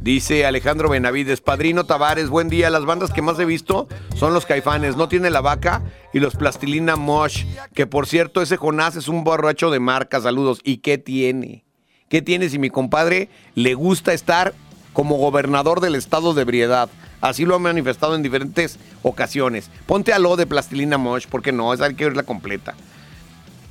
Dice 0.00 0.46
Alejandro 0.46 0.88
Benavides, 0.88 1.42
Padrino 1.42 1.84
Tavares, 1.84 2.30
buen 2.30 2.48
día. 2.48 2.70
Las 2.70 2.86
bandas 2.86 3.12
que 3.12 3.20
más 3.20 3.38
he 3.38 3.44
visto 3.44 3.88
son 4.16 4.32
los 4.32 4.46
Caifanes, 4.46 4.96
No 4.96 5.08
Tiene 5.08 5.28
la 5.28 5.42
Vaca 5.42 5.82
y 6.14 6.20
los 6.20 6.34
Plastilina 6.34 6.96
Mosh. 6.96 7.44
Que 7.74 7.86
por 7.86 8.06
cierto, 8.06 8.40
ese 8.40 8.56
Jonás 8.56 8.96
es 8.96 9.06
un 9.06 9.22
borracho 9.22 9.70
de 9.70 9.80
marca. 9.80 10.22
Saludos. 10.22 10.60
¿Y 10.64 10.78
qué 10.78 10.96
tiene? 10.96 11.62
¿Qué 12.08 12.22
tiene 12.22 12.48
si 12.48 12.58
mi 12.58 12.70
compadre 12.70 13.28
le 13.54 13.74
gusta 13.74 14.14
estar 14.14 14.54
como 14.94 15.18
gobernador 15.18 15.82
del 15.82 15.94
estado 15.94 16.32
de 16.32 16.40
ebriedad? 16.40 16.88
Así 17.20 17.44
lo 17.44 17.54
ha 17.54 17.58
manifestado 17.58 18.14
en 18.14 18.22
diferentes 18.22 18.78
ocasiones. 19.02 19.70
Ponte 19.86 20.12
a 20.12 20.18
lo 20.18 20.36
de 20.36 20.46
Plastilina 20.46 20.98
Mosh, 20.98 21.26
porque 21.28 21.52
no, 21.52 21.72
esa 21.72 21.86
hay 21.86 21.94
que 21.94 22.04
verla 22.04 22.22
completa. 22.22 22.74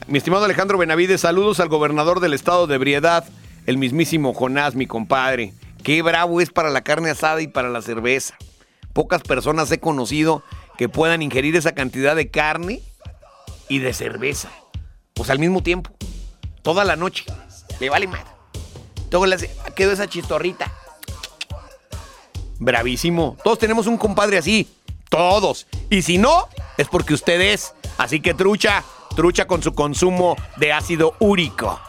Mi 0.08 0.18
estimado 0.18 0.46
Alejandro 0.46 0.78
Benavides, 0.78 1.22
saludos 1.22 1.60
al 1.60 1.70
gobernador 1.70 2.20
del 2.20 2.34
estado 2.34 2.68
de 2.68 2.76
ebriedad, 2.76 3.26
el 3.66 3.78
mismísimo 3.78 4.34
Jonás, 4.34 4.76
mi 4.76 4.88
compadre. 4.88 5.54
Qué 5.84 6.02
bravo 6.02 6.42
es 6.42 6.50
para 6.50 6.70
la 6.70 6.82
carne 6.82 7.10
asada 7.10 7.42
y 7.42 7.48
para 7.48 7.70
la 7.70 7.82
cerveza. 7.82 8.36
Pocas 8.94 9.22
personas 9.22 9.72
he 9.72 9.80
conocido 9.80 10.44
que 10.78 10.90
puedan 10.90 11.22
ingerir 11.22 11.56
esa 11.56 11.74
cantidad 11.74 12.16
de 12.16 12.30
carne 12.30 12.82
y 13.70 13.80
de 13.80 13.94
cerveza. 13.94 14.50
Pues 15.14 15.30
al 15.30 15.40
mismo 15.40 15.64
tiempo. 15.64 15.92
Toda 16.62 16.86
la 16.86 16.96
noche. 16.96 17.26
Le 17.80 17.90
vale 17.90 18.08
mal. 18.08 18.24
Todo 19.10 19.26
le 19.26 19.38
quedó 19.76 19.92
esa 19.92 20.08
chistorrita. 20.08 20.72
Bravísimo. 22.60 23.38
Todos 23.44 23.60
tenemos 23.60 23.88
un 23.88 23.98
compadre 23.98 24.38
así. 24.38 24.68
Todos. 25.10 25.68
Y 25.90 26.02
si 26.02 26.18
no, 26.18 26.48
es 26.78 26.88
porque 26.88 27.14
usted 27.14 27.40
es. 27.40 27.74
Así 27.98 28.20
que 28.20 28.34
trucha, 28.34 28.84
trucha 29.16 29.46
con 29.46 29.64
su 29.64 29.74
consumo 29.74 30.36
de 30.58 30.74
ácido 30.74 31.16
úrico. 31.20 31.80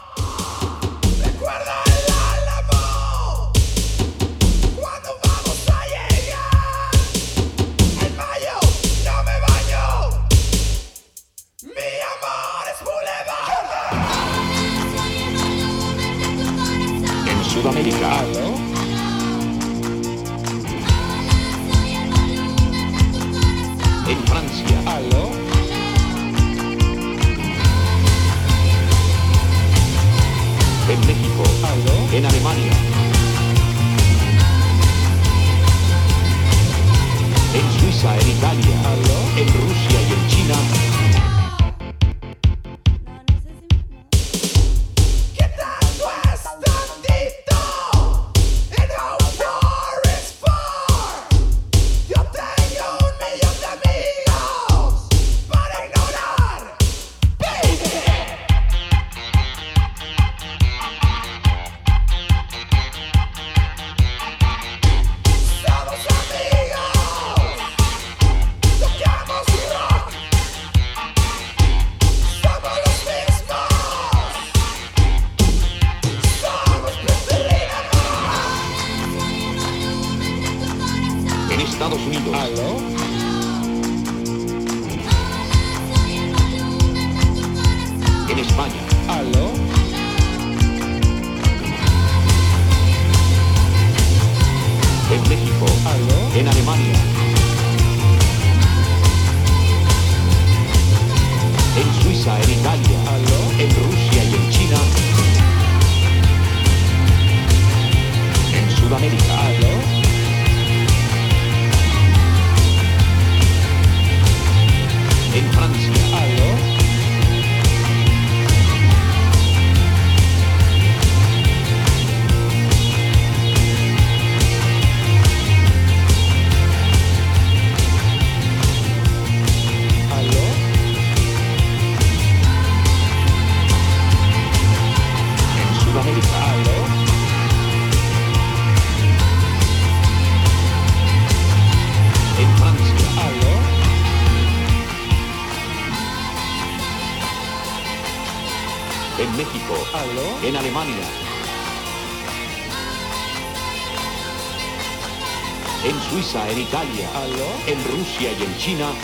En 157.67 157.83
Rusia 157.83 158.31
y 158.31 158.43
en 158.43 158.57
China. 158.57 158.98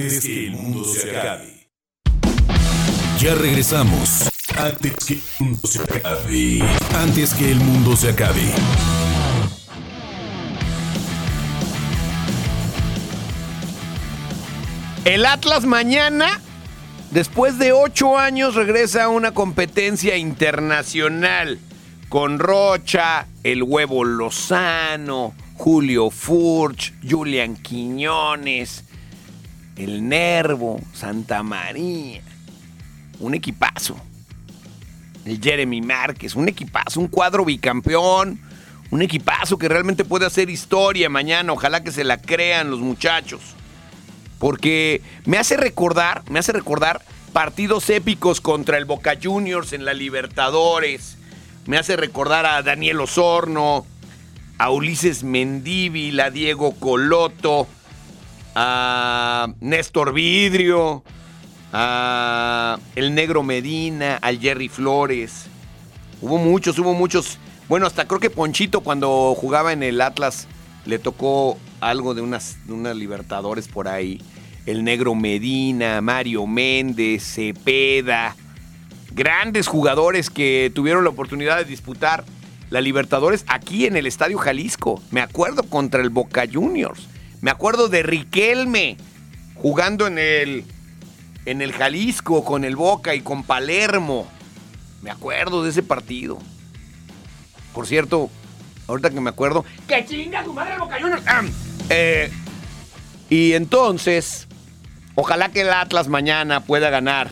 Antes 0.00 0.24
que 0.24 0.46
el 0.46 0.52
mundo 0.52 0.82
se 0.82 1.10
acabe. 1.10 1.68
Ya 3.18 3.34
regresamos. 3.34 4.30
Antes 4.56 5.04
que 5.04 5.12
el 5.12 5.22
mundo 5.38 5.68
se 5.68 5.82
acabe. 5.82 6.62
Antes 6.94 7.34
que 7.34 7.50
el 7.50 7.60
mundo 7.60 7.94
se 7.94 8.08
acabe. 8.08 8.50
El 15.04 15.26
Atlas 15.26 15.66
mañana, 15.66 16.40
después 17.10 17.58
de 17.58 17.72
ocho 17.72 18.16
años, 18.16 18.54
regresa 18.54 19.04
a 19.04 19.08
una 19.08 19.34
competencia 19.34 20.16
internacional 20.16 21.58
con 22.08 22.38
Rocha, 22.38 23.26
el 23.42 23.62
Huevo 23.62 24.06
Lozano, 24.06 25.34
Julio 25.56 26.08
Furch, 26.08 26.94
Julian 27.06 27.54
Quiñones, 27.54 28.84
el 29.76 30.08
Nervo, 30.08 30.80
Santa 30.92 31.42
María. 31.42 32.22
Un 33.18 33.34
equipazo. 33.34 33.96
El 35.24 35.40
Jeremy 35.40 35.82
Márquez, 35.82 36.34
un 36.34 36.48
equipazo, 36.48 37.00
un 37.00 37.08
cuadro 37.08 37.44
bicampeón. 37.44 38.40
Un 38.90 39.02
equipazo 39.02 39.56
que 39.56 39.68
realmente 39.68 40.04
puede 40.04 40.26
hacer 40.26 40.50
historia 40.50 41.08
mañana. 41.08 41.52
Ojalá 41.52 41.84
que 41.84 41.92
se 41.92 42.04
la 42.04 42.18
crean 42.18 42.70
los 42.70 42.80
muchachos. 42.80 43.40
Porque 44.38 45.02
me 45.26 45.38
hace 45.38 45.56
recordar, 45.56 46.22
me 46.28 46.38
hace 46.38 46.52
recordar 46.52 47.02
partidos 47.32 47.88
épicos 47.90 48.40
contra 48.40 48.78
el 48.78 48.86
Boca 48.86 49.16
Juniors 49.22 49.72
en 49.72 49.84
la 49.84 49.94
Libertadores. 49.94 51.16
Me 51.66 51.78
hace 51.78 51.96
recordar 51.96 52.46
a 52.46 52.62
Daniel 52.62 53.00
Osorno, 53.00 53.86
a 54.58 54.70
Ulises 54.70 55.22
Mendívil, 55.22 56.18
a 56.20 56.30
Diego 56.30 56.72
Coloto, 56.72 57.68
a 58.54 59.48
Néstor 59.60 60.12
Vidrio, 60.12 61.04
a 61.72 62.78
el 62.96 63.14
Negro 63.14 63.42
Medina, 63.42 64.16
al 64.16 64.40
Jerry 64.40 64.68
Flores. 64.68 65.46
Hubo 66.20 66.38
muchos, 66.38 66.78
hubo 66.78 66.94
muchos. 66.94 67.38
Bueno, 67.68 67.86
hasta 67.86 68.06
creo 68.06 68.20
que 68.20 68.30
Ponchito 68.30 68.80
cuando 68.80 69.34
jugaba 69.36 69.72
en 69.72 69.82
el 69.82 70.00
Atlas 70.00 70.48
le 70.86 70.98
tocó 70.98 71.58
algo 71.80 72.14
de 72.14 72.22
unas, 72.22 72.66
de 72.66 72.72
unas 72.72 72.96
Libertadores 72.96 73.68
por 73.68 73.88
ahí. 73.88 74.20
El 74.66 74.84
Negro 74.84 75.14
Medina, 75.14 76.00
Mario 76.00 76.46
Méndez, 76.46 77.22
Cepeda. 77.22 78.36
Grandes 79.12 79.66
jugadores 79.66 80.30
que 80.30 80.70
tuvieron 80.74 81.04
la 81.04 81.10
oportunidad 81.10 81.58
de 81.58 81.64
disputar 81.64 82.24
la 82.70 82.80
Libertadores 82.80 83.44
aquí 83.48 83.86
en 83.86 83.96
el 83.96 84.06
Estadio 84.06 84.38
Jalisco. 84.38 85.02
Me 85.10 85.20
acuerdo 85.20 85.62
contra 85.64 86.02
el 86.02 86.10
Boca 86.10 86.44
Juniors. 86.50 87.08
Me 87.40 87.50
acuerdo 87.50 87.88
de 87.88 88.02
Riquelme 88.02 88.96
jugando 89.54 90.06
en 90.06 90.18
el, 90.18 90.64
en 91.46 91.62
el 91.62 91.72
Jalisco 91.72 92.44
con 92.44 92.64
el 92.64 92.76
Boca 92.76 93.14
y 93.14 93.20
con 93.20 93.44
Palermo. 93.44 94.28
Me 95.02 95.10
acuerdo 95.10 95.62
de 95.62 95.70
ese 95.70 95.82
partido. 95.82 96.38
Por 97.72 97.86
cierto, 97.86 98.30
ahorita 98.88 99.10
que 99.10 99.20
me 99.20 99.30
acuerdo. 99.30 99.64
¡Que 99.86 100.04
chinga 100.04 100.44
tu 100.44 100.52
madre 100.52 100.78
Boca 100.78 100.98
Juniors! 101.00 101.22
Eh, 101.88 102.30
y 103.30 103.54
entonces, 103.54 104.46
ojalá 105.14 105.48
que 105.50 105.62
el 105.62 105.70
Atlas 105.70 106.08
mañana 106.08 106.60
pueda 106.60 106.90
ganar. 106.90 107.30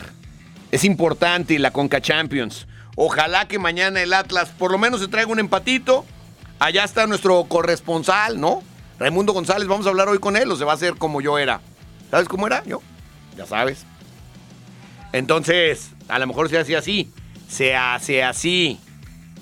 Es 0.71 0.83
importante 0.83 1.59
la 1.59 1.71
Conca 1.71 2.01
Champions. 2.01 2.67
Ojalá 2.95 3.47
que 3.47 3.59
mañana 3.59 4.01
el 4.01 4.13
Atlas 4.13 4.49
por 4.49 4.71
lo 4.71 4.77
menos 4.77 5.01
se 5.01 5.07
traiga 5.07 5.31
un 5.31 5.39
empatito. 5.39 6.05
Allá 6.59 6.83
está 6.83 7.07
nuestro 7.07 7.43
corresponsal, 7.45 8.39
¿no? 8.39 8.63
Raimundo 8.99 9.33
González, 9.33 9.67
vamos 9.67 9.85
a 9.85 9.89
hablar 9.89 10.09
hoy 10.09 10.19
con 10.19 10.35
él 10.35 10.51
o 10.51 10.55
se 10.55 10.65
va 10.65 10.73
a 10.73 10.75
hacer 10.75 10.95
como 10.95 11.21
yo 11.21 11.37
era. 11.37 11.61
¿Sabes 12.11 12.27
cómo 12.27 12.47
era? 12.47 12.63
Yo. 12.65 12.81
Ya 13.37 13.45
sabes. 13.45 13.85
Entonces, 15.13 15.91
a 16.07 16.19
lo 16.19 16.27
mejor 16.27 16.49
se 16.49 16.57
hace 16.57 16.75
así. 16.75 17.09
Se 17.47 17.75
hace 17.75 18.23
así. 18.23 18.79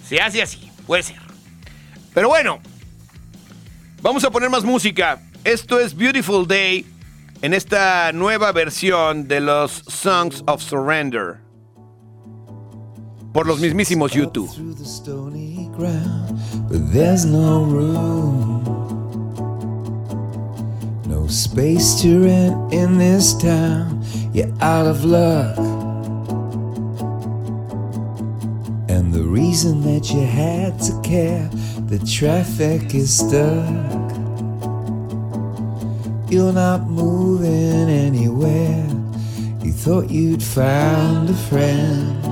Se 0.08 0.22
hace 0.22 0.42
así. 0.42 0.72
Puede 0.86 1.04
ser. 1.04 1.18
Pero 2.14 2.30
bueno, 2.30 2.60
vamos 4.02 4.24
a 4.24 4.32
poner 4.32 4.50
más 4.50 4.64
música. 4.64 5.22
Esto 5.44 5.80
es 5.80 5.96
Beautiful 5.96 6.48
Day 6.48 6.86
en 7.42 7.54
esta 7.54 8.12
nueva 8.14 8.52
versión 8.52 9.28
de 9.28 9.40
los 9.40 9.72
Songs 9.88 10.44
of 10.48 10.62
Surrender. 10.62 11.38
por 13.34 13.46
los 13.46 13.60
mismísimos 13.60 14.14
YouTube. 14.14 14.50
No 21.28 21.34
space 21.34 22.02
to 22.04 22.24
rent 22.24 22.74
in 22.74 22.98
this 22.98 23.34
town. 23.34 24.02
You're 24.32 24.48
out 24.62 24.88
of 24.88 25.04
luck. 25.04 25.58
And 28.88 29.14
the 29.14 29.24
reason 29.24 29.82
that 29.82 30.10
you 30.10 30.22
had 30.22 30.80
to 30.84 31.02
care, 31.02 31.50
the 31.88 32.00
traffic 32.00 32.96
is 32.96 33.14
stuck. 33.14 33.68
You're 36.32 36.54
not 36.54 36.88
moving 36.88 37.90
anywhere. 37.90 38.88
You 39.66 39.74
thought 39.74 40.10
you'd 40.10 40.42
found 40.42 41.30
a 41.30 41.34
friend 41.50 42.24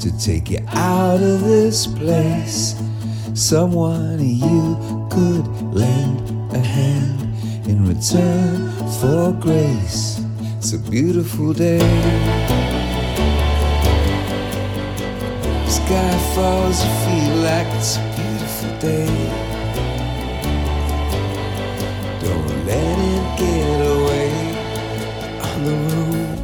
to 0.00 0.18
take 0.18 0.50
you 0.50 0.58
out 0.70 1.22
of 1.22 1.42
this 1.42 1.86
place. 1.86 2.74
Someone 3.34 4.18
you 4.18 5.06
could 5.08 5.46
lend 5.72 6.52
a 6.52 6.58
hand 6.58 7.27
in 7.68 7.84
return 7.86 8.70
for 8.98 9.32
grace. 9.38 10.20
It's 10.56 10.72
a 10.72 10.78
beautiful 10.78 11.52
day. 11.52 11.78
Sky 15.68 16.18
falls, 16.34 16.82
you 16.84 16.90
feel 17.04 17.34
like 17.48 17.68
it's 17.76 17.96
a 17.98 18.00
beautiful 18.16 18.72
day. 18.78 19.10
Don't 22.24 22.66
let 22.66 22.98
it 23.14 23.24
get 23.42 23.80
away 23.96 24.32
on 25.48 25.58
the 25.68 25.76
road. 25.92 26.38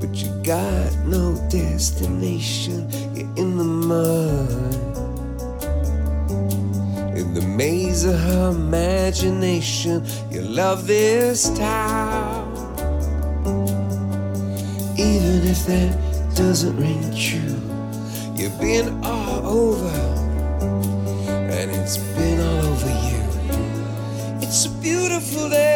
But 0.00 0.12
you 0.20 0.28
got 0.42 0.90
no 1.06 1.24
destination, 1.48 2.88
you're 3.14 3.32
in 3.36 3.56
the 3.56 3.64
mud. 3.64 4.73
The 7.34 7.42
maze 7.42 8.04
of 8.04 8.14
her 8.14 8.50
imagination, 8.50 10.06
you 10.30 10.42
love 10.42 10.86
this 10.86 11.50
town. 11.58 12.46
Even 14.96 15.42
if 15.42 15.66
that 15.66 15.98
doesn't 16.36 16.76
ring 16.76 17.02
true, 17.10 17.58
you've 18.36 18.60
been 18.60 19.04
all 19.04 19.44
over, 19.46 19.96
and 21.28 21.72
it's 21.72 21.96
been 21.96 22.38
all 22.40 22.66
over 22.66 22.90
you. 23.10 23.22
It's 24.40 24.66
a 24.66 24.70
beautiful 24.80 25.48
day. 25.50 25.73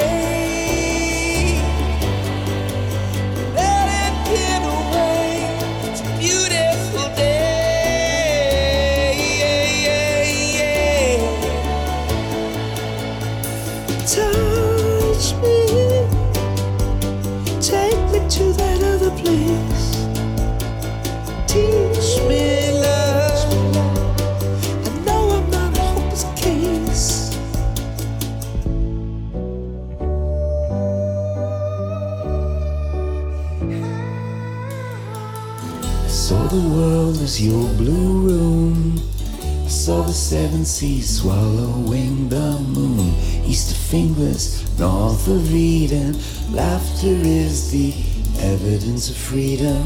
North 45.09 45.29
of 45.29 45.55
Eden. 45.55 46.15
Laughter 46.53 47.17
is 47.25 47.71
the 47.71 47.95
evidence 48.41 49.09
of 49.09 49.17
freedom. 49.17 49.83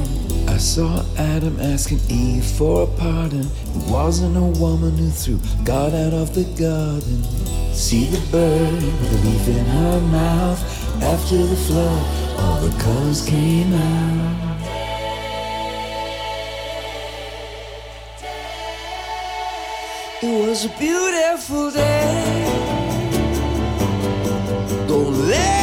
I 0.48 0.58
saw 0.58 1.04
Adam 1.16 1.60
asking 1.60 2.00
Eve 2.08 2.44
for 2.44 2.82
a 2.82 2.86
pardon. 2.98 3.46
It 3.76 3.84
wasn't 3.88 4.36
a 4.36 4.60
woman 4.60 4.98
who 4.98 5.10
threw 5.10 5.38
God 5.64 5.94
out 5.94 6.12
of 6.12 6.34
the 6.34 6.42
garden. 6.58 7.22
See 7.72 8.06
the 8.06 8.20
bird 8.32 8.82
with 8.82 9.16
a 9.16 9.28
leaf 9.28 9.46
in 9.46 9.64
her 9.64 10.00
mouth. 10.00 10.60
After 11.02 11.36
the 11.36 11.60
flood, 11.66 12.02
all 12.40 12.60
the 12.60 12.82
colors 12.82 13.24
came 13.24 13.72
out. 13.72 14.42
It 20.20 20.48
was 20.48 20.64
a 20.64 20.72
beautiful 20.80 21.70
day. 21.70 22.41
Don't 24.92 25.26
let 25.26 25.61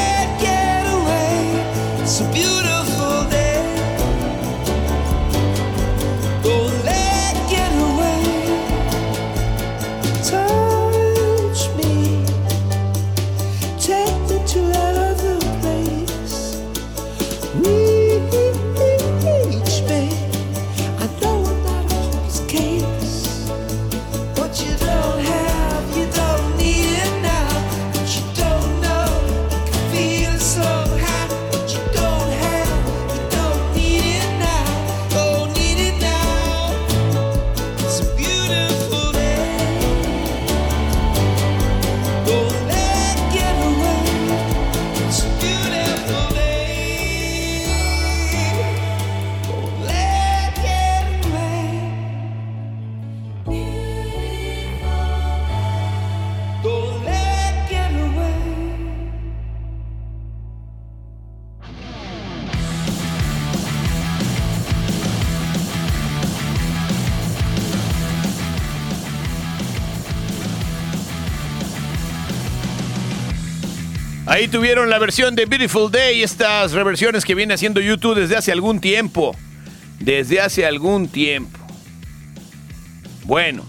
tuvieron 74.50 74.90
la 74.90 75.00
versión 75.00 75.36
de 75.36 75.46
Beautiful 75.46 75.92
Day, 75.92 76.24
estas 76.24 76.72
reversiones 76.72 77.24
que 77.24 77.36
viene 77.36 77.54
haciendo 77.54 77.80
YouTube 77.82 78.16
desde 78.16 78.36
hace 78.36 78.52
algún 78.52 78.82
tiempo. 78.82 79.36
Desde 80.00 80.42
hace 80.42 80.66
algún 80.66 81.08
tiempo. 81.08 81.60
Bueno, 83.26 83.66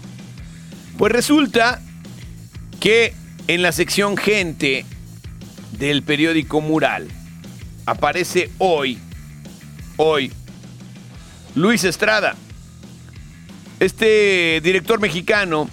pues 0.97 1.11
resulta 1.11 1.81
que 2.79 3.13
en 3.47 3.61
la 3.61 3.71
sección 3.71 4.17
gente 4.17 4.85
del 5.77 6.03
periódico 6.03 6.61
Mural 6.61 7.07
aparece 7.85 8.49
hoy, 8.57 8.97
hoy, 9.97 10.31
Luis 11.53 11.83
Estrada, 11.83 12.35
este 13.79 14.61
director 14.63 14.99
mexicano 14.99 15.69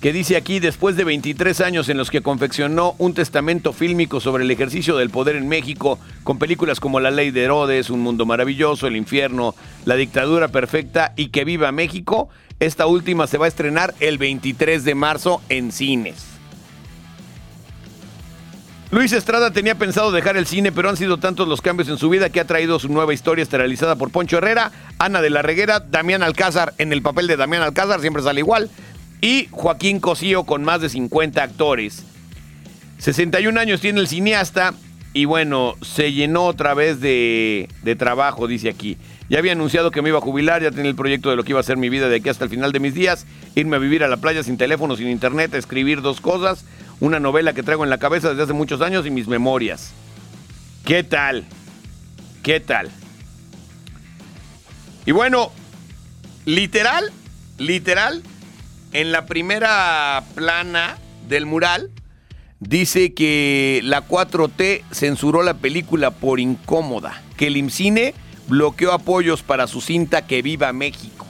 que 0.00 0.14
dice 0.14 0.36
aquí, 0.36 0.60
después 0.60 0.96
de 0.96 1.04
23 1.04 1.60
años 1.60 1.90
en 1.90 1.98
los 1.98 2.10
que 2.10 2.22
confeccionó 2.22 2.94
un 2.96 3.12
testamento 3.12 3.74
fílmico 3.74 4.18
sobre 4.20 4.44
el 4.44 4.50
ejercicio 4.50 4.96
del 4.96 5.10
poder 5.10 5.36
en 5.36 5.46
México, 5.46 5.98
con 6.24 6.38
películas 6.38 6.80
como 6.80 7.00
La 7.00 7.10
Ley 7.10 7.30
de 7.30 7.44
Herodes, 7.44 7.90
Un 7.90 8.00
Mundo 8.00 8.24
Maravilloso, 8.24 8.86
El 8.86 8.96
Infierno, 8.96 9.54
La 9.84 9.96
Dictadura 9.96 10.48
Perfecta 10.48 11.12
y 11.16 11.28
Que 11.28 11.44
Viva 11.44 11.70
México, 11.70 12.30
esta 12.60 12.86
última 12.86 13.26
se 13.26 13.36
va 13.36 13.44
a 13.44 13.48
estrenar 13.48 13.94
el 14.00 14.16
23 14.16 14.84
de 14.84 14.94
marzo 14.94 15.42
en 15.50 15.70
cines. 15.70 16.30
Luis 18.92 19.12
Estrada 19.12 19.52
tenía 19.52 19.76
pensado 19.76 20.10
dejar 20.10 20.36
el 20.36 20.46
cine, 20.46 20.72
pero 20.72 20.88
han 20.88 20.96
sido 20.96 21.18
tantos 21.18 21.46
los 21.46 21.60
cambios 21.60 21.88
en 21.88 21.96
su 21.96 22.08
vida 22.08 22.28
que 22.30 22.40
ha 22.40 22.46
traído 22.46 22.80
su 22.80 22.88
nueva 22.88 23.14
historia 23.14 23.44
esterilizada 23.44 23.94
por 23.94 24.10
Poncho 24.10 24.38
Herrera, 24.38 24.72
Ana 24.98 25.22
de 25.22 25.30
la 25.30 25.42
Reguera, 25.42 25.78
Damián 25.78 26.24
Alcázar 26.24 26.74
en 26.78 26.92
el 26.92 27.00
papel 27.00 27.28
de 27.28 27.36
Damián 27.36 27.62
Alcázar, 27.62 28.00
siempre 28.00 28.24
sale 28.24 28.40
igual, 28.40 28.68
y 29.20 29.48
Joaquín 29.50 30.00
Cosío 30.00 30.44
con 30.44 30.64
más 30.64 30.80
de 30.80 30.88
50 30.88 31.42
actores. 31.42 32.04
61 32.98 33.58
años 33.58 33.80
tiene 33.80 34.00
el 34.00 34.08
cineasta 34.08 34.74
y 35.12 35.24
bueno, 35.24 35.74
se 35.82 36.12
llenó 36.12 36.44
otra 36.44 36.74
vez 36.74 37.00
de, 37.00 37.68
de 37.82 37.96
trabajo, 37.96 38.46
dice 38.46 38.68
aquí. 38.68 38.96
Ya 39.28 39.38
había 39.38 39.52
anunciado 39.52 39.90
que 39.90 40.02
me 40.02 40.08
iba 40.08 40.18
a 40.18 40.22
jubilar, 40.22 40.62
ya 40.62 40.70
tenía 40.70 40.90
el 40.90 40.96
proyecto 40.96 41.30
de 41.30 41.36
lo 41.36 41.44
que 41.44 41.52
iba 41.52 41.60
a 41.60 41.64
ser 41.64 41.76
mi 41.76 41.88
vida 41.88 42.08
de 42.08 42.16
aquí 42.16 42.28
hasta 42.28 42.44
el 42.44 42.50
final 42.50 42.72
de 42.72 42.80
mis 42.80 42.94
días, 42.94 43.26
irme 43.54 43.76
a 43.76 43.78
vivir 43.78 44.02
a 44.02 44.08
la 44.08 44.16
playa 44.16 44.42
sin 44.42 44.56
teléfono, 44.56 44.96
sin 44.96 45.08
internet, 45.08 45.54
escribir 45.54 46.02
dos 46.02 46.20
cosas, 46.20 46.64
una 47.00 47.20
novela 47.20 47.52
que 47.52 47.62
traigo 47.62 47.84
en 47.84 47.90
la 47.90 47.98
cabeza 47.98 48.30
desde 48.30 48.42
hace 48.42 48.52
muchos 48.52 48.80
años 48.80 49.06
y 49.06 49.10
mis 49.10 49.28
memorias. 49.28 49.92
¿Qué 50.84 51.04
tal? 51.04 51.44
¿Qué 52.42 52.60
tal? 52.60 52.90
Y 55.06 55.12
bueno, 55.12 55.52
literal, 56.44 57.10
literal, 57.58 58.22
en 58.92 59.12
la 59.12 59.26
primera 59.26 60.24
plana 60.34 60.98
del 61.28 61.46
mural 61.46 61.90
dice 62.58 63.14
que 63.14 63.80
la 63.84 64.06
4T 64.06 64.82
censuró 64.92 65.42
la 65.42 65.54
película 65.54 66.10
por 66.10 66.40
incómoda, 66.40 67.22
que 67.36 67.46
el 67.46 67.56
IMCINE 67.56 68.14
bloqueó 68.48 68.92
apoyos 68.92 69.42
para 69.42 69.66
su 69.66 69.80
cinta 69.80 70.26
Que 70.26 70.42
Viva 70.42 70.72
México. 70.72 71.26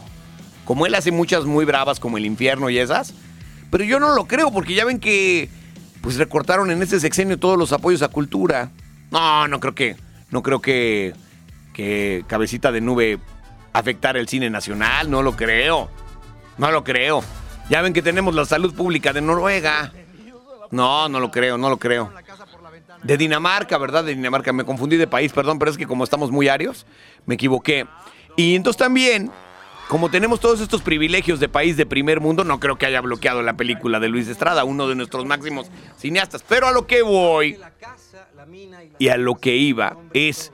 Como 0.64 0.86
él 0.86 0.94
hace 0.94 1.10
muchas 1.10 1.44
muy 1.44 1.64
bravas 1.64 2.00
como 2.00 2.16
El 2.16 2.26
Infierno 2.26 2.70
y 2.70 2.78
esas, 2.78 3.14
pero 3.70 3.84
yo 3.84 4.00
no 4.00 4.14
lo 4.14 4.26
creo 4.26 4.52
porque 4.52 4.74
ya 4.74 4.84
ven 4.84 4.98
que 4.98 5.48
pues 6.00 6.16
recortaron 6.16 6.70
en 6.70 6.82
este 6.82 6.98
sexenio 6.98 7.38
todos 7.38 7.58
los 7.58 7.72
apoyos 7.72 8.02
a 8.02 8.08
cultura. 8.08 8.70
No, 9.10 9.48
no 9.48 9.60
creo 9.60 9.74
que 9.74 9.96
no 10.30 10.42
creo 10.42 10.60
que 10.60 11.12
que 11.72 12.24
cabecita 12.26 12.72
de 12.72 12.80
nube 12.80 13.18
afectar 13.72 14.16
el 14.16 14.28
cine 14.28 14.50
nacional, 14.50 15.10
no 15.10 15.22
lo 15.22 15.36
creo. 15.36 15.88
No 16.58 16.70
lo 16.70 16.84
creo. 16.84 17.22
Ya 17.70 17.82
ven 17.82 17.92
que 17.92 18.02
tenemos 18.02 18.34
la 18.34 18.44
salud 18.44 18.74
pública 18.74 19.12
de 19.12 19.20
Noruega. 19.20 19.92
No, 20.72 21.08
no 21.08 21.20
lo 21.20 21.30
creo, 21.30 21.56
no 21.56 21.70
lo 21.70 21.76
creo. 21.76 22.12
De 23.04 23.16
Dinamarca, 23.16 23.78
¿verdad? 23.78 24.02
De 24.02 24.12
Dinamarca. 24.12 24.52
Me 24.52 24.64
confundí 24.64 24.96
de 24.96 25.06
país, 25.06 25.32
perdón, 25.32 25.60
pero 25.60 25.70
es 25.70 25.78
que 25.78 25.86
como 25.86 26.02
estamos 26.02 26.32
muy 26.32 26.48
arios, 26.48 26.84
me 27.26 27.36
equivoqué. 27.36 27.86
Y 28.34 28.56
entonces 28.56 28.76
también, 28.76 29.30
como 29.86 30.10
tenemos 30.10 30.40
todos 30.40 30.60
estos 30.60 30.82
privilegios 30.82 31.38
de 31.38 31.48
país 31.48 31.76
de 31.76 31.86
primer 31.86 32.20
mundo, 32.20 32.42
no 32.42 32.58
creo 32.58 32.76
que 32.76 32.86
haya 32.86 33.00
bloqueado 33.00 33.40
la 33.40 33.52
película 33.52 34.00
de 34.00 34.08
Luis 34.08 34.26
Estrada, 34.26 34.64
uno 34.64 34.88
de 34.88 34.96
nuestros 34.96 35.24
máximos 35.24 35.70
cineastas. 35.96 36.42
Pero 36.42 36.66
a 36.66 36.72
lo 36.72 36.88
que 36.88 37.02
voy 37.02 37.56
y 38.98 39.08
a 39.08 39.16
lo 39.16 39.36
que 39.36 39.54
iba 39.54 39.96
es, 40.12 40.52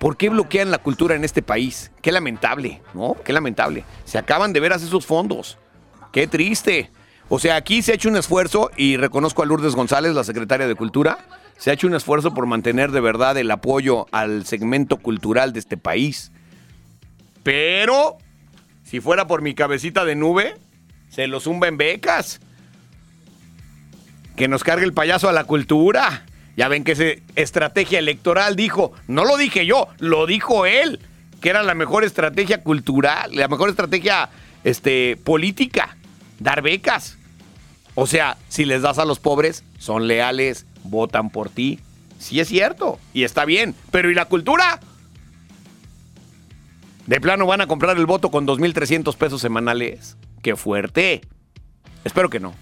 ¿por 0.00 0.16
qué 0.16 0.30
bloquean 0.30 0.70
la 0.70 0.78
cultura 0.78 1.14
en 1.14 1.24
este 1.24 1.42
país? 1.42 1.92
Qué 2.00 2.10
lamentable, 2.10 2.80
¿no? 2.94 3.16
Qué 3.22 3.34
lamentable. 3.34 3.84
Se 4.06 4.16
acaban 4.16 4.54
de 4.54 4.60
veras 4.60 4.82
esos 4.82 5.04
fondos. 5.04 5.58
Qué 6.14 6.28
triste. 6.28 6.92
O 7.28 7.40
sea, 7.40 7.56
aquí 7.56 7.82
se 7.82 7.90
ha 7.90 7.96
hecho 7.96 8.08
un 8.08 8.16
esfuerzo, 8.16 8.70
y 8.76 8.96
reconozco 8.96 9.42
a 9.42 9.46
Lourdes 9.46 9.74
González, 9.74 10.14
la 10.14 10.22
secretaria 10.22 10.68
de 10.68 10.76
Cultura, 10.76 11.18
se 11.58 11.70
ha 11.70 11.72
hecho 11.72 11.88
un 11.88 11.94
esfuerzo 11.96 12.32
por 12.32 12.46
mantener 12.46 12.92
de 12.92 13.00
verdad 13.00 13.36
el 13.36 13.50
apoyo 13.50 14.06
al 14.12 14.46
segmento 14.46 14.98
cultural 14.98 15.52
de 15.52 15.58
este 15.58 15.76
país. 15.76 16.30
Pero, 17.42 18.18
si 18.84 19.00
fuera 19.00 19.26
por 19.26 19.42
mi 19.42 19.56
cabecita 19.56 20.04
de 20.04 20.14
nube, 20.14 20.54
se 21.08 21.26
lo 21.26 21.40
zumba 21.40 21.66
en 21.66 21.78
becas. 21.78 22.38
Que 24.36 24.46
nos 24.46 24.62
cargue 24.62 24.84
el 24.84 24.92
payaso 24.92 25.28
a 25.28 25.32
la 25.32 25.42
cultura. 25.42 26.26
Ya 26.56 26.68
ven 26.68 26.84
que 26.84 26.92
esa 26.92 27.20
estrategia 27.34 27.98
electoral 27.98 28.54
dijo, 28.54 28.92
no 29.08 29.24
lo 29.24 29.36
dije 29.36 29.66
yo, 29.66 29.88
lo 29.98 30.26
dijo 30.26 30.64
él, 30.64 31.00
que 31.40 31.50
era 31.50 31.64
la 31.64 31.74
mejor 31.74 32.04
estrategia 32.04 32.62
cultural, 32.62 33.34
la 33.34 33.48
mejor 33.48 33.68
estrategia 33.68 34.30
este, 34.62 35.18
política, 35.24 35.96
dar 36.38 36.62
becas. 36.62 37.16
O 37.94 38.06
sea, 38.06 38.36
si 38.48 38.64
les 38.64 38.82
das 38.82 38.98
a 38.98 39.04
los 39.04 39.20
pobres, 39.20 39.64
son 39.78 40.08
leales, 40.08 40.66
votan 40.82 41.30
por 41.30 41.48
ti. 41.48 41.80
Sí 42.18 42.40
es 42.40 42.48
cierto, 42.48 42.98
y 43.12 43.24
está 43.24 43.44
bien, 43.44 43.74
pero 43.90 44.10
¿y 44.10 44.14
la 44.14 44.24
cultura? 44.24 44.80
De 47.06 47.20
plano 47.20 47.46
van 47.46 47.60
a 47.60 47.66
comprar 47.66 47.96
el 47.98 48.06
voto 48.06 48.30
con 48.30 48.46
2.300 48.46 49.14
pesos 49.16 49.40
semanales. 49.40 50.16
¡Qué 50.42 50.56
fuerte! 50.56 51.20
Espero 52.04 52.30
que 52.30 52.40
no. 52.40 52.54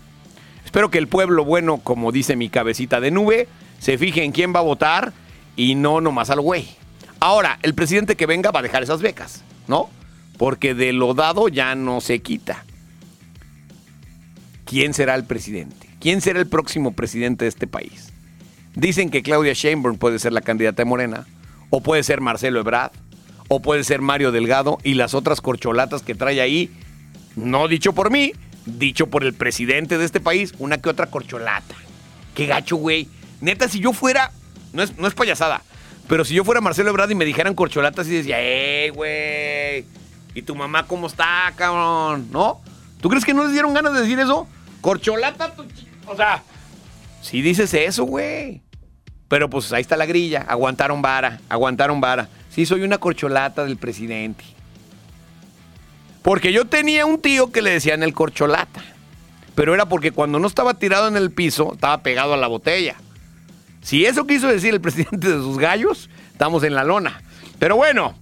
Espero 0.64 0.90
que 0.90 0.98
el 0.98 1.06
pueblo 1.06 1.44
bueno, 1.44 1.78
como 1.78 2.12
dice 2.12 2.34
mi 2.34 2.48
cabecita 2.48 3.00
de 3.00 3.10
nube, 3.10 3.46
se 3.78 3.98
fije 3.98 4.24
en 4.24 4.32
quién 4.32 4.54
va 4.54 4.60
a 4.60 4.64
votar 4.64 5.12
y 5.54 5.74
no 5.74 6.00
nomás 6.00 6.30
al 6.30 6.40
güey. 6.40 6.68
Ahora, 7.20 7.58
el 7.62 7.74
presidente 7.74 8.16
que 8.16 8.26
venga 8.26 8.50
va 8.50 8.60
a 8.60 8.64
dejar 8.64 8.82
esas 8.82 9.00
becas, 9.00 9.44
¿no? 9.68 9.90
Porque 10.38 10.74
de 10.74 10.92
lo 10.92 11.14
dado 11.14 11.48
ya 11.48 11.74
no 11.74 12.00
se 12.00 12.20
quita. 12.20 12.64
¿Quién 14.72 14.94
será 14.94 15.14
el 15.16 15.24
presidente? 15.24 15.86
¿Quién 16.00 16.22
será 16.22 16.40
el 16.40 16.46
próximo 16.46 16.92
presidente 16.92 17.44
de 17.44 17.50
este 17.50 17.66
país? 17.66 18.10
Dicen 18.74 19.10
que 19.10 19.22
Claudia 19.22 19.52
Sheinbaum 19.52 19.98
puede 19.98 20.18
ser 20.18 20.32
la 20.32 20.40
candidata 20.40 20.80
de 20.80 20.86
Morena, 20.86 21.26
o 21.68 21.82
puede 21.82 22.02
ser 22.02 22.22
Marcelo 22.22 22.58
Ebrard, 22.58 22.92
o 23.48 23.60
puede 23.60 23.84
ser 23.84 24.00
Mario 24.00 24.32
Delgado 24.32 24.78
y 24.82 24.94
las 24.94 25.12
otras 25.12 25.42
corcholatas 25.42 26.00
que 26.00 26.14
trae 26.14 26.40
ahí, 26.40 26.70
no 27.36 27.68
dicho 27.68 27.92
por 27.92 28.10
mí, 28.10 28.32
dicho 28.64 29.08
por 29.08 29.24
el 29.24 29.34
presidente 29.34 29.98
de 29.98 30.06
este 30.06 30.20
país, 30.20 30.54
una 30.58 30.78
que 30.80 30.88
otra 30.88 31.08
corcholata. 31.08 31.74
Qué 32.34 32.46
gacho, 32.46 32.76
güey. 32.76 33.08
Neta, 33.42 33.68
si 33.68 33.78
yo 33.78 33.92
fuera, 33.92 34.32
no 34.72 34.82
es, 34.82 34.96
no 34.96 35.06
es 35.06 35.12
payasada, 35.12 35.60
pero 36.08 36.24
si 36.24 36.32
yo 36.32 36.44
fuera 36.44 36.62
Marcelo 36.62 36.88
Ebrard 36.88 37.10
y 37.10 37.14
me 37.14 37.26
dijeran 37.26 37.54
corcholatas 37.54 38.06
y 38.06 38.12
decía, 38.12 38.36
¡eh, 38.38 38.90
güey! 38.94 39.84
¿Y 40.34 40.40
tu 40.40 40.54
mamá 40.54 40.86
cómo 40.86 41.08
está, 41.08 41.52
cabrón? 41.56 42.28
¿No? 42.32 42.62
¿Tú 43.02 43.10
crees 43.10 43.26
que 43.26 43.34
no 43.34 43.42
les 43.44 43.52
dieron 43.52 43.74
ganas 43.74 43.92
de 43.92 44.00
decir 44.00 44.18
eso? 44.18 44.48
Corcholata, 44.82 45.54
tu 45.54 45.64
chi- 45.64 45.88
o 46.06 46.14
sea, 46.14 46.42
si 47.22 47.40
dices 47.40 47.72
eso, 47.72 48.04
güey. 48.04 48.60
Pero 49.28 49.48
pues 49.48 49.72
ahí 49.72 49.80
está 49.80 49.96
la 49.96 50.04
grilla, 50.04 50.42
aguantaron 50.46 51.00
vara, 51.00 51.40
aguantaron 51.48 52.02
vara. 52.02 52.28
Sí, 52.50 52.66
soy 52.66 52.82
una 52.82 52.98
corcholata 52.98 53.64
del 53.64 53.78
presidente. 53.78 54.44
Porque 56.22 56.52
yo 56.52 56.66
tenía 56.66 57.06
un 57.06 57.20
tío 57.20 57.50
que 57.50 57.62
le 57.62 57.70
decían 57.70 58.02
el 58.02 58.12
corcholata. 58.12 58.82
Pero 59.54 59.74
era 59.74 59.86
porque 59.86 60.12
cuando 60.12 60.38
no 60.38 60.46
estaba 60.46 60.74
tirado 60.74 61.08
en 61.08 61.16
el 61.16 61.30
piso, 61.30 61.72
estaba 61.74 62.02
pegado 62.02 62.34
a 62.34 62.36
la 62.36 62.46
botella. 62.46 62.96
Si 63.82 64.04
eso 64.06 64.26
quiso 64.26 64.48
decir 64.48 64.74
el 64.74 64.80
presidente 64.82 65.28
de 65.28 65.36
sus 65.38 65.58
gallos, 65.58 66.10
estamos 66.32 66.62
en 66.64 66.74
la 66.74 66.84
lona. 66.84 67.22
Pero 67.58 67.76
bueno, 67.76 68.14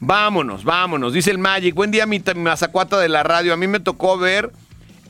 vámonos, 0.00 0.64
vámonos. 0.64 1.12
Dice 1.12 1.30
el 1.30 1.38
Magic, 1.38 1.74
buen 1.74 1.90
día 1.90 2.06
mi 2.06 2.22
mazacuata 2.36 2.98
de 2.98 3.08
la 3.08 3.22
radio. 3.22 3.52
A 3.52 3.56
mí 3.56 3.66
me 3.66 3.80
tocó 3.80 4.16
ver 4.18 4.50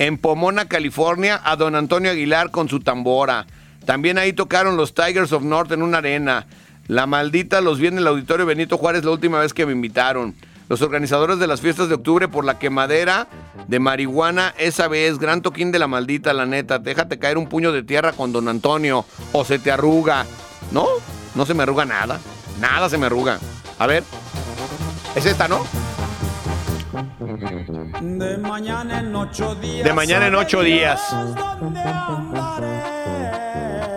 en 0.02 0.18
Pomona, 0.18 0.66
California, 0.66 1.40
a 1.44 1.54
don 1.54 1.76
Antonio 1.76 2.10
Aguilar 2.10 2.50
con 2.50 2.68
su 2.68 2.80
tambora. 2.80 3.46
También 3.86 4.18
ahí 4.18 4.32
tocaron 4.32 4.76
los 4.76 4.94
Tigers 4.94 5.30
of 5.30 5.44
North 5.44 5.70
en 5.70 5.80
una 5.80 5.98
arena. 5.98 6.46
La 6.88 7.06
maldita 7.06 7.60
los 7.60 7.78
vi 7.78 7.86
en 7.86 7.98
el 7.98 8.08
auditorio 8.08 8.44
Benito 8.44 8.78
Juárez 8.78 9.04
la 9.04 9.12
última 9.12 9.38
vez 9.38 9.54
que 9.54 9.64
me 9.64 9.70
invitaron. 9.70 10.34
Los 10.68 10.82
organizadores 10.82 11.38
de 11.38 11.46
las 11.46 11.60
fiestas 11.60 11.88
de 11.88 11.94
octubre 11.94 12.26
por 12.26 12.44
la 12.44 12.58
quemadera 12.58 13.28
de 13.68 13.78
marihuana 13.78 14.52
esa 14.58 14.88
vez. 14.88 15.20
Gran 15.20 15.40
toquín 15.40 15.70
de 15.70 15.78
la 15.78 15.86
maldita, 15.86 16.32
la 16.32 16.46
neta. 16.46 16.80
Déjate 16.80 17.20
caer 17.20 17.38
un 17.38 17.46
puño 17.46 17.70
de 17.70 17.84
tierra 17.84 18.10
con 18.10 18.32
don 18.32 18.48
Antonio 18.48 19.04
o 19.30 19.44
se 19.44 19.60
te 19.60 19.70
arruga. 19.70 20.26
No, 20.72 20.86
no 21.36 21.46
se 21.46 21.54
me 21.54 21.62
arruga 21.62 21.84
nada. 21.84 22.18
Nada 22.60 22.88
se 22.88 22.98
me 22.98 23.06
arruga. 23.06 23.38
A 23.78 23.86
ver. 23.86 24.02
Es 25.14 25.26
esta, 25.26 25.46
¿no? 25.46 25.64
De 28.00 28.38
mañana 28.38 29.00
en 29.00 29.14
ocho 29.14 29.54
días. 29.54 29.84
De 29.84 29.92
mañana 29.92 30.26
en 30.26 30.34
ocho 30.34 30.62
días. 30.62 31.00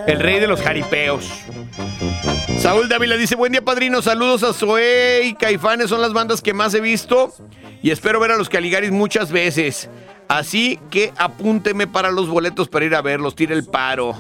El 0.08 0.20
rey 0.20 0.40
de 0.40 0.48
los 0.48 0.62
jaripeos. 0.62 1.30
Saúl 2.60 2.88
Dávila 2.88 3.18
dice, 3.18 3.36
buen 3.36 3.52
día 3.52 3.64
padrino, 3.64 4.02
saludos 4.02 4.44
a 4.44 4.54
Zoé 4.54 5.24
y 5.26 5.34
Caifanes, 5.34 5.90
son 5.90 6.02
las 6.02 6.14
bandas 6.14 6.42
que 6.42 6.54
más 6.54 6.74
he 6.74 6.82
visto 6.82 7.34
y 7.82 7.92
espero 7.92 8.20
ver 8.20 8.32
a 8.32 8.38
los 8.38 8.50
Caligaris 8.50 8.92
muchas 8.92 9.32
veces. 9.32 9.90
Así 10.28 10.80
que 10.90 11.14
apúnteme 11.18 11.88
para 11.88 12.12
los 12.12 12.30
boletos 12.30 12.68
para 12.70 12.86
ir 12.86 12.96
a 12.96 13.02
verlos, 13.02 13.36
tire 13.36 13.54
el 13.54 13.66
paro. 13.66 14.16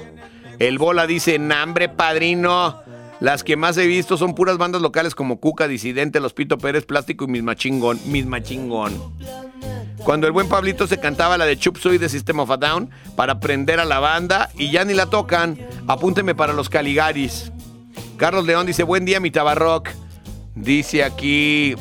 El 0.60 0.77
Bola 0.77 1.07
dice, 1.07 1.39
nambre 1.39 1.89
padrino, 1.89 2.81
las 3.20 3.44
que 3.44 3.56
más 3.56 3.78
he 3.78 3.88
visto 3.88 4.18
son 4.18 4.36
puras 4.36 4.58
bandas 4.58 4.82
locales 4.82 5.16
como 5.16 5.40
Cuca, 5.40 5.68
Disidente, 5.68 6.20
Los 6.20 6.34
Pito 6.34 6.58
Pérez, 6.58 6.86
Plástico 6.86 7.26
y 7.26 7.28
Misma 7.28 7.56
Chingón, 7.56 8.00
Misma 8.06 8.44
Chingón. 8.44 8.94
Cuando 10.04 10.28
el 10.28 10.34
buen 10.34 10.48
Pablito 10.48 10.86
se 10.86 11.00
cantaba 11.00 11.38
la 11.38 11.46
de 11.46 11.58
Chup 11.58 11.78
Suey 11.78 11.98
de 11.98 12.10
System 12.10 12.40
of 12.40 12.52
a 12.52 12.58
Down 12.58 12.90
para 13.16 13.40
prender 13.40 13.80
a 13.80 13.86
la 13.86 14.00
banda 14.00 14.52
y 14.56 14.70
ya 14.70 14.86
ni 14.86 14.94
la 14.94 15.08
tocan, 15.08 15.58
apúnteme 15.88 16.36
para 16.36 16.54
los 16.54 16.70
Caligaris. 16.70 17.52
Carlos 18.18 18.46
León 18.46 18.68
dice, 18.68 18.84
buen 18.84 19.06
día 19.06 19.20
mi 19.20 19.32
tabarrock. 19.32 19.90
Dice 20.54 21.04
aquí, 21.04 21.76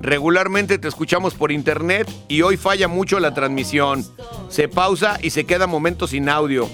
regularmente 0.00 0.78
te 0.78 0.88
escuchamos 0.88 1.34
por 1.34 1.50
internet 1.50 2.08
y 2.28 2.42
hoy 2.42 2.56
falla 2.56 2.88
mucho 2.88 3.18
la 3.18 3.34
transmisión. 3.34 4.04
Se 4.48 4.68
pausa 4.68 5.18
y 5.22 5.30
se 5.30 5.44
queda 5.44 5.66
momentos 5.66 6.10
sin 6.10 6.28
audio. 6.28 6.68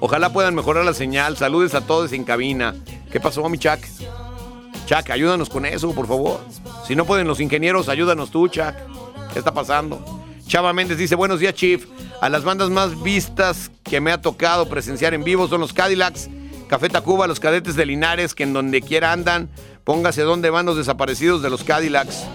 Ojalá 0.00 0.32
puedan 0.32 0.54
mejorar 0.54 0.84
la 0.84 0.94
señal. 0.94 1.36
Saludes 1.36 1.74
a 1.74 1.82
todos 1.82 2.12
en 2.12 2.24
cabina. 2.24 2.74
¿Qué 3.12 3.20
pasó, 3.20 3.46
mi 3.48 3.58
Chuck? 3.58 3.80
Chuck, 4.86 5.10
ayúdanos 5.10 5.50
con 5.50 5.66
eso, 5.66 5.94
por 5.94 6.06
favor. 6.06 6.40
Si 6.86 6.96
no 6.96 7.04
pueden 7.04 7.28
los 7.28 7.38
ingenieros, 7.38 7.88
ayúdanos 7.88 8.30
tú, 8.30 8.48
Chuck. 8.48 8.74
¿Qué 9.32 9.38
está 9.38 9.52
pasando? 9.52 10.02
Chava 10.46 10.72
Méndez 10.72 10.98
dice, 10.98 11.14
buenos 11.14 11.38
días, 11.38 11.54
Chief. 11.54 11.86
A 12.20 12.28
las 12.28 12.42
bandas 12.44 12.70
más 12.70 13.00
vistas 13.02 13.70
que 13.84 14.00
me 14.00 14.10
ha 14.10 14.20
tocado 14.20 14.68
presenciar 14.68 15.14
en 15.14 15.22
vivo 15.22 15.48
son 15.48 15.60
los 15.60 15.72
Cadillacs, 15.72 16.28
Café 16.66 16.88
Tacuba, 16.88 17.26
los 17.26 17.40
cadetes 17.40 17.76
de 17.76 17.86
Linares, 17.86 18.34
que 18.34 18.42
en 18.42 18.52
donde 18.52 18.82
quiera 18.82 19.12
andan, 19.12 19.48
póngase 19.84 20.22
dónde 20.22 20.50
van 20.50 20.66
los 20.66 20.76
desaparecidos 20.76 21.42
de 21.42 21.50
los 21.50 21.64
Cadillacs. 21.64 22.26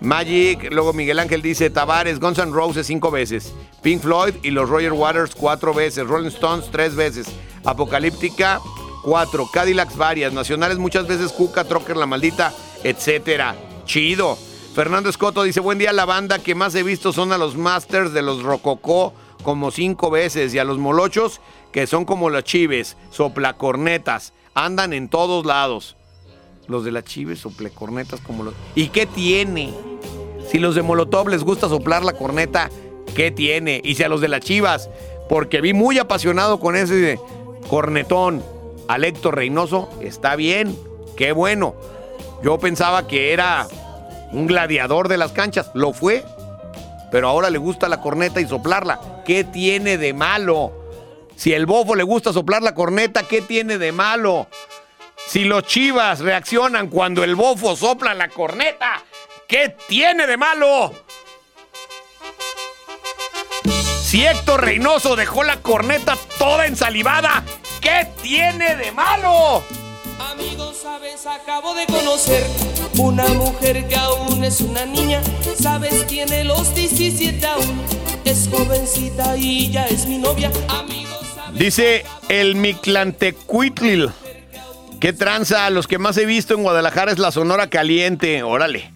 Magic, 0.00 0.70
luego 0.70 0.92
Miguel 0.92 1.18
Ángel 1.18 1.42
dice 1.42 1.70
Tavares, 1.70 2.20
Guns 2.20 2.38
N' 2.38 2.52
Roses 2.52 2.86
cinco 2.86 3.10
veces, 3.10 3.52
Pink 3.82 4.02
Floyd 4.02 4.34
y 4.42 4.50
los 4.50 4.68
Roger 4.68 4.92
Waters 4.92 5.34
cuatro 5.34 5.74
veces, 5.74 6.06
Rolling 6.06 6.28
Stones 6.28 6.70
tres 6.70 6.94
veces, 6.94 7.26
Apocalíptica 7.64 8.60
cuatro, 9.02 9.48
Cadillacs 9.52 9.96
varias, 9.96 10.32
Nacionales 10.32 10.78
muchas 10.78 11.06
veces, 11.06 11.32
Cuca, 11.32 11.64
Trocker, 11.64 11.96
La 11.96 12.06
Maldita, 12.06 12.52
etcétera. 12.84 13.56
Chido. 13.84 14.36
Fernando 14.74 15.08
Escoto 15.08 15.42
dice, 15.42 15.60
buen 15.60 15.78
día, 15.78 15.92
la 15.92 16.04
banda 16.04 16.38
que 16.38 16.54
más 16.54 16.74
he 16.74 16.82
visto 16.82 17.12
son 17.12 17.32
a 17.32 17.38
los 17.38 17.56
Masters 17.56 18.12
de 18.12 18.22
los 18.22 18.42
Rococó 18.42 19.12
como 19.42 19.70
cinco 19.70 20.10
veces 20.10 20.54
y 20.54 20.58
a 20.58 20.64
los 20.64 20.78
Molochos 20.78 21.40
que 21.72 21.86
son 21.86 22.04
como 22.04 22.30
las 22.30 22.44
chives, 22.44 22.96
soplacornetas, 23.10 24.32
andan 24.54 24.92
en 24.92 25.08
todos 25.08 25.44
lados. 25.44 25.97
Los 26.68 26.84
de 26.84 26.92
las 26.92 27.04
chives, 27.04 27.40
soplacornetas 27.40 28.20
como 28.20 28.44
los... 28.44 28.54
¿Y 28.74 28.88
qué 28.88 29.06
tiene? 29.06 29.72
Si 30.50 30.58
los 30.58 30.74
de 30.74 30.82
Molotov 30.82 31.28
les 31.28 31.42
gusta 31.42 31.68
soplar 31.68 32.04
la 32.04 32.12
corneta, 32.12 32.70
¿qué 33.14 33.30
tiene? 33.30 33.80
Y 33.82 33.94
si 33.94 34.02
a 34.02 34.08
los 34.08 34.20
de 34.20 34.28
las 34.28 34.40
chivas, 34.40 34.90
porque 35.28 35.60
vi 35.60 35.72
muy 35.72 35.98
apasionado 35.98 36.60
con 36.60 36.76
ese 36.76 37.18
cornetón 37.68 38.42
al 38.86 39.04
Héctor 39.04 39.36
Reynoso, 39.36 39.88
está 40.00 40.36
bien, 40.36 40.78
qué 41.16 41.32
bueno. 41.32 41.74
Yo 42.42 42.58
pensaba 42.58 43.06
que 43.06 43.32
era 43.32 43.66
un 44.32 44.46
gladiador 44.46 45.08
de 45.08 45.16
las 45.16 45.32
canchas, 45.32 45.70
lo 45.74 45.92
fue, 45.92 46.24
pero 47.10 47.28
ahora 47.28 47.50
le 47.50 47.58
gusta 47.58 47.88
la 47.88 48.00
corneta 48.00 48.40
y 48.40 48.46
soplarla. 48.46 49.22
¿Qué 49.24 49.44
tiene 49.44 49.98
de 49.98 50.12
malo? 50.12 50.72
Si 51.36 51.52
el 51.52 51.66
bofo 51.66 51.94
le 51.94 52.02
gusta 52.02 52.32
soplar 52.32 52.62
la 52.62 52.74
corneta, 52.74 53.22
¿qué 53.22 53.40
tiene 53.40 53.78
de 53.78 53.92
malo? 53.92 54.48
Si 55.28 55.44
los 55.44 55.64
chivas 55.64 56.20
reaccionan 56.20 56.88
cuando 56.88 57.22
el 57.22 57.34
bofo 57.34 57.76
sopla 57.76 58.14
la 58.14 58.30
corneta, 58.30 59.04
¿qué 59.46 59.76
tiene 59.86 60.26
de 60.26 60.38
malo? 60.38 60.94
Si 64.02 64.24
Héctor 64.24 64.64
Reynoso 64.64 65.16
dejó 65.16 65.42
la 65.44 65.60
corneta 65.60 66.16
toda 66.38 66.64
ensalivada, 66.64 67.44
¿qué 67.82 68.08
tiene 68.22 68.74
de 68.76 68.90
malo? 68.92 69.62
Amigos, 70.18 70.78
sabes, 70.78 71.26
acabo 71.26 71.74
de 71.74 71.84
conocer 71.84 72.46
una 72.96 73.28
mujer 73.28 73.86
que 73.86 73.96
aún 73.96 74.42
es 74.42 74.62
una 74.62 74.86
niña. 74.86 75.20
Sabes, 75.60 76.06
tiene 76.06 76.42
los 76.44 76.74
17 76.74 77.46
aún. 77.46 77.82
Es 78.24 78.48
jovencita 78.50 79.36
y 79.36 79.70
ya 79.72 79.88
es 79.88 80.06
mi 80.06 80.16
novia. 80.16 80.50
Amigos, 80.68 81.20
Dice 81.52 82.06
el 82.30 82.54
Miclantecuitlil. 82.54 84.10
¿Qué 85.00 85.12
tranza? 85.12 85.70
Los 85.70 85.86
que 85.86 85.98
más 85.98 86.16
he 86.16 86.26
visto 86.26 86.54
en 86.54 86.64
Guadalajara 86.64 87.12
es 87.12 87.20
la 87.20 87.30
Sonora 87.30 87.70
Caliente. 87.70 88.42
Órale. 88.42 88.90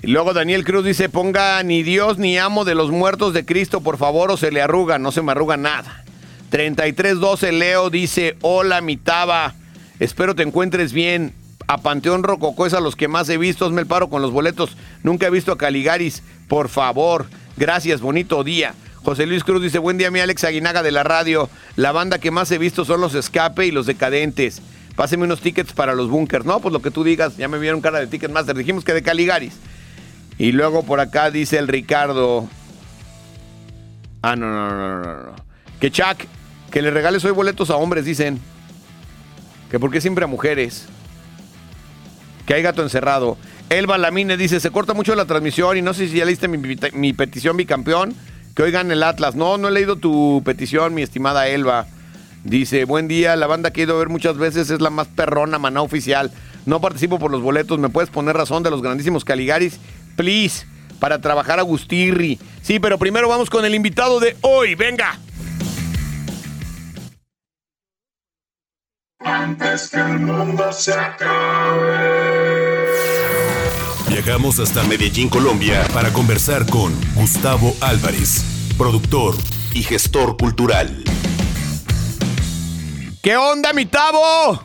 Y 0.00 0.06
luego 0.06 0.32
Daniel 0.32 0.64
Cruz 0.64 0.84
dice, 0.84 1.08
ponga 1.08 1.60
ni 1.64 1.82
Dios 1.82 2.18
ni 2.18 2.38
amo 2.38 2.64
de 2.64 2.76
los 2.76 2.92
muertos 2.92 3.34
de 3.34 3.44
Cristo, 3.44 3.80
por 3.80 3.96
favor, 3.96 4.30
o 4.30 4.36
se 4.36 4.52
le 4.52 4.62
arruga. 4.62 5.00
No 5.00 5.10
se 5.10 5.22
me 5.22 5.32
arruga 5.32 5.56
nada. 5.56 6.04
3312 6.50 7.50
Leo 7.50 7.90
dice, 7.90 8.36
hola 8.42 8.80
mi 8.80 8.96
taba. 8.96 9.54
Espero 9.98 10.36
te 10.36 10.44
encuentres 10.44 10.92
bien. 10.92 11.34
A 11.66 11.78
Panteón 11.78 12.22
Rococó 12.22 12.66
es 12.66 12.74
a 12.74 12.80
los 12.80 12.94
que 12.94 13.08
más 13.08 13.28
he 13.28 13.36
visto. 13.36 13.66
Hazme 13.66 13.80
el 13.80 13.88
paro 13.88 14.08
con 14.10 14.22
los 14.22 14.30
boletos. 14.30 14.76
Nunca 15.02 15.26
he 15.26 15.30
visto 15.30 15.50
a 15.50 15.58
Caligaris. 15.58 16.22
Por 16.46 16.68
favor. 16.68 17.26
Gracias, 17.56 18.00
bonito 18.00 18.44
día. 18.44 18.74
José 19.02 19.26
Luis 19.26 19.42
Cruz 19.42 19.62
dice, 19.62 19.78
buen 19.78 19.98
día 19.98 20.12
mi 20.12 20.20
Alex 20.20 20.44
Aguinaga 20.44 20.84
de 20.84 20.92
la 20.92 21.02
radio. 21.02 21.50
La 21.74 21.90
banda 21.90 22.18
que 22.18 22.30
más 22.30 22.52
he 22.52 22.58
visto 22.58 22.84
son 22.84 23.00
los 23.00 23.14
Escape 23.14 23.66
y 23.66 23.72
los 23.72 23.86
Decadentes. 23.86 24.62
Páseme 24.96 25.24
unos 25.24 25.40
tickets 25.40 25.72
para 25.72 25.94
los 25.94 26.08
bunkers. 26.08 26.44
No, 26.44 26.60
pues 26.60 26.72
lo 26.72 26.80
que 26.80 26.90
tú 26.90 27.02
digas. 27.02 27.36
Ya 27.36 27.48
me 27.48 27.58
vieron 27.58 27.80
cara 27.80 27.98
de 27.98 28.06
Ticketmaster. 28.06 28.56
Dijimos 28.56 28.84
que 28.84 28.94
de 28.94 29.02
Caligaris. 29.02 29.54
Y 30.38 30.52
luego 30.52 30.84
por 30.84 31.00
acá 31.00 31.30
dice 31.30 31.58
el 31.58 31.68
Ricardo. 31.68 32.48
Ah, 34.22 34.36
no, 34.36 34.46
no, 34.46 34.70
no, 34.70 35.02
no, 35.02 35.22
no. 35.22 35.34
Que 35.80 35.90
Chuck, 35.90 36.24
que 36.70 36.82
le 36.82 36.90
regales 36.90 37.24
hoy 37.24 37.32
boletos 37.32 37.70
a 37.70 37.76
hombres, 37.76 38.04
dicen. 38.04 38.40
Que 39.70 39.80
por 39.80 39.90
qué 39.90 40.00
siempre 40.00 40.24
a 40.24 40.28
mujeres. 40.28 40.86
Que 42.46 42.54
hay 42.54 42.62
gato 42.62 42.82
encerrado. 42.82 43.36
Elba 43.70 43.98
Lamine 43.98 44.36
dice, 44.36 44.60
se 44.60 44.70
corta 44.70 44.94
mucho 44.94 45.14
la 45.14 45.24
transmisión 45.24 45.76
y 45.76 45.82
no 45.82 45.94
sé 45.94 46.08
si 46.08 46.18
ya 46.18 46.24
leíste 46.24 46.46
mi, 46.46 46.76
mi 46.92 47.12
petición 47.12 47.56
bicampeón. 47.56 48.14
Que 48.54 48.62
oigan 48.62 48.92
el 48.92 49.02
Atlas. 49.02 49.34
No, 49.34 49.58
no 49.58 49.68
he 49.68 49.72
leído 49.72 49.96
tu 49.96 50.42
petición, 50.44 50.94
mi 50.94 51.02
estimada 51.02 51.48
Elba. 51.48 51.86
Dice, 52.44 52.84
buen 52.84 53.08
día, 53.08 53.36
la 53.36 53.46
banda 53.46 53.70
que 53.70 53.80
he 53.80 53.84
ido 53.84 53.96
a 53.96 53.98
ver 53.98 54.10
muchas 54.10 54.36
veces 54.36 54.68
es 54.70 54.80
la 54.82 54.90
más 54.90 55.08
perrona, 55.08 55.58
maná 55.58 55.80
oficial. 55.80 56.30
No 56.66 56.80
participo 56.80 57.18
por 57.18 57.30
los 57.30 57.40
boletos, 57.40 57.78
¿me 57.78 57.88
puedes 57.88 58.10
poner 58.10 58.36
razón 58.36 58.62
de 58.62 58.70
los 58.70 58.82
grandísimos 58.82 59.24
Caligaris? 59.24 59.80
Please, 60.14 60.66
para 61.00 61.20
trabajar 61.20 61.58
a 61.58 61.62
Gustirri. 61.62 62.38
Sí, 62.62 62.78
pero 62.78 62.98
primero 62.98 63.28
vamos 63.28 63.48
con 63.48 63.64
el 63.64 63.74
invitado 63.74 64.20
de 64.20 64.36
hoy, 64.42 64.74
venga. 64.74 65.18
Antes 69.20 69.88
que 69.88 70.00
el 70.00 70.18
mundo 70.20 70.70
se 70.70 70.92
acabe. 70.92 72.44
Viajamos 74.08 74.58
hasta 74.60 74.82
Medellín, 74.84 75.30
Colombia, 75.30 75.82
para 75.94 76.12
conversar 76.12 76.66
con 76.66 76.92
Gustavo 77.14 77.74
Álvarez, 77.80 78.44
productor 78.76 79.34
y 79.72 79.82
gestor 79.82 80.36
cultural. 80.36 81.04
¿Qué 83.24 83.38
onda, 83.38 83.72
mi 83.72 83.86
Tavo? 83.86 84.62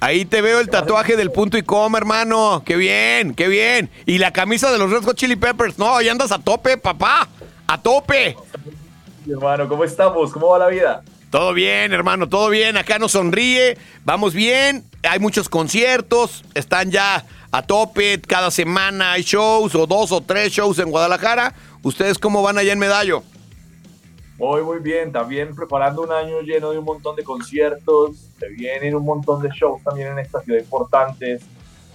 Ahí 0.00 0.24
te 0.24 0.42
veo 0.42 0.58
el 0.58 0.68
tatuaje 0.68 1.16
del 1.16 1.30
punto 1.30 1.56
y 1.56 1.62
coma, 1.62 1.96
hermano. 1.96 2.64
Qué 2.66 2.74
bien, 2.74 3.36
qué 3.36 3.46
bien. 3.46 3.88
Y 4.04 4.18
la 4.18 4.32
camisa 4.32 4.72
de 4.72 4.78
los 4.78 4.90
Red 4.90 5.04
Hot 5.04 5.16
Chili 5.16 5.36
Peppers. 5.36 5.78
No, 5.78 5.94
ahí 5.94 6.08
andas 6.08 6.32
a 6.32 6.40
tope, 6.40 6.76
papá. 6.76 7.28
A 7.68 7.80
tope. 7.80 8.36
Hermano, 9.30 9.68
¿cómo 9.68 9.84
estamos? 9.84 10.32
¿Cómo 10.32 10.48
va 10.48 10.58
la 10.58 10.66
vida? 10.66 11.04
Todo 11.30 11.54
bien, 11.54 11.92
hermano, 11.92 12.28
todo 12.28 12.48
bien. 12.50 12.76
Acá 12.76 12.98
nos 12.98 13.12
sonríe. 13.12 13.78
Vamos 14.04 14.34
bien. 14.34 14.82
Hay 15.08 15.20
muchos 15.20 15.48
conciertos. 15.48 16.42
Están 16.54 16.90
ya 16.90 17.24
a 17.52 17.62
tope. 17.62 18.20
Cada 18.22 18.50
semana 18.50 19.12
hay 19.12 19.22
shows 19.22 19.76
o 19.76 19.86
dos 19.86 20.10
o 20.10 20.20
tres 20.20 20.50
shows 20.50 20.80
en 20.80 20.90
Guadalajara. 20.90 21.54
¿Ustedes 21.84 22.18
cómo 22.18 22.42
van 22.42 22.58
allá 22.58 22.72
en 22.72 22.80
Medallo? 22.80 23.22
Muy, 24.38 24.62
muy 24.62 24.78
bien. 24.80 25.12
También 25.12 25.54
preparando 25.54 26.02
un 26.02 26.12
año 26.12 26.40
lleno 26.40 26.70
de 26.72 26.78
un 26.78 26.84
montón 26.84 27.14
de 27.16 27.22
conciertos. 27.24 28.16
Se 28.38 28.48
vienen 28.48 28.94
un 28.96 29.04
montón 29.04 29.40
de 29.42 29.48
shows 29.50 29.82
también 29.82 30.08
en 30.12 30.18
esta 30.18 30.40
ciudad 30.42 30.58
importantes. 30.60 31.42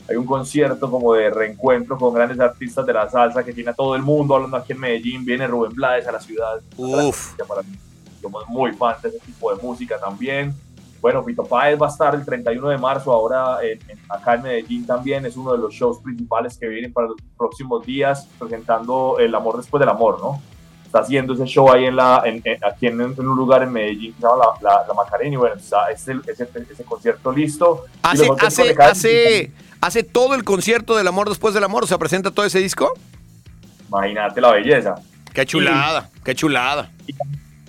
Hay 0.10 0.16
un 0.16 0.26
concierto 0.26 0.90
como 0.90 1.14
de 1.14 1.30
reencuentro 1.30 1.98
con 1.98 2.14
grandes 2.14 2.40
artistas 2.40 2.86
de 2.86 2.94
la 2.94 3.10
salsa 3.10 3.44
que 3.44 3.54
tiene 3.54 3.70
a 3.72 3.74
todo 3.74 3.96
el 3.96 4.02
mundo 4.02 4.36
hablando 4.36 4.58
aquí 4.58 4.72
en 4.74 4.80
Medellín. 4.80 5.24
Viene 5.26 5.46
Rubén 5.48 5.74
Blades 5.74 6.08
a 6.08 6.12
la 6.12 6.20
ciudad. 6.20 6.60
Uf. 6.78 7.34
Para 7.48 7.62
mí. 7.62 7.78
Somos 8.22 8.48
muy 8.50 8.74
fans 8.74 9.02
de 9.04 9.10
ese 9.10 9.20
tipo 9.20 9.54
de 9.56 9.62
música 9.62 10.00
también. 10.00 10.54
Bueno, 11.00 11.24
Pito 11.24 11.46
Páez 11.46 11.80
va 11.82 11.88
a 11.88 11.90
estar 11.90 12.14
el 12.16 12.26
31 12.26 12.68
de 12.70 12.78
marzo 12.78 13.14
ahora 13.14 13.60
en- 13.64 13.80
en- 13.90 14.00
acá 14.10 14.34
en 14.36 14.42
Medellín 14.42 14.86
también. 14.86 15.26
Es 15.26 15.38
uno 15.38 15.54
de 15.54 15.58
los 15.60 15.74
shows 15.74 16.00
principales 16.00 16.58
que 16.58 16.68
vienen 16.68 16.92
para 16.92 17.08
los 17.08 17.18
próximos 17.38 17.86
días 17.86 18.28
presentando 18.38 19.18
El 19.20 19.34
Amor 19.36 19.58
Después 19.58 19.80
del 19.80 19.90
Amor, 19.90 20.20
¿no? 20.20 20.42
Está 20.90 21.02
haciendo 21.02 21.36
ese 21.36 21.46
show 21.46 21.72
ahí 21.72 21.86
en 21.86 21.96
la, 21.96 22.24
en- 22.26 22.42
en- 22.44 22.66
aquí 22.66 22.88
en, 22.88 23.00
en 23.00 23.20
un 23.28 23.38
lugar 23.38 23.62
en 23.62 23.72
Medellín 23.72 24.12
que 24.14 24.22
se 24.22 24.28
llama 24.28 24.44
La, 24.60 24.70
la, 24.80 24.88
la 24.88 24.94
Macarena 24.96 25.34
y 25.34 25.38
bueno, 25.38 25.56
está 25.56 25.92
ese, 25.92 26.14
ese, 26.26 26.48
ese 26.72 26.84
concierto 26.84 27.32
listo. 27.32 27.86
Y 27.86 28.00
Hace, 28.02 28.28
hace, 28.48 28.76
hace, 28.82 29.52
hace 29.82 30.02
todo 30.04 30.34
el 30.34 30.44
concierto 30.44 30.96
del 30.98 31.08
amor 31.08 31.30
después 31.30 31.54
del 31.54 31.64
amor. 31.64 31.84
O 31.84 31.88
sea, 31.88 32.00
presenta 32.00 32.32
todo 32.32 32.44
ese 32.44 32.58
disco. 32.58 32.92
Imagínate 33.88 34.42
la 34.42 34.52
belleza. 34.52 34.96
Qué 35.32 35.46
chulada, 35.46 36.10
qué 36.24 36.34
chulada. 36.34 36.90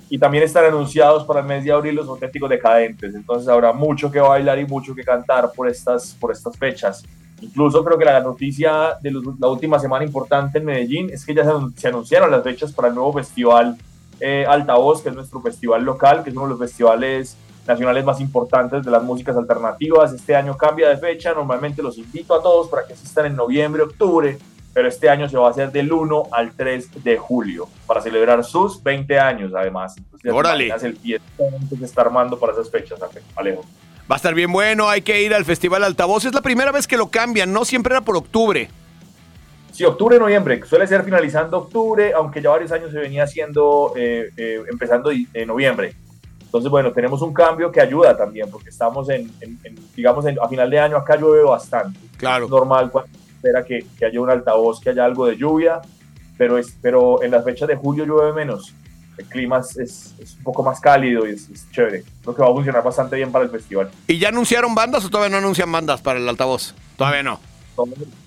y 0.09 0.19
también 0.19 0.43
están 0.45 0.65
anunciados 0.65 1.25
para 1.25 1.41
el 1.41 1.47
mes 1.47 1.63
de 1.63 1.73
abril 1.73 1.95
los 1.97 2.09
auténticos 2.09 2.49
decadentes. 2.49 3.15
Entonces 3.15 3.49
habrá 3.49 3.73
mucho 3.75 4.11
que 4.11 4.19
bailar 4.21 4.59
y 4.59 4.67
mucho 4.67 4.95
que 4.95 5.05
cantar 5.05 5.53
por 5.55 5.69
estas, 5.69 6.17
por 6.19 6.33
estas 6.33 6.57
fechas. 6.57 7.05
Incluso 7.41 7.85
creo 7.85 7.99
que 7.99 8.05
la 8.05 8.21
noticia 8.21 8.99
de 9.01 9.11
los- 9.11 9.39
la 9.39 9.49
última 9.49 9.79
semana 9.79 10.05
importante 10.05 10.59
en 10.59 10.65
Medellín 10.65 11.11
es 11.11 11.25
que 11.25 11.35
ya 11.35 11.45
se, 11.45 11.51
se 11.81 11.89
anunciaron 11.89 12.31
las 12.31 12.43
fechas 12.43 12.73
para 12.73 12.89
el 12.89 12.95
nuevo 12.95 13.13
festival 13.13 13.77
eh, 14.21 14.45
Altavoz, 14.47 15.03
que 15.03 15.09
es 15.09 15.15
nuestro 15.15 15.41
festival 15.41 15.83
local, 15.83 16.23
que 16.23 16.29
es 16.31 16.37
uno 16.37 16.45
de 16.45 16.51
los 16.51 16.59
festivales 16.59 17.37
nacionales 17.67 18.05
más 18.05 18.21
importantes 18.21 18.85
de 18.85 18.91
las 18.91 19.03
músicas 19.03 19.35
alternativas. 19.37 20.13
Este 20.13 20.37
año 20.37 20.57
cambia 20.57 20.89
de 20.91 20.99
fecha, 20.99 21.33
normalmente 21.33 21.83
los 21.83 21.97
invito 21.97 22.35
a 22.35 22.43
todos 22.43 22.69
para 22.69 22.87
que 22.87 22.93
asistan 22.93 23.27
en 23.27 23.37
noviembre, 23.37 23.83
octubre, 23.83 24.39
pero 24.75 24.89
este 24.89 25.09
año 25.09 25.29
se 25.29 25.37
va 25.39 25.49
a 25.49 25.51
hacer 25.51 25.73
del 25.73 25.91
1 25.93 26.25
al 26.33 26.53
3 26.53 27.03
de 27.03 27.17
julio 27.17 27.67
para 27.87 28.01
celebrar 28.03 28.45
sus 28.45 28.83
20 28.83 29.19
años 29.19 29.53
además. 29.57 29.97
Entonces, 29.97 30.33
Órale. 30.33 30.69
el 30.83 30.97
fiestón 30.97 31.69
que 31.71 31.77
se 31.77 31.85
está 31.87 32.03
armando 32.03 32.39
para 32.39 32.53
esas 32.53 32.71
fechas, 32.71 32.99
Alejo. 33.37 33.63
Va 34.11 34.15
a 34.15 34.17
estar 34.17 34.35
bien 34.35 34.51
bueno, 34.53 34.89
hay 34.89 35.03
que 35.03 35.23
ir 35.23 35.33
al 35.35 35.45
Festival 35.45 35.85
Altavoz. 35.85 36.25
Es 36.25 36.35
la 36.35 36.41
primera 36.43 36.73
vez 36.73 36.87
que 36.89 36.97
lo 36.97 37.09
cambian, 37.11 37.53
¿no? 37.53 37.65
Siempre 37.65 37.93
era 37.95 38.01
por 38.01 38.17
octubre. 38.17 38.69
Sí, 39.73 39.85
octubre, 39.85 40.19
noviembre, 40.19 40.61
suele 40.67 40.87
ser 40.87 41.05
finalizando 41.05 41.59
octubre, 41.59 42.13
aunque 42.13 42.43
ya 42.43 42.51
varios 42.51 42.73
años 42.73 42.91
se 42.91 42.99
venía 42.99 43.23
haciendo, 43.23 43.93
eh, 43.97 44.31
eh, 44.37 44.63
empezando 44.71 45.11
en 45.13 45.47
noviembre. 45.47 45.95
Entonces, 46.43 46.69
bueno, 46.69 46.91
tenemos 46.93 47.23
un 47.23 47.33
cambio 47.33 47.71
que 47.71 47.81
ayuda 47.81 48.17
también, 48.17 48.51
porque 48.51 48.71
estamos 48.71 49.09
en, 49.11 49.31
en- 49.41 49.59
en, 49.63 49.77
digamos, 49.95 50.27
en- 50.27 50.39
a 50.43 50.49
final 50.49 50.69
de 50.69 50.81
año 50.81 50.97
acá 50.97 51.15
llueve 51.17 51.45
bastante. 51.45 51.99
Claro. 52.17 52.47
Es 52.47 52.51
normal 52.51 52.91
cuando 52.91 53.13
se 53.17 53.33
espera 53.37 53.65
que, 53.65 53.87
que 53.97 54.05
haya 54.07 54.21
un 54.21 54.29
altavoz, 54.29 54.81
que 54.81 54.91
haya 54.91 55.05
algo 55.05 55.27
de 55.27 55.37
lluvia, 55.37 55.81
pero, 56.37 56.59
es, 56.59 56.77
pero 56.83 57.23
en 57.23 57.31
las 57.31 57.45
fechas 57.45 57.69
de 57.69 57.77
julio 57.77 58.05
llueve 58.05 58.33
menos. 58.33 58.75
El 59.21 59.27
clima 59.27 59.59
es, 59.59 59.77
es- 59.79 60.15
es 60.19 60.35
un 60.37 60.43
poco 60.43 60.63
más 60.63 60.81
cálido 60.81 61.27
y 61.27 61.33
es, 61.33 61.49
es 61.51 61.71
chévere. 61.71 62.05
Creo 62.23 62.35
que 62.35 62.43
va 62.43 62.49
a 62.49 62.53
funcionar 62.53 62.83
bastante 62.83 63.17
bien 63.17 63.31
para 63.31 63.45
el 63.45 63.51
festival. 63.51 63.91
¿Y 64.07 64.19
ya 64.19 64.29
anunciaron 64.29 64.75
bandas 64.75 65.05
o 65.05 65.09
todavía 65.11 65.31
no 65.31 65.39
anuncian 65.39 65.71
bandas 65.71 66.01
para 66.01 66.19
el 66.19 66.29
altavoz? 66.29 66.75
Todavía 66.97 67.23
no. 67.23 67.39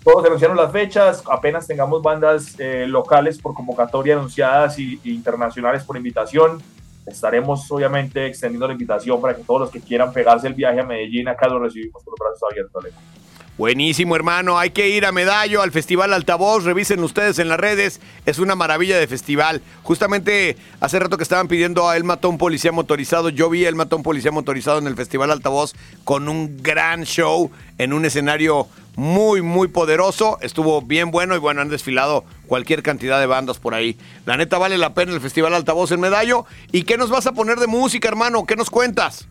Todos 0.04 0.26
anunciaron 0.26 0.58
las 0.58 0.72
fechas, 0.72 1.22
apenas 1.30 1.68
tengamos 1.68 2.02
bandas 2.02 2.56
eh, 2.60 2.86
locales 2.88 3.38
por 3.38 3.54
convocatoria 3.54 4.16
anunciadas 4.16 4.80
y, 4.80 5.00
y 5.04 5.12
internacionales 5.14 5.84
por 5.84 5.96
invitación. 5.98 6.62
Estaremos 7.06 7.70
obviamente 7.72 8.26
extendiendo 8.26 8.66
la 8.66 8.74
invitación 8.74 9.20
para 9.22 9.36
que 9.36 9.44
todos 9.44 9.60
los 9.62 9.70
que 9.70 9.82
quieran 9.82 10.12
pegarse 10.14 10.48
el 10.48 10.54
viaje 10.54 10.80
a 10.80 10.84
Medellín, 10.86 11.28
acá 11.28 11.48
lo 11.48 11.60
recibimos 11.60 12.02
con 12.04 12.12
los 12.14 12.20
brazos 12.20 12.42
abiertos. 12.50 12.86
Buenísimo, 13.56 14.16
hermano. 14.16 14.58
Hay 14.58 14.72
que 14.72 14.90
ir 14.90 15.06
a 15.06 15.12
Medallo, 15.12 15.62
al 15.62 15.72
Festival 15.72 16.12
Altavoz. 16.12 16.64
Revisen 16.64 17.04
ustedes 17.04 17.38
en 17.38 17.50
las 17.50 17.60
redes. 17.60 18.02
Es 18.26 18.40
una 18.40 18.56
maravilla 18.56 18.98
de 18.98 19.06
festival. 19.06 19.62
Justamente 19.84 20.58
hace 20.80 20.98
rato 20.98 21.18
que 21.18 21.24
estaban 21.24 21.48
pidiendo 21.48 21.88
a 21.88 21.96
El 21.96 22.04
Matón 22.04 22.40
Policía 22.40 22.72
Motorizado. 22.72 23.30
Yo 23.30 23.52
vi 23.52 23.66
a 23.66 23.70
El 23.70 23.76
Matón 23.76 24.02
Policía 24.02 24.32
Motorizado 24.32 24.80
en 24.80 24.88
el 24.88 24.96
Festival 24.96 25.30
Altavoz 25.30 25.74
con 26.04 26.30
un 26.30 26.64
gran 26.64 27.04
show 27.04 27.52
en 27.78 27.94
un 27.94 28.06
escenario 28.06 28.68
muy, 28.96 29.44
muy 29.44 29.68
poderoso. 29.68 30.40
Estuvo 30.42 30.82
bien 30.82 31.12
bueno 31.12 31.36
y 31.36 31.40
bueno, 31.40 31.62
han 31.62 31.70
desfilado 31.70 32.26
cualquier 32.48 32.82
cantidad 32.82 33.20
de 33.20 33.28
bandas 33.28 33.60
por 33.60 33.76
ahí. 33.76 34.00
La 34.26 34.36
neta 34.36 34.58
vale 34.58 34.80
la 34.80 34.96
pena 34.96 35.14
el 35.14 35.22
Festival 35.22 35.54
Altavoz 35.54 35.92
en 35.92 36.00
Medallo. 36.00 36.48
¿Y 36.72 36.84
qué 36.84 36.98
nos 36.98 37.12
vas 37.12 37.28
a 37.28 37.34
poner 37.34 37.60
de 37.60 37.68
música, 37.68 38.08
hermano? 38.08 38.48
¿Qué 38.48 38.56
nos 38.56 38.72
cuentas? 38.72 39.28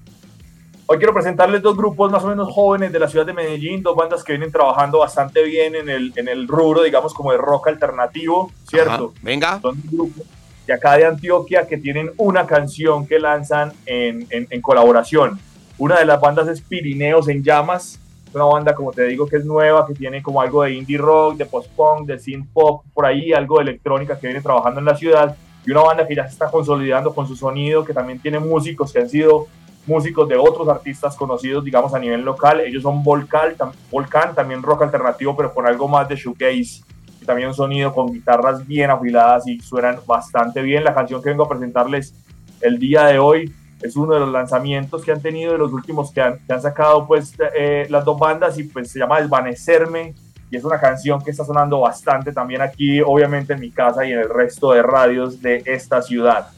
Hoy 0.93 0.98
quiero 0.98 1.14
presentarles 1.14 1.62
dos 1.62 1.74
grupos 1.74 2.12
más 2.12 2.23
o 2.23 2.27
menos 2.27 2.52
jóvenes 2.52 2.93
de 2.93 2.98
la 2.98 3.09
ciudad 3.09 3.24
de 3.24 3.32
Medellín, 3.32 3.82
dos 3.82 3.97
bandas 3.97 4.23
que 4.23 4.32
vienen 4.32 4.52
trabajando 4.52 4.98
bastante 4.98 5.43
bien 5.43 5.74
en 5.74 5.89
el, 5.89 6.12
en 6.16 6.28
el 6.28 6.47
rubro, 6.47 6.82
digamos, 6.82 7.14
como 7.14 7.32
de 7.32 7.39
rock 7.39 7.69
alternativo, 7.69 8.51
¿cierto? 8.69 9.14
venga. 9.23 9.59
Son 9.62 9.74
grupos 9.90 10.27
de 10.66 10.73
acá 10.74 10.98
de 10.98 11.06
Antioquia 11.06 11.66
que 11.66 11.78
tienen 11.78 12.10
una 12.19 12.44
canción 12.47 13.06
que 13.06 13.19
lanzan 13.19 13.73
en, 13.86 14.27
en- 14.28 14.47
en 14.51 14.60
colaboración. 14.60 15.40
Una 15.78 15.98
de 15.98 16.05
las 16.05 16.20
bandas 16.20 16.47
es 16.48 16.60
Pirineos 16.60 17.27
en 17.31 17.43
Llamas, 17.43 17.98
una 18.35 18.44
banda, 18.44 18.74
como 18.74 18.93
te 18.93 19.05
digo, 19.05 19.27
que 19.27 19.36
es 19.36 19.47
nueva, 19.47 19.86
que 19.86 19.94
tiene 19.94 20.23
como 20.23 20.43
algo 20.43 20.62
de 20.62 20.74
indie 20.74 20.98
rock, 20.98 21.36
de 21.39 21.47
post-punk, 21.47 22.06
de 22.06 22.19
synth 22.19 22.48
pop, 22.52 22.82
por 22.93 23.06
ahí, 23.06 23.32
algo 23.32 23.56
de 23.56 23.62
electrónica 23.62 24.19
que 24.20 24.27
viene 24.27 24.43
trabajando 24.43 24.78
en 24.81 24.85
la 24.85 24.94
ciudad, 24.94 25.35
y 25.64 25.70
una 25.70 25.81
banda 25.85 26.06
que 26.06 26.14
ya 26.16 26.24
se 26.27 26.32
está 26.35 26.51
consolidando 26.51 27.14
con 27.14 27.27
su 27.27 27.35
sonido, 27.35 27.82
que 27.82 27.94
también 27.94 28.19
tiene 28.20 28.39
músicos 28.40 28.93
que 28.93 28.98
han 28.98 29.09
sido 29.09 29.47
músicos 29.86 30.28
de 30.28 30.36
otros 30.36 30.68
artistas 30.68 31.16
conocidos, 31.16 31.64
digamos, 31.64 31.92
a 31.94 31.98
nivel 31.98 32.22
local. 32.22 32.60
Ellos 32.60 32.82
son 32.82 33.02
Volcan, 33.02 33.56
tam- 33.56 33.72
Volcan, 33.90 34.34
también 34.34 34.62
rock 34.62 34.82
alternativo, 34.82 35.36
pero 35.36 35.52
con 35.52 35.66
algo 35.66 35.88
más 35.88 36.09
de 36.09 36.16
shoegaze. 36.16 36.82
Y 37.20 37.24
también 37.24 37.48
un 37.48 37.54
sonido 37.54 37.92
con 37.94 38.12
guitarras 38.12 38.66
bien 38.66 38.90
afiladas 38.90 39.46
y 39.46 39.59
suenan 39.60 39.98
bastante 40.06 40.62
bien. 40.62 40.84
La 40.84 40.94
canción 40.94 41.22
que 41.22 41.30
vengo 41.30 41.44
a 41.44 41.48
presentarles 41.48 42.14
el 42.60 42.78
día 42.78 43.06
de 43.06 43.18
hoy 43.18 43.52
es 43.80 43.96
uno 43.96 44.14
de 44.14 44.20
los 44.20 44.30
lanzamientos 44.30 45.04
que 45.04 45.10
han 45.10 45.20
tenido 45.20 45.52
de 45.52 45.59
los 45.59 45.72
últimos 45.72 46.12
que 46.12 46.20
han, 46.20 46.38
que 46.46 46.52
han 46.52 46.62
sacado 46.62 47.06
pues 47.06 47.34
eh, 47.56 47.86
las 47.90 48.04
dos 48.04 48.18
bandas 48.18 48.56
y 48.59 48.64
pues 48.64 48.90
se 48.92 49.00
llama 49.00 49.20
Desvanecerme 49.20 50.14
y 50.50 50.56
es 50.56 50.64
una 50.64 50.78
canción 50.78 51.20
que 51.20 51.32
está 51.32 51.44
sonando 51.44 51.80
bastante 51.80 52.32
también 52.32 52.60
aquí, 52.60 53.00
obviamente 53.00 53.54
en 53.54 53.60
mi 53.60 53.70
casa 53.72 54.04
y 54.04 54.12
en 54.12 54.20
el 54.20 54.28
resto 54.28 54.70
de 54.72 54.82
radios 54.82 55.42
de 55.42 55.62
esta 55.66 56.00
ciudad. 56.02 56.48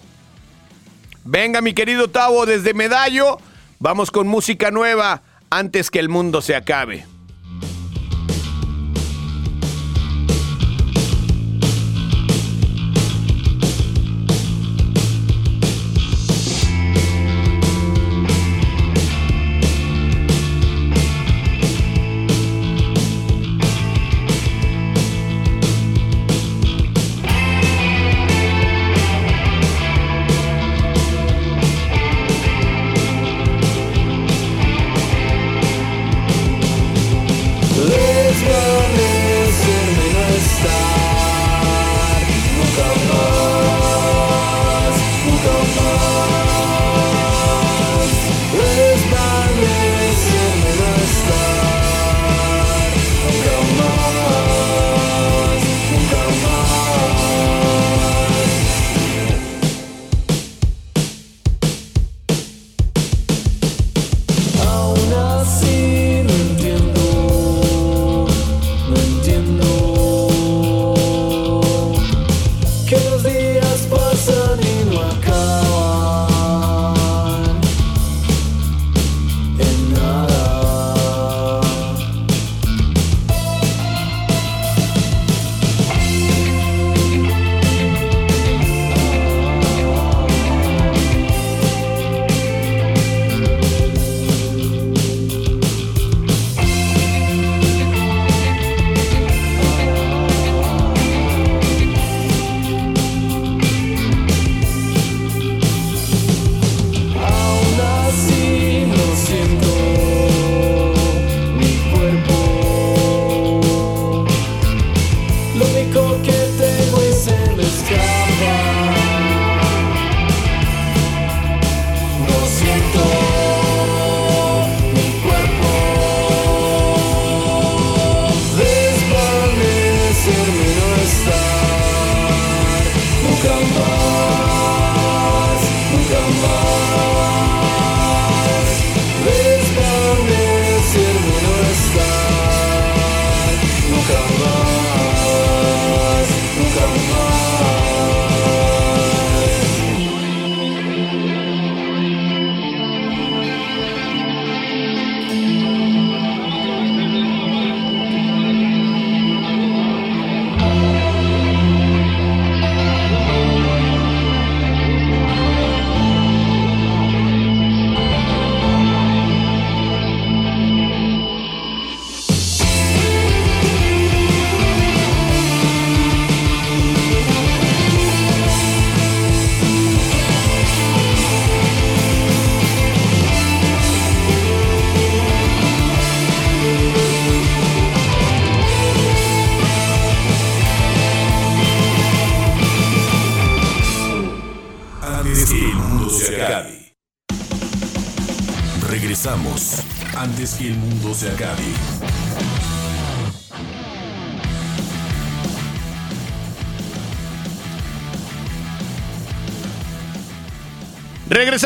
Venga, 1.25 1.63
mi 1.63 1.73
querido 1.73 2.09
Tavo, 2.09 2.45
desde 2.45 2.75
Medallo, 2.75 3.39
vamos 3.79 4.11
con 4.11 4.29
música 4.29 4.71
nueva 4.71 5.23
antes 5.49 5.91
que 5.91 5.99
el 5.99 6.11
mundo 6.11 6.43
se 6.43 6.55
acabe. 6.55 7.07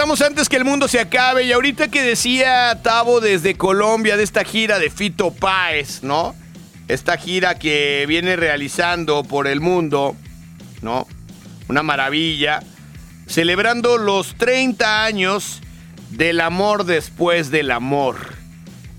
Antes 0.08 0.48
que 0.48 0.56
el 0.56 0.64
mundo 0.64 0.88
se 0.88 1.00
acabe 1.00 1.44
y 1.44 1.52
ahorita 1.52 1.88
que 1.88 2.02
decía 2.02 2.80
Tavo 2.82 3.20
desde 3.20 3.56
Colombia 3.56 4.16
de 4.16 4.22
esta 4.22 4.42
gira 4.42 4.78
de 4.78 4.88
Fito 4.88 5.32
Páez, 5.32 6.02
¿no? 6.02 6.34
Esta 6.88 7.18
gira 7.18 7.58
que 7.58 8.06
viene 8.08 8.34
realizando 8.34 9.22
por 9.22 9.46
el 9.46 9.60
mundo, 9.60 10.16
¿no? 10.80 11.06
Una 11.68 11.82
maravilla. 11.82 12.60
Celebrando 13.26 13.98
los 13.98 14.34
30 14.36 15.04
años 15.04 15.60
del 16.08 16.40
amor 16.40 16.84
después 16.84 17.50
del 17.50 17.70
amor 17.70 18.16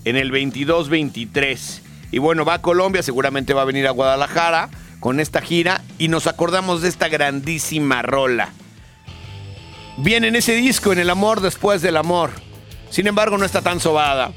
en 0.06 0.16
el 0.16 0.32
22-23. 0.32 1.82
Y 2.12 2.20
bueno, 2.20 2.46
va 2.46 2.54
a 2.56 2.62
Colombia, 2.62 3.02
seguramente 3.02 3.56
va 3.56 3.64
a 3.64 3.66
venir 3.66 3.88
a 3.88 3.92
Guadalajara 3.92 4.70
con 5.00 5.20
esta 5.20 5.42
gira 5.42 5.82
y 5.98 6.08
nos 6.08 6.28
acordamos 6.28 6.84
de 6.84 6.90
esta 6.90 7.08
grandísima 7.08 8.04
rola. 8.04 8.54
Viene 10.02 10.30
en 10.30 10.38
ese 10.38 10.54
disco, 10.56 10.94
en 10.94 11.00
El 11.00 11.10
amor 11.10 11.42
después 11.42 11.82
del 11.82 11.98
amor. 11.98 12.32
Sin 12.90 13.06
embargo, 13.08 13.38
no 13.38 13.44
está 13.44 13.62
tan 13.62 13.82
sobada. 13.82 14.32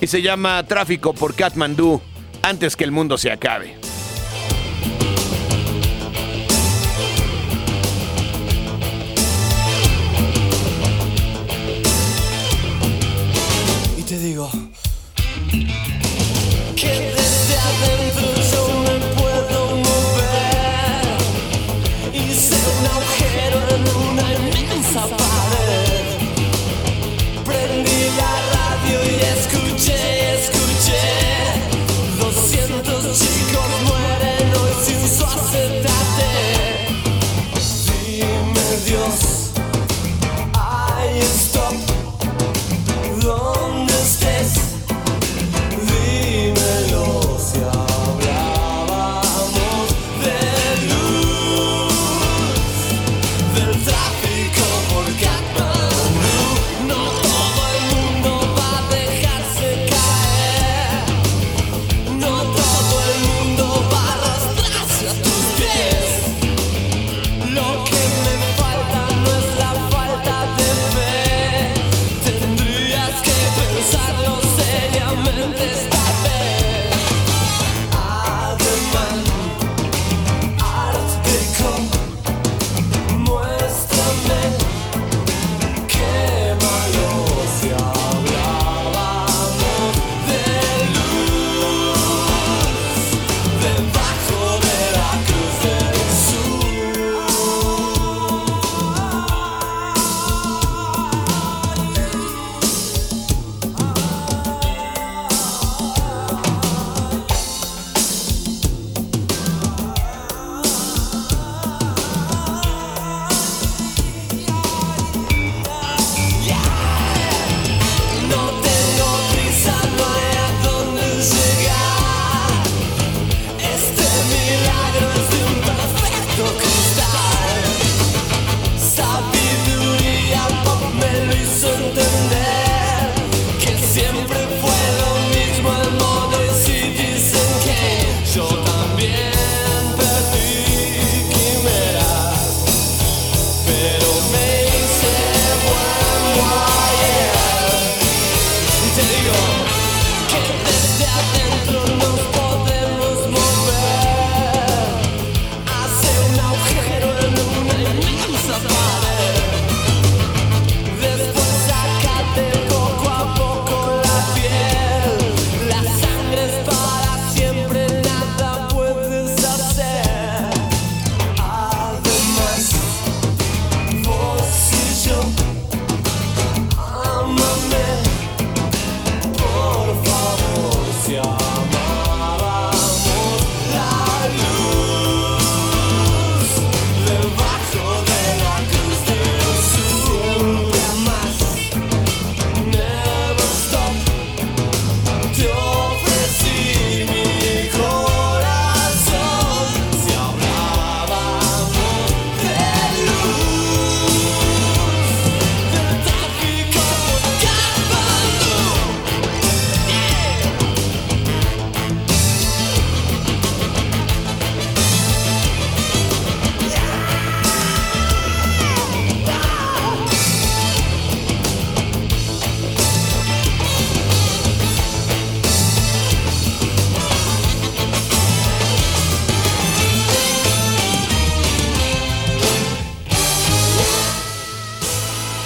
Y 0.00 0.06
se 0.06 0.22
llama 0.22 0.64
Tráfico 0.68 1.14
por 1.14 1.34
Katmandú, 1.34 2.00
antes 2.42 2.76
que 2.76 2.84
el 2.84 2.92
mundo 2.92 3.18
se 3.18 3.32
acabe. 3.32 3.79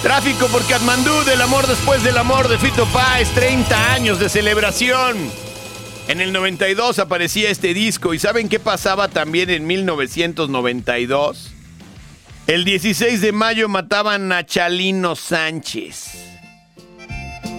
Tráfico 0.05 0.45
por 0.49 0.63
Katmandú, 0.67 1.23
del 1.23 1.41
amor 1.41 1.65
después 1.65 2.03
del 2.03 2.19
amor 2.19 2.47
de 2.47 2.59
Fito 2.59 2.85
Páez, 2.93 3.27
30 3.31 3.93
años 3.93 4.19
de 4.19 4.29
celebración. 4.29 5.17
En 6.07 6.21
el 6.21 6.31
92 6.31 6.99
aparecía 6.99 7.49
este 7.49 7.73
disco 7.73 8.13
y 8.13 8.19
¿saben 8.19 8.47
qué 8.47 8.59
pasaba 8.59 9.07
también 9.07 9.49
en 9.49 9.65
1992? 9.65 11.51
El 12.45 12.65
16 12.65 13.19
de 13.19 13.31
mayo 13.31 13.67
mataban 13.67 14.31
a 14.31 14.45
Chalino 14.45 15.15
Sánchez. 15.15 16.11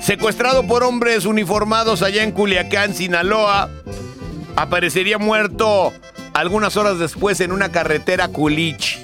secuestrado 0.01 0.69
por 0.69 0.85
hombres 0.85 1.25
uniformados 1.25 2.03
allá 2.03 2.23
en 2.23 2.31
Culiacán, 2.31 2.95
Sinaloa, 2.95 3.69
aparecería 4.55 5.19
muerto 5.19 5.93
algunas 6.33 6.77
horas 6.77 7.01
después 7.01 7.41
en 7.41 7.51
una 7.51 7.73
carretera 7.73 8.29
culich. 8.29 9.01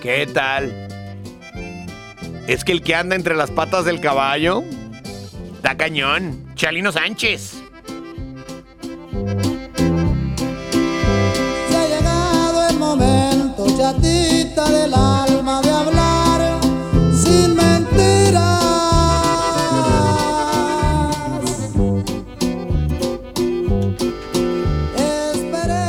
¿Qué 0.00 0.26
tal? 0.32 0.93
Es 2.46 2.62
que 2.62 2.72
el 2.72 2.82
que 2.82 2.94
anda 2.94 3.16
entre 3.16 3.34
las 3.34 3.50
patas 3.50 3.86
del 3.86 4.00
caballo 4.00 4.62
da 5.62 5.76
cañón. 5.76 6.44
Chalino 6.54 6.92
Sánchez. 6.92 7.54
Se 11.68 11.76
ha 11.76 11.88
llegado 11.88 12.68
el 12.68 12.76
momento, 12.78 13.66
chatita 13.78 14.70
del 14.70 14.92
alma, 14.92 15.62
de 15.62 15.70
hablar 15.70 16.60
sin 17.14 17.56
mentiras. 17.56 18.60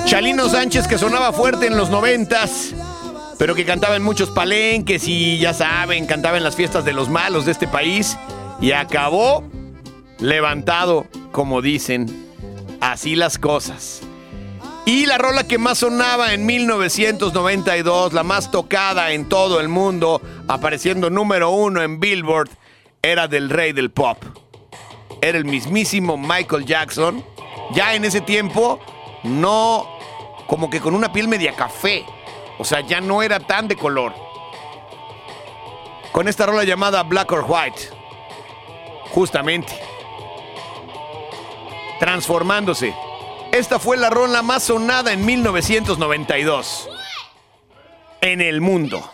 Chalino 0.06 0.48
Sánchez 0.48 0.88
que 0.88 0.98
sonaba 0.98 1.34
fuerte 1.34 1.68
en 1.68 1.76
los 1.76 1.90
noventas, 1.90 2.73
pero 3.38 3.56
que 3.56 3.66
cantaba 3.66 3.95
en 3.95 4.03
muchos 4.03 4.30
palenques 4.30 5.07
y 5.07 5.38
ya 5.38 5.53
saben, 5.53 6.06
cantaba 6.06 6.38
en 6.38 6.44
las 6.44 6.56
fiestas 6.56 6.86
de 6.86 6.94
los 6.94 7.10
malos 7.10 7.45
de 7.45 7.52
este 7.52 7.68
país 7.68 8.18
y 8.62 8.72
acabó 8.72 9.44
levantado, 10.20 11.06
como 11.32 11.62
dicen, 11.62 12.07
así 12.82 13.16
las 13.16 13.38
cosas. 13.38 14.02
Y 14.86 15.07
la 15.07 15.18
rola 15.18 15.48
que 15.48 15.57
más 15.57 15.80
sonaba 15.80 16.34
en 16.34 16.45
1992, 16.45 18.14
la 18.14 18.24
más 18.24 18.52
tocada 18.52 19.12
en 19.12 19.28
todo 19.28 19.60
el 19.60 19.68
mundo, 19.68 20.22
apareciendo 20.48 21.10
número 21.10 21.49
uno 21.49 21.82
en 21.82 21.99
Billboard, 21.99 22.49
era 23.02 23.28
del 23.28 23.49
rey 23.49 23.74
del 23.74 23.90
pop. 23.90 24.24
Era 25.22 25.40
el 25.40 25.45
mismísimo 25.45 26.18
Michael 26.18 26.66
Jackson. 26.66 27.26
Ya 27.74 27.95
en 27.95 28.06
ese 28.06 28.22
tiempo, 28.22 28.80
no 29.24 29.88
como 30.45 30.70
que 30.70 30.80
con 30.80 30.94
una 30.94 31.12
piel 31.12 31.28
media 31.28 31.56
café. 31.56 32.06
O 32.57 32.64
sea, 32.64 32.82
ya 32.82 33.02
no 33.02 33.22
era 33.22 33.40
tan 33.40 33.68
de 33.68 33.76
color. 33.76 34.14
Con 36.11 36.27
esta 36.27 36.45
rola 36.45 36.64
llamada 36.64 37.03
Black 37.03 37.32
or 37.32 37.45
White. 37.48 37.90
Justamente. 39.11 39.73
Transformándose. 41.99 42.95
Esta 43.52 43.80
fue 43.80 43.98
la 43.98 44.10
rola 44.10 44.41
más 44.41 44.64
sonada 44.64 45.14
en 45.14 45.26
1992. 45.26 46.90
En 48.22 48.41
el 48.41 48.61
mundo. 48.61 49.10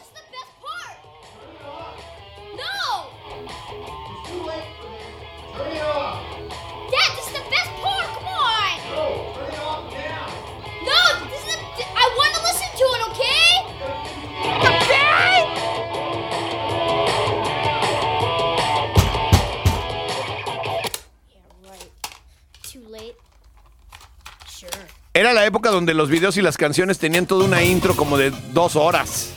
Era 25.14 25.34
la 25.34 25.46
época 25.46 25.72
donde 25.72 25.94
los 25.94 26.10
videos 26.10 26.38
y 26.38 26.42
las 26.42 26.56
canciones 26.56 26.98
tenían 26.98 27.26
toda 27.26 27.44
una 27.44 27.62
intro 27.64 27.98
como 27.98 28.18
de 28.18 28.32
dos 28.54 28.78
horas. 28.78 29.34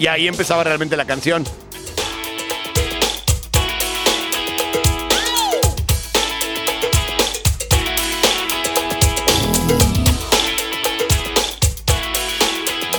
Y 0.00 0.08
ahí 0.08 0.26
empezaba 0.26 0.64
realmente 0.64 0.96
la 0.96 1.04
canción. 1.04 1.44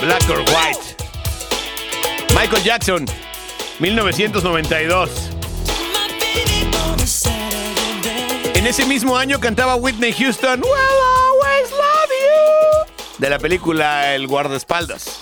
Black 0.00 0.30
or 0.30 0.38
White. 0.38 0.96
Michael 2.34 2.62
Jackson, 2.62 3.04
1992. 3.80 5.10
En 8.54 8.66
ese 8.66 8.86
mismo 8.86 9.16
año 9.16 9.38
cantaba 9.38 9.76
Whitney 9.76 10.12
Houston, 10.14 10.62
de 13.18 13.30
la 13.30 13.38
película 13.38 14.14
El 14.14 14.26
guardaespaldas. 14.26 15.20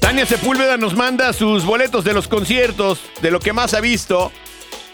Tania 0.00 0.26
Sepúlveda 0.26 0.76
nos 0.76 0.96
manda 0.96 1.32
sus 1.32 1.64
boletos 1.64 2.04
de 2.04 2.12
los 2.12 2.26
conciertos, 2.26 3.00
de 3.22 3.30
lo 3.30 3.38
que 3.38 3.52
más 3.52 3.74
ha 3.74 3.80
visto. 3.80 4.32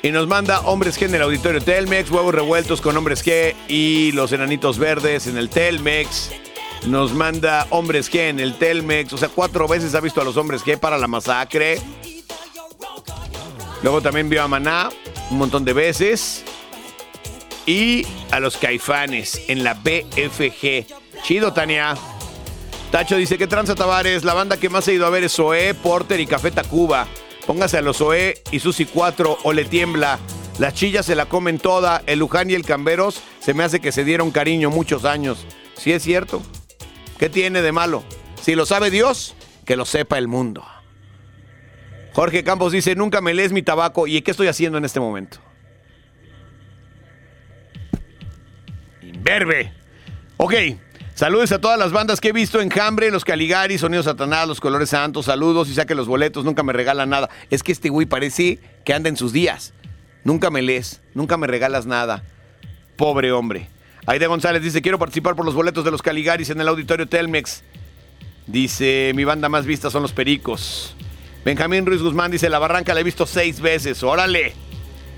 Y 0.03 0.11
nos 0.11 0.29
manda 0.29 0.61
Hombres 0.61 1.01
G 1.01 1.07
en 1.07 1.15
el 1.15 1.23
auditorio 1.23 1.61
Telmex, 1.61 2.11
huevos 2.11 2.35
revueltos 2.35 2.81
con 2.81 2.97
Hombres 2.97 3.25
G 3.25 3.55
y 3.67 4.13
los 4.13 4.31
enanitos 4.33 4.79
verdes 4.79 5.27
en 5.27 5.39
el 5.39 5.49
Telmex. 5.49 6.31
Nos 6.85 7.13
manda 7.13 7.67
Hombres 7.71 8.13
G 8.13 8.29
en 8.29 8.41
el 8.41 8.55
Telmex. 8.59 9.13
O 9.13 9.17
sea, 9.17 9.29
cuatro 9.29 9.67
veces 9.67 9.95
ha 9.95 10.01
visto 10.01 10.21
a 10.21 10.25
los 10.25 10.37
Hombres 10.37 10.63
G 10.65 10.79
para 10.79 10.99
la 10.99 11.09
masacre. 11.09 11.81
Luego 13.83 14.01
también 14.01 14.29
vio 14.29 14.43
a 14.43 14.49
Maná 14.49 14.91
un 15.31 15.39
montón 15.39 15.65
de 15.65 15.73
veces. 15.73 16.45
Y 17.67 18.07
a 18.31 18.39
los 18.39 18.57
Caifanes 18.57 19.43
en 19.49 19.65
la 19.65 19.75
BFG. 19.75 20.87
Chido, 21.25 21.53
Tania. 21.53 21.97
Tacho 22.91 23.17
dice 23.17 23.37
que 23.37 23.49
tranza 23.49 23.75
Tavares, 23.75 24.23
la 24.23 24.35
banda 24.35 24.57
que 24.57 24.69
más 24.69 24.87
he 24.87 24.95
ido 24.95 25.07
a 25.07 25.11
ver 25.11 25.25
es 25.25 25.35
Zoé, 25.35 25.75
Porter 25.75 26.21
y 26.21 26.27
Café 26.27 26.53
Tacuba. 26.53 27.09
Póngase 27.45 27.79
a 27.79 27.83
los 27.83 27.97
Zoé 27.97 28.43
y 28.53 28.61
Susi 28.61 28.87
4 28.87 29.39
o 29.43 29.53
le 29.53 29.65
tiembla. 29.65 30.21
Las 30.59 30.75
chillas 30.75 31.07
se 31.07 31.17
la 31.17 31.27
comen 31.27 31.59
toda. 31.59 32.03
El 32.07 32.21
Luján 32.21 32.49
y 32.49 32.55
el 32.55 32.65
Camberos 32.65 33.21
se 33.41 33.55
me 33.55 33.65
hace 33.65 33.81
que 33.81 33.93
se 33.93 34.05
dieron 34.05 34.31
cariño 34.31 34.71
muchos 34.71 35.05
años. 35.05 35.45
Sí 35.77 35.93
es 35.93 36.03
cierto. 36.03 36.43
¿Qué 37.19 37.29
tiene 37.29 37.63
de 37.63 37.73
malo? 37.73 38.05
Si 38.43 38.55
lo 38.55 38.67
sabe 38.67 38.91
Dios, 38.91 39.35
que 39.65 39.77
lo 39.77 39.85
sepa 39.85 40.19
el 40.19 40.29
mundo. 40.29 40.65
Jorge 42.13 42.45
Campos 42.45 42.73
dice, 42.73 42.95
nunca 42.95 43.21
me 43.21 43.35
lees 43.35 43.53
mi 43.53 43.63
tabaco. 43.63 44.07
¿Y 44.07 44.23
qué 44.23 44.31
estoy 44.31 44.49
haciendo 44.49 44.79
en 44.79 44.85
este 44.85 45.01
momento? 45.01 45.39
Inverbe. 49.03 49.73
Ok. 50.37 50.55
Saludos 51.15 51.51
a 51.53 51.61
todas 51.61 51.79
las 51.79 51.93
bandas 51.93 52.21
que 52.21 52.29
he 52.29 52.33
visto 52.33 52.61
en 52.61 52.71
Hambre, 52.79 53.11
los 53.11 53.25
Caligari, 53.25 53.79
Sonido 53.79 54.03
Satanás, 54.03 54.47
los 54.47 54.61
Colores 54.61 54.91
Santos. 54.91 55.25
Saludos 55.25 55.71
y 55.71 55.75
saque 55.75 55.95
los 55.95 56.07
boletos, 56.07 56.45
nunca 56.45 56.63
me 56.63 56.75
regalan 56.75 57.09
nada. 57.09 57.31
Es 57.49 57.63
que 57.63 57.73
este 57.73 57.89
güey 57.89 58.07
parece 58.07 58.59
que 58.85 58.93
anda 58.93 59.09
en 59.09 59.17
sus 59.17 59.33
días. 59.33 59.73
Nunca 60.25 60.51
me 60.51 60.61
lees, 60.61 61.01
nunca 61.15 61.39
me 61.39 61.47
regalas 61.47 61.87
nada. 61.87 62.23
Pobre 62.97 63.33
hombre. 63.33 63.71
Aide 64.07 64.29
González 64.29 64.63
dice, 64.63 64.83
quiero 64.83 64.99
participar 64.99 65.35
por 65.35 65.45
los 65.45 65.55
boletos 65.55 65.85
de 65.85 65.91
los 65.91 66.01
Caligaris 66.01 66.51
en 66.51 66.61
el 66.61 66.69
auditorio 66.69 67.09
Telmex. 67.09 67.65
Dice, 68.47 69.13
mi 69.17 69.25
banda 69.25 69.49
más 69.49 69.67
vista 69.67 69.91
son 69.91 70.03
los 70.03 70.13
Pericos. 70.13 70.95
Benjamín 71.45 71.85
Ruiz 71.85 72.03
Guzmán 72.03 72.31
dice, 72.31 72.49
la 72.49 72.61
barranca 72.61 72.95
la 72.95 73.01
he 73.01 73.05
visto 73.05 73.27
seis 73.27 73.61
veces. 73.61 74.03
Órale, 74.05 74.55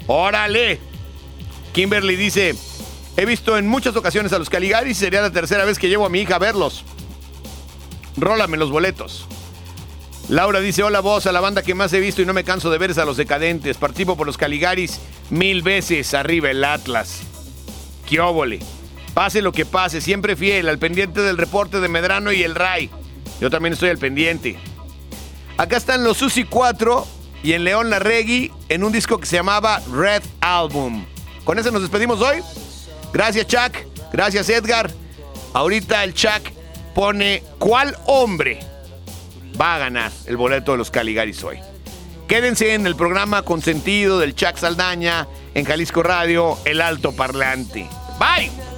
órale. 0.06 0.78
Kimberly 1.74 2.16
dice, 2.16 2.54
he 3.18 3.26
visto 3.26 3.58
en 3.58 3.68
muchas 3.68 3.94
ocasiones 3.94 4.32
a 4.32 4.38
los 4.38 4.48
Caligaris 4.48 4.96
y 4.96 5.00
sería 5.00 5.20
la 5.20 5.30
tercera 5.30 5.66
vez 5.66 5.78
que 5.78 5.88
llevo 5.88 6.06
a 6.06 6.10
mi 6.10 6.20
hija 6.20 6.36
a 6.36 6.38
verlos. 6.38 6.84
Rólame 8.16 8.56
los 8.56 8.70
boletos. 8.70 9.26
Laura 10.30 10.60
dice, 10.60 10.82
hola 10.82 11.00
vos, 11.00 11.26
a 11.26 11.32
la 11.32 11.40
banda 11.40 11.62
que 11.62 11.74
más 11.74 11.92
he 11.92 12.00
visto 12.00 12.22
y 12.22 12.26
no 12.26 12.32
me 12.32 12.44
canso 12.44 12.70
de 12.70 12.78
ver 12.78 12.90
es 12.90 12.98
a 12.98 13.04
los 13.04 13.18
decadentes. 13.18 13.76
Participo 13.76 14.16
por 14.16 14.26
los 14.26 14.38
Caligaris 14.38 14.98
mil 15.28 15.60
veces 15.62 16.14
arriba 16.14 16.50
el 16.50 16.64
Atlas. 16.64 17.20
¡Qué! 18.06 18.20
Pase 19.18 19.42
lo 19.42 19.50
que 19.50 19.66
pase, 19.66 20.00
siempre 20.00 20.36
fiel, 20.36 20.68
al 20.68 20.78
pendiente 20.78 21.22
del 21.22 21.38
reporte 21.38 21.80
de 21.80 21.88
Medrano 21.88 22.30
y 22.30 22.44
el 22.44 22.54
Ray. 22.54 22.88
Yo 23.40 23.50
también 23.50 23.72
estoy 23.72 23.88
al 23.88 23.98
pendiente. 23.98 24.56
Acá 25.56 25.76
están 25.76 26.04
los 26.04 26.18
Susi 26.18 26.44
4 26.44 27.04
y 27.42 27.54
en 27.54 27.64
León 27.64 27.90
La 27.90 27.98
Reggae 27.98 28.52
en 28.68 28.84
un 28.84 28.92
disco 28.92 29.18
que 29.18 29.26
se 29.26 29.34
llamaba 29.34 29.82
Red 29.92 30.22
Album. 30.40 31.04
Con 31.42 31.58
eso 31.58 31.72
nos 31.72 31.82
despedimos 31.82 32.20
hoy. 32.20 32.44
Gracias 33.12 33.48
Chuck, 33.48 33.74
gracias 34.12 34.48
Edgar. 34.50 34.88
Ahorita 35.52 36.04
el 36.04 36.14
Chuck 36.14 36.52
pone 36.94 37.42
cuál 37.58 37.96
hombre 38.06 38.60
va 39.60 39.74
a 39.74 39.78
ganar 39.78 40.12
el 40.26 40.36
boleto 40.36 40.70
de 40.70 40.78
los 40.78 40.92
Caligaris 40.92 41.42
hoy. 41.42 41.58
Quédense 42.28 42.72
en 42.72 42.86
el 42.86 42.94
programa 42.94 43.42
Consentido 43.42 44.20
del 44.20 44.36
Chuck 44.36 44.58
Saldaña 44.58 45.26
en 45.54 45.64
Jalisco 45.64 46.04
Radio, 46.04 46.56
El 46.64 46.80
Alto 46.80 47.10
Parlante. 47.10 47.88
Bye. 48.20 48.77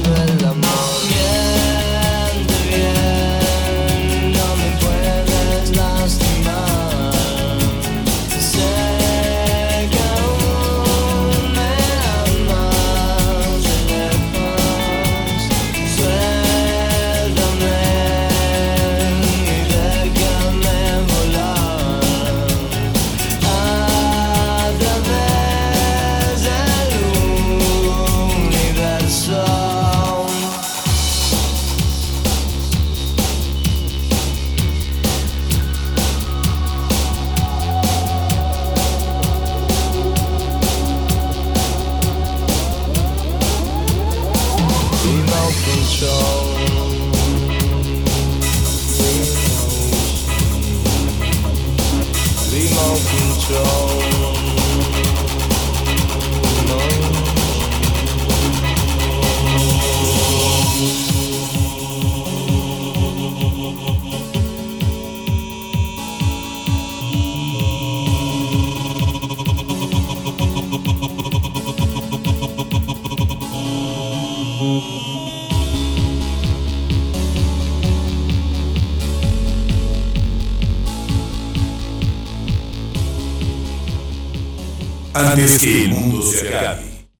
Antes 85.29 85.59
que 85.59 85.83
el 85.85 85.89
mundo 85.91 86.21
se 86.23 86.47
acabe. 86.47 86.90